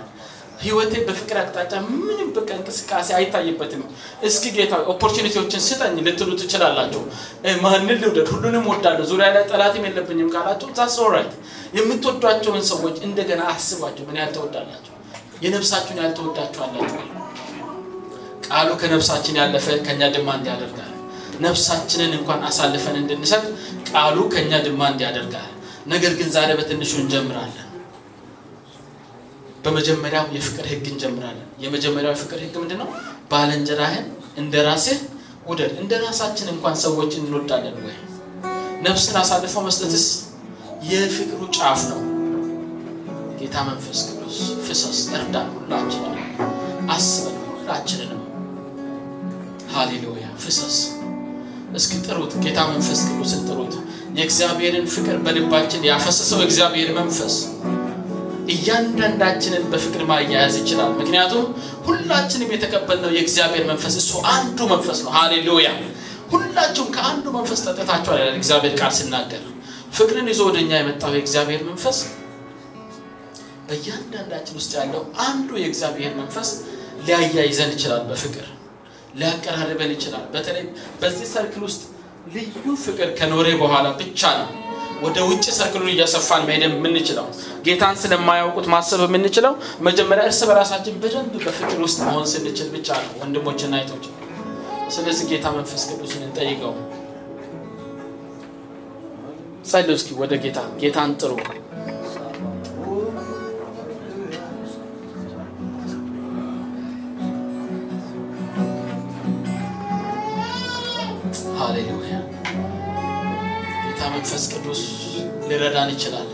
[0.62, 3.82] ህይወቴ በፍቅር አቅጣጫ ምንም በቃ እንቅስቃሴ አይታይበትም።
[4.28, 7.02] እስኪ ጌታ opportunity ዎችን ስጠኝ ልትሉ ትችላላችሁ።
[7.64, 8.28] ማንን ልውደድ?
[8.34, 11.32] ሁሉንም ወዳለሁ፣ ዙሪያ ላይ ጠላትም የለብኝም ካላችሁ that's alright።
[11.78, 14.92] የምትወዷቸውን ሰዎች እንደገና አስቧቸው። ምን ያህል ተወዳላችሁ?
[15.44, 17.00] የነፍሳችሁን ያህል ተወዳችኋላችሁ?
[18.46, 20.88] ቃሉ ከነፍሳችን ያለፈ ከኛ ድማንድ ያደርጋል።
[21.40, 23.44] ነፍሳችንን እንኳን አሳልፈን እንድንሰጥ
[23.90, 25.50] ቃሉ ከኛ ድማንድ ያደርጋል።
[25.86, 27.68] ነገር ግን ዛሬ በትንሹ እንጀምራለን።
[29.64, 32.88] በመጀመሪያው የፍቅር ህግ እንጀምራለን። የመጀመሪያው የፍቅር ህግ ምንድን ነው?
[33.30, 34.06] ባልንጀራህን
[34.36, 34.98] እንደ ራስህ
[35.48, 37.96] ውደድ። እንደ ራሳችን እንኳን ሰዎችን እንወዳለን ወይ?
[38.84, 40.06] ነፍስን አሳልፈው መስጠትስ
[40.84, 42.00] የፍቅሩ ጫፍ ነው።
[43.40, 44.36] ጌታ መንፈስ ቅዱስ
[44.66, 46.16] ፍሰስ፣ እርዳን፣ ሁላችንን
[46.90, 48.20] አስበን፣ ሁላችንንም
[49.74, 50.76] ሃሌሉያ ፍሰስ።
[51.74, 53.74] እስኪ ጥሩት፣ ጌታ መንፈስ ቅዱስን ጥሩት።
[54.16, 57.36] የእግዚአብሔርን ፍቅር በልባችን ያፈሰሰው እግዚአብሔር መንፈስ
[58.52, 61.44] እያንዳንዳችንን በፍቅር ማያያዝ ይችላል። ምክንያቱም
[61.86, 65.68] ሁላችንም የተቀበልነው የእግዚአብሔር መንፈስ እሱ አንዱ መንፈስ ነው። ሃሌሉያ!
[66.32, 69.42] ሁላችሁም ከአንዱ መንፈስ ጠጥታችኋል ይላል እግዚአብሔር ቃል ሲናገር።
[69.92, 71.98] ፍቅርን ይዞ ወደኛ የመጣው የእግዚአብሔር መንፈስ
[73.66, 76.48] በእያንዳንዳችን ውስጥ ያለው አንዱ የእግዚአብሔር መንፈስ
[77.06, 78.46] ሊያያይዘን ይችላል። በፍቅር
[79.20, 80.64] ሊያቀራርበን ይችላል። በተለይ
[81.00, 81.82] በዚህ ሰርክል ውስጥ
[82.34, 84.48] ልዩ ፍቅር ከኖሬ በኋላ ብቻ ነው
[85.02, 87.26] ወደ ውጭ ሰርክሉን እያሰፋን መሄድ የምንችለው
[87.66, 89.54] ጌታን ስለማያውቁት ማሰብ የምንችለው
[89.86, 94.06] መጀመሪያ እርስ በራሳችን በደንብ በፍቅር ውስጥ መሆን ስንችል ብቻ ነው ወንድሞችና አይቶች
[94.94, 96.72] ስለዚህ ጌታ መንፈስ ቅዱስን እንጠይቀው።
[99.70, 101.32] ጸልዩ እስኪ ወደ ጌታ። ጌታን ጥሩ
[114.12, 114.80] መንፈስ ቅዱስ
[115.48, 116.28] ሊረዳን ይችላል።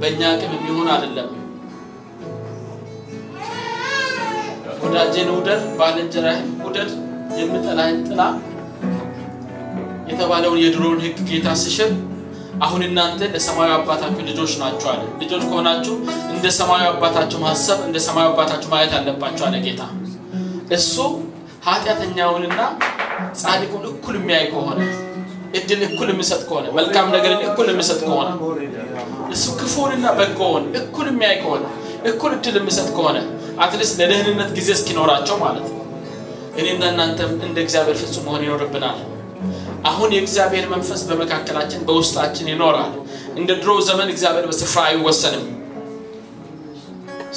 [0.00, 1.28] በእኛ አቅም የሚሆን አይደለም።
[4.82, 6.90] ወዳጄን ውደድ፣ ባልንጀራህን ውደድ፣
[7.38, 8.20] የምጠላህን ጥላ
[10.10, 11.90] የተባለውን የድሮውን ሕግ ጌታ ሲሽር
[12.64, 15.94] አሁን እናንተ ለሰማያዊ አባታችሁ ልጆች ናችሁ አለ። ልጆች ከሆናችሁ
[16.34, 19.82] እንደ ሰማያዊ አባታችሁ ማሰብ፣ እንደ ሰማያዊ አባታችሁ ማየት አለባችሁ አለ ጌታ።
[20.70, 20.94] እሱ
[21.66, 22.60] ኃጢአተኛውንና
[23.40, 24.80] ጻድቁን እኩል የሚያይ ከሆነ
[25.54, 28.28] እድል እኩል የሚሰጥ ከሆነ መልካም ነገርን እኩል የሚሰጥ ከሆነ
[29.34, 31.64] እሱ ክፉንና በጎውን እኩል የሚያይ ከሆነ
[32.10, 33.18] እኩል እድል የሚሰጥ ከሆነ
[33.64, 35.82] at least ለደህንነት ጊዜ እስኪኖራቸው ማለት ነው።
[36.58, 38.98] እኔና እናንተም እንደ እግዚአብሔር ፍጹም መሆን ይኖርብናል።
[39.86, 42.92] አሁን የእግዚአብሔር መንፈስ በመካከላችን በውስጣችን ይኖራል።
[43.36, 45.44] እንደ ድሮ ዘመን እግዚአብሔር በስፍራ አይወሰንም።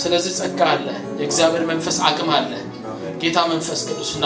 [0.01, 0.88] ስለዚህ ጸጋ አለ፣
[1.20, 2.51] የእግዚአብሔር መንፈስ አቅም አለ።
[3.22, 4.26] ጌታ መንፈስ ቅዱስና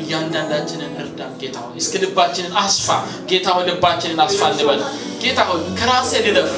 [0.00, 2.88] እያንዳንዳችንን እርዳን። ጌታ ሆይ እስኪ ልባችንን አስፋ
[3.30, 4.80] ጌታ ሆይ ልባችንን አስፋ እንበል።
[5.22, 6.52] ጌታ ሆይ ከራሴ ልለፍ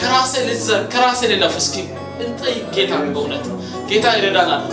[0.00, 1.76] ከራሴ ልዘር ከራሴ ልለፍ። እስኪ
[2.24, 3.46] እንጠይቅ ጌታ በእውነት።
[3.90, 4.64] ጌታ ይረዳናል።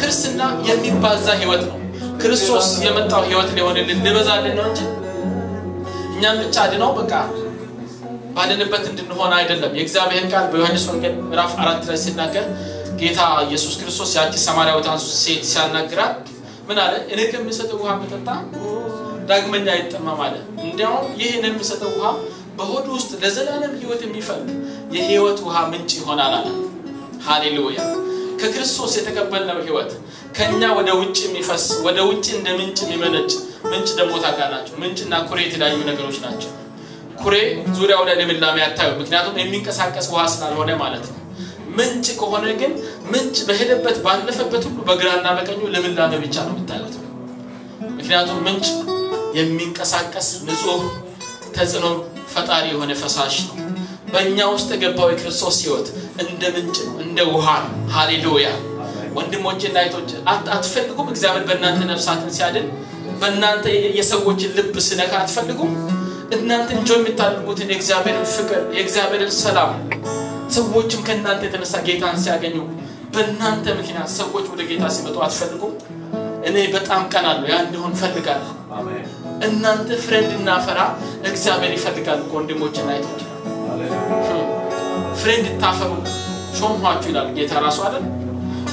[0.00, 1.76] ክርስትና የሚባዛ ህይወት ነው።
[2.22, 4.80] ክርስቶስ የመጣው ህይወት ሊሆንልን ልበዛልን ነው እንጂ
[6.12, 7.12] እኛም ብቻ አድነው በቃ
[8.36, 12.44] ባለንበት እንድንሆን አይደለም። የእግዚአብሔር ቃል በዮሐንስ ወንጌል ምዕራፍ አራት ላይ ሲናገር
[13.00, 16.16] ጌታ ኢየሱስ ክርስቶስ ያቺ ሰማርያዊቷን ሴት ሲያናግራት
[16.68, 16.94] ምን አለ?
[17.12, 18.28] እኔ ከምሰጠው ውሃ ብጠጣ
[19.28, 22.08] ዳግመኛ አይጠማም አለ። እንዲያውም ይህን የምሰጠው ውሃ
[22.58, 24.48] በሆዱ ውስጥ ለዘላለም ህይወት የሚፈልግ
[24.96, 26.48] የህይወት ውሃ ምንጭ ይሆናል አለ።
[27.26, 27.78] ሃሌሉያ!
[28.40, 29.92] ከክርስቶስ የተቀበልነው ህይወት
[30.36, 33.30] ከኛ ወደ ውጭ የሚፈስ ወደ ውጭ እንደ ምንጭ የሚመነጭ
[33.70, 36.50] ምንጭ ደግሞ ታውቃላችሁ፣ ምንጭና ኩሬ የተለያዩ ነገሮች ናቸው።
[37.22, 37.34] ኩሬ
[37.78, 41.16] ዙሪያው ላይ ልምላሜ አታዩ፣ ምክንያቱም የሚንቀሳቀስ ውሃ ስላልሆነ ማለት ነው።
[41.78, 42.72] ምንጭ ከሆነ ግን
[43.12, 46.94] ምንጭ በሄደበት ባለፈበት ሁሉ በግራና በቀኙ ልምላሜ ብቻ ነው የምታዩት።
[47.92, 48.66] ምክንያቱም ምንጭ
[49.38, 50.82] የሚንቀሳቀስ ንጹህ
[51.56, 51.86] ተጽዕኖ
[52.32, 53.54] ፈጣሪ የሆነ ፈሳሽ ነው።
[54.12, 55.88] በእኛ ውስጥ የገባው የክርስቶስ ህይወት
[56.22, 58.48] እንደ ምንጭ እንደ ውሃ ነው። ሃሌሉያ
[59.16, 60.10] ወንድሞችና እህቶች
[60.54, 61.08] አትፈልጉም?
[61.12, 62.66] እግዚአብሔር በእናንተ ነፍሳትን ሲያድን
[63.20, 63.64] በእናንተ
[63.98, 65.72] የሰዎችን ልብ ስነካ አትፈልጉም?
[66.36, 69.70] እናንተ እንጆ የምታደርጉትን የእግዚአብሔርን ፍቅር የእግዚአብሔርን ሰላም
[70.48, 72.56] ሰዎችም ከእናንተ የተነሳ ጌታን ሲያገኙ
[73.14, 75.72] በእናንተ ምክንያት ሰዎች ወደ ጌታ ሲመጡ አትፈልጉም?
[76.48, 78.52] እኔ በጣም ቀናለሁ፣ ያ እንዲሆን ፈልጋለሁ።
[79.46, 80.78] እናንተ ፍሬ እንድናፈራ
[81.30, 83.22] እግዚአብሔር ይፈልጋል። ወንድሞችና እህቶች
[85.20, 85.90] ፍሬ እንድታፈሩ
[86.58, 88.04] ሾምኋችሁ ይላል ጌታ ራሱ አይደል?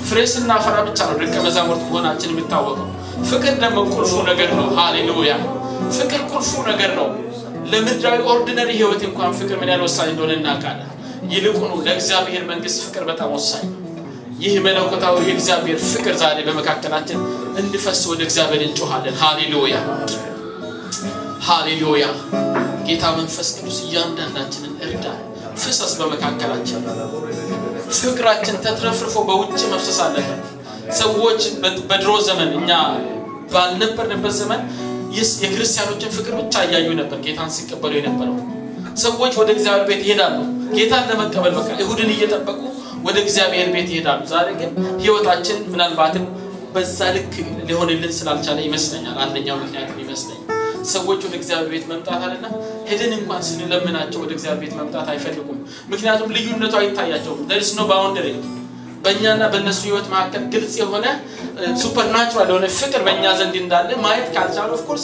[0.07, 2.89] ፍሬ ስናፈራ ብቻ ነው ደቀ መዛሙርት መሆናችን የሚታወቀው።
[3.29, 5.33] ፍቅር ደግሞ ቁልፉ ነገር ነው። ሃሌሉያ!
[5.97, 7.07] ፍቅር ቁልፉ ነገር ነው።
[7.71, 10.89] ለምድራዊ ordinary ህይወት እንኳን ፍቅር ምን ያህል ወሳኝ እንደሆነ እናውቃለን።
[11.31, 13.65] ይልቁኑ ለእግዚአብሔር መንግስት ፍቅር በጣም ወሳኝ
[14.39, 17.19] ይህ መለኮታዊ የእግዚአብሔር ፍቅር ዛሬ በመካከላችን
[17.61, 19.75] እንዲፈስ ወደ እግዚአብሔር እንጮሃለን። ሃሌሉያ
[21.47, 22.05] ሃሌሉያ።
[22.87, 25.05] ጌታ መንፈስ ቅዱስ እያንዳንዳችንን እርዳ፣
[25.61, 26.81] ፍሰስ በመካከላችን
[27.97, 30.41] ፍቅራችን ተትረፍርፎ በውጭ መፍሰስ አለበት።
[30.99, 31.41] ሰዎች
[31.89, 32.71] በድሮ ዘመን እኛ
[33.53, 34.61] ባልነበርንበት ዘመን
[35.17, 38.37] የክርስቲያኖችን ፍቅር ብቻ እያዩ ነበር ጌታን ሲቀበሉ የነበረው።
[39.03, 40.35] ሰዎች ወደ እግዚአብሔር ቤት ይሄዳሉ
[40.77, 42.59] ጌታን ለመቀበል በቃ እሁድን እየጠበቁ
[43.05, 44.71] ወደ እግዚአብሔር ቤት ይሄዳሉ። ዛሬ ግን
[45.01, 46.25] ህይወታችን ምናልባትም
[46.75, 47.33] በዛ ልክ
[47.67, 50.41] ሊሆንልን ስላልቻለ ይመስለኛል አንደኛው ምክንያት ይመስለኛል
[50.89, 52.45] ሰዎች ወደ እግዚአብሔር ቤት መምጣት አለና
[52.89, 55.59] ሄደን እንኳን ስንለምናቸው ወደ እግዚአብሔር ቤት መምጣት አይፈልጉም።
[55.91, 58.27] ምክንያቱም ልዩነቱ አይታያቸውም። there's no boundary
[59.03, 61.05] በእኛና በእነሱ ህይወት መካከል ግልጽ የሆነ
[61.81, 65.03] supernatural የሆነ ፍቅር በእኛ ዘንድ እንዳለ ማየት ካልቻሉ of course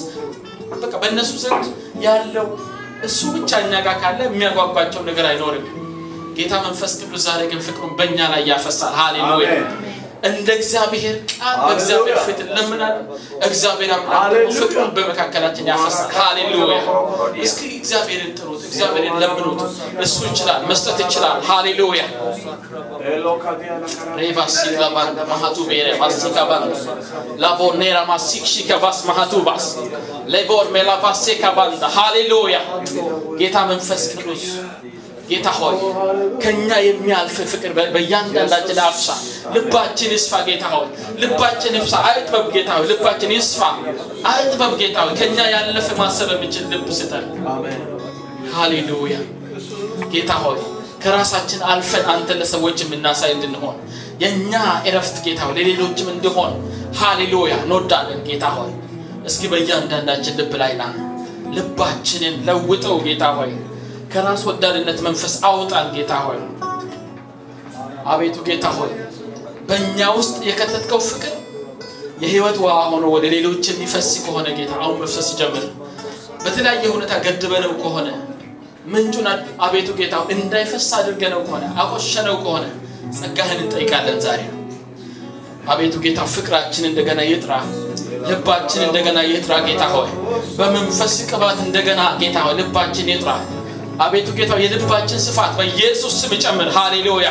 [0.75, 1.65] በቃ በእነሱ ዘንድ
[2.05, 2.47] ያለው
[3.03, 5.65] እሱ ብቻ እኛ ጋር ካለ የሚያጓጓቸው ነገር አይኖርም።
[6.37, 9.49] ጌታ መንፈስ ቅዱስ ዛሬ ግን ፍቅሩን በእኛ ላይ ያፈሳል። ሃሌሉያ!
[10.23, 13.05] እንደ እግዚአብሔር ቃል በእግዚአብሔር ፊት እንለምናለን።
[13.47, 16.77] እግዚአብሔር አምላክ ደግሞ ፍቅሩን በመካከላችን ያፈሳል። ሃሌሉያ!
[17.45, 19.61] እስኪ እግዚአብሔርን ጥሩት፣ እግዚአብሔርን ለምኑት።
[20.05, 22.03] እሱ ይችላል፣ መስጠት ይችላል። ሃሌሉያ!
[24.19, 26.75] ሬቫሲላ ባንድ ማሃቱ ቤረ ማሲካ ባንድ
[29.09, 29.65] ማሃቱ ባስ
[30.33, 32.57] ሌቮር ሜላቫሴ ከባንዳ ሃሌሉያ!
[33.41, 34.45] ጌታ መንፈስ ቅዱስ
[35.31, 35.75] ጌታ ሆይ
[36.43, 39.07] ከኛ የሚያልፍ ፍቅር በእያንዳንዳችን አፍሳ።
[39.55, 40.87] ልባችን ይስፋ ጌታ ሆይ
[41.21, 43.61] ልባችን ይፍሳ። አይጥበብ ጌታ ሆይ ልባችን ይስፋ።
[44.31, 47.25] አይጥበብ ጌታ ሆይ ከኛ ያለፈ ማሰብ የሚችል ልብ ስጠን።
[48.55, 49.17] ሃሌሉያ
[50.13, 50.59] ጌታ ሆይ
[51.03, 53.77] ከራሳችን አልፈን አንተን ለሰዎች የምናሳይ እንድንሆን
[54.21, 54.53] የእኛ
[54.89, 56.51] እረፍት ጌታ ሆይ ለሌሎችም እንዲሆን
[56.99, 58.71] ሃሌሉያ እንወዳለን ጌታ ሆይ
[59.25, 60.85] እስኪ በእያንዳንዳችን ልብ ላይ ና
[61.55, 63.51] ልባችንን ለውጠው ጌታ ሆይ
[64.13, 66.39] ከራስ ወዳድነት መንፈስ አውጣን ጌታ ሆይ
[68.11, 68.91] አቤቱ ጌታ ሆይ
[69.67, 71.33] በእኛ ውስጥ የከተትከው ፍቅር
[72.23, 75.65] የህይወት ውሃ ሆኖ ወደ ሌሎች የሚፈስ ከሆነ ጌታ አሁን መፍሰስ ይጀምር
[76.43, 78.07] በተለያየ ሁኔታ ገድበነው ከሆነ
[78.85, 79.27] ምንጩን
[79.65, 82.65] አቤቱ ጌታ እንዳይፈስ አድርገነው ከሆነ አቆሸነው ከሆነ
[83.17, 84.41] ጸጋህን እንጠይቃለን ዛሬ።
[85.71, 87.53] አቤቱ ጌታ ፍቅራችን እንደገና ይጥራ
[88.29, 90.09] ልባችን እንደገና ይጥራ ጌታ ሆይ
[90.57, 93.31] በመንፈስ ቅባት እንደገና ጌታ ሆይ ልባችን ይጥራ
[94.01, 97.27] አቤቱ ጌታ የልባችን ስፋት በኢየሱስ ስም ጨምር ሃሌሉያ።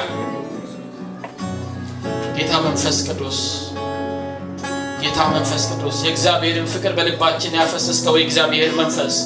[2.36, 3.38] ጌታ መንፈስ ቅዱስ
[5.02, 9.16] ጌታ መንፈስ ቅዱስ የእግዚአብሔርን ፍቅር በልባችን ያፈሰስከው የእግዚአብሔር መንፈስ።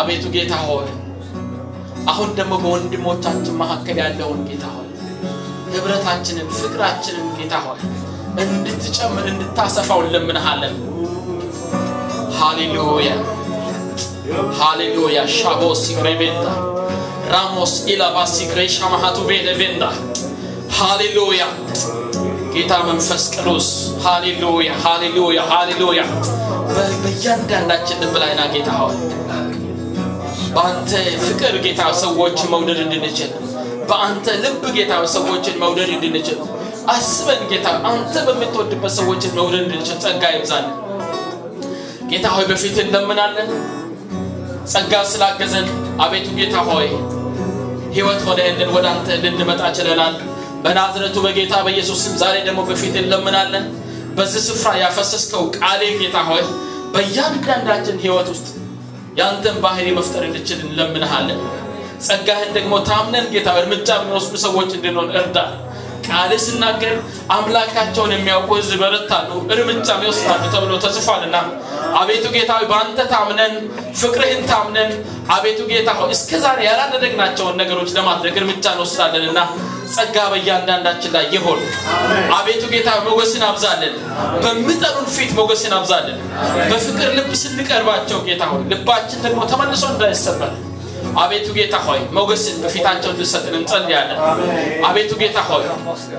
[0.00, 0.88] አቤቱ ጌታ ሆይ
[2.10, 4.88] አሁን ደግሞ በወንድሞቻችን መካከል ያለውን ጌታ ሆይ
[5.74, 7.80] ህብረታችንን ፍቅራችንን ጌታ ሆይ
[8.44, 10.74] እንድትጨምር እንድታሰፋው እንለምንሃለን።
[12.38, 13.10] ሃሌሉያ
[14.58, 16.44] ሃሌሉያ ሻቦስ ግሬቤንዳ
[17.32, 19.84] ራሞስ ኢላባሲ ግሬሻ ማሃቱ ቤለቬንዳ
[20.78, 21.42] ሃሌሉያ
[22.54, 23.68] ጌታ መንፈስ ቅዱስ
[24.04, 26.02] ሃሌሉያ ሃሌሉያ ሃሌሉያ
[27.02, 28.96] በእያንዳንዳችን ልብ ላይ ና ጌታ ሆይ
[30.54, 30.92] በአንተ
[31.26, 33.30] ፍቅር ጌታ ሰዎችን መውደድ እንድንችል
[33.90, 36.38] በአንተ ልብ ጌታ ሰዎችን መውደድ እንድንችል
[36.94, 40.74] አስበን ጌታ አንተ በምትወድበት ሰዎችን መውደድ እንድንችል ጸጋ ይብዛለን
[42.12, 43.50] ጌታ ሆይ በፊት እንለምናለን
[44.66, 45.66] ጸጋ ስላገዘን
[46.04, 46.88] አቤቱ ጌታ ሆይ
[47.94, 50.14] ህይወት ሆነህልን ወደ አንተ ልንመጣ ችለናል።
[50.64, 53.64] በናዝረቱ በጌታ በኢየሱስ ስም ዛሬ ደግሞ በፊት እንለምናለን።
[54.16, 56.42] በዚህ ስፍራ ያፈሰስከው ቃሌ ጌታ ሆይ
[56.94, 58.48] በእያንዳንዳችን ህይወት ውስጥ
[59.18, 61.40] ያንተን ባህሪ መፍጠር እንድችል እንለምንሃለን።
[62.06, 65.36] ጸጋህን ደግሞ ታምነን ጌታ እርምጃ የሚወስዱ ሰዎች እንድንሆን እርዳ
[66.06, 66.94] ቃል ስናገር
[67.36, 71.36] አምላካቸውን የሚያውቁ ህዝብ በረታሉ እርምጃም ይወስዳሉ ተብሎ ተጽፏልና
[72.00, 73.54] አቤቱ ጌታ በአንተ ታምነን
[74.00, 74.90] ፍቅርህን ታምነን።
[75.34, 79.40] አቤቱ ጌታ ሆይ እስከ ዛሬ ያላደረግናቸውን ነገሮች ለማድረግ እርምጃ እንወስዳለንና
[79.94, 81.60] ጸጋ በእያንዳንዳችን ላይ ይሆን
[82.38, 83.94] አቤቱ ጌታ ሞገስን አብዛለን
[84.42, 86.18] በምጠሩን ፊት ሞገስን አብዛለን
[86.70, 90.52] በፍቅር ልብ ስንቀርባቸው ጌታ ሆይ ልባችን ደግሞ ተመልሶ እንዳይሰበር
[91.20, 94.18] አቤቱ ጌታ ሆይ ሞገስን በፊታቸው እንድሰጥን እንጸልያለን።
[94.88, 95.64] አቤቱ ጌታ ሆይ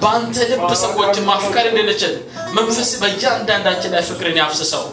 [0.02, 2.14] በአንተ ልብ ሰዎችን ማፍቀር እንድንችል
[2.58, 4.84] መንፈስ በእያንዳንዳችን ላይ ፍቅርን ያፍስሰው።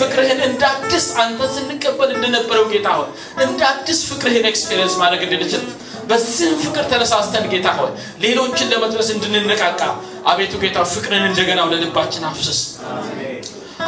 [0.00, 3.08] ፍቅርህን እንደ አዲስ አንተ ስንቀበል እንደነበረው ጌታ ሆይ
[3.46, 5.64] እንደ አዲስ ፍቅርህን experience ማድረግ እንድንችል
[6.10, 7.90] በዚህም ፍቅር ተነሳስተን ጌታ ሆይ
[8.22, 9.82] ሌሎችን ለመድረስ እንድንነቃቃ
[10.26, 12.60] አቤቱ ጌታ ፍቅርን እንደገና ወደ ልባችን አፍስስ።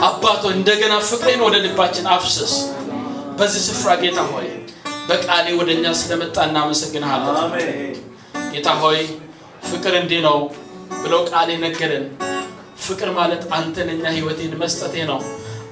[0.02, 2.52] አባቴ እንደገና ፍቅርን ወደ ልባችን አፍስስ።
[3.38, 4.46] በዚህ ስፍራ ጌታ ሆይ
[5.08, 7.52] በቃሌ ወደ እኛ ስለመጣ እናመሰግንሃለን።
[8.52, 8.98] ጌታ ሆይ
[9.70, 10.36] ፍቅር እንዲህ ነው
[11.02, 12.04] ብለው ቃሌ ነገርን
[12.84, 15.18] ፍቅር ማለት አንተን እኛ ህይወቴን መስጠቴ ነው።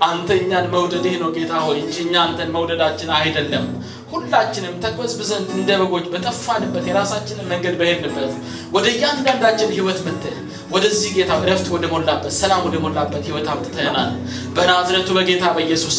[0.07, 3.65] አንተ እኛን መውደድህ ነው ጌታ ሆይ እንጂ እኛ አንተን መውደዳችን አይደለም።
[4.13, 8.33] ሁላችንም ተቅበዝብዘን እንደ በጎች በጠፋንበት የራሳችንን መንገድ በሄድንበት
[8.75, 10.37] ወደ እያንዳንዳችን ህይወት ምትህ
[10.71, 14.11] ወደዚህ ጌታ እረፍት ወደ ሞላበት ሰላም ወደ ሞላበት ህይወት አምጥተናል።
[14.57, 15.99] በናዝረቱ በጌታ በኢየሱስ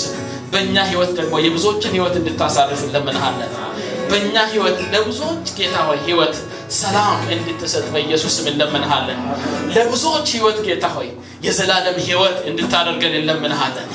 [0.52, 3.52] በእኛ ህይወት ደግሞ የብዙዎችን ህይወት እንድታሳርፍ እንለምንሃለን
[4.10, 6.36] በእኛ ህይወት ለብዙዎች ጌታ ሆይ ህይወት
[6.78, 9.20] ሰላም እንድትሰጥ በኢየሱስ ስም እንለምንሃለን።
[9.76, 11.08] ለብዙዎች ህይወት ጌታ ሆይ
[11.46, 13.88] የዘላለም ህይወት እንድታደርገን እንለምንሃለን።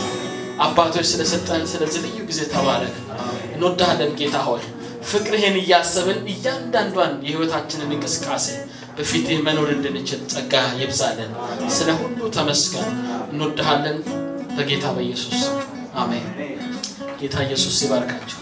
[0.67, 2.97] አባቶች ስለሰጠን ስለዚህ ልዩ ጊዜ ተባረክ።
[3.55, 4.63] እንወዳሃለን ጌታ ሆይ
[5.11, 8.47] ፍቅርህን እያሰብን እያንዳንዷን የህይወታችንን እንቅስቃሴ
[8.97, 11.33] በፊትህ መኖር እንድንችል ጸጋ ይብዛለን።
[11.77, 12.91] ስለ ሁሉ ተመስገን።
[13.33, 13.99] እንወድሃለን
[14.57, 15.41] በጌታ በኢየሱስ
[15.97, 16.25] ስም አሜን።
[17.21, 18.39] ጌታ ኢየሱስ ይባርካቸው።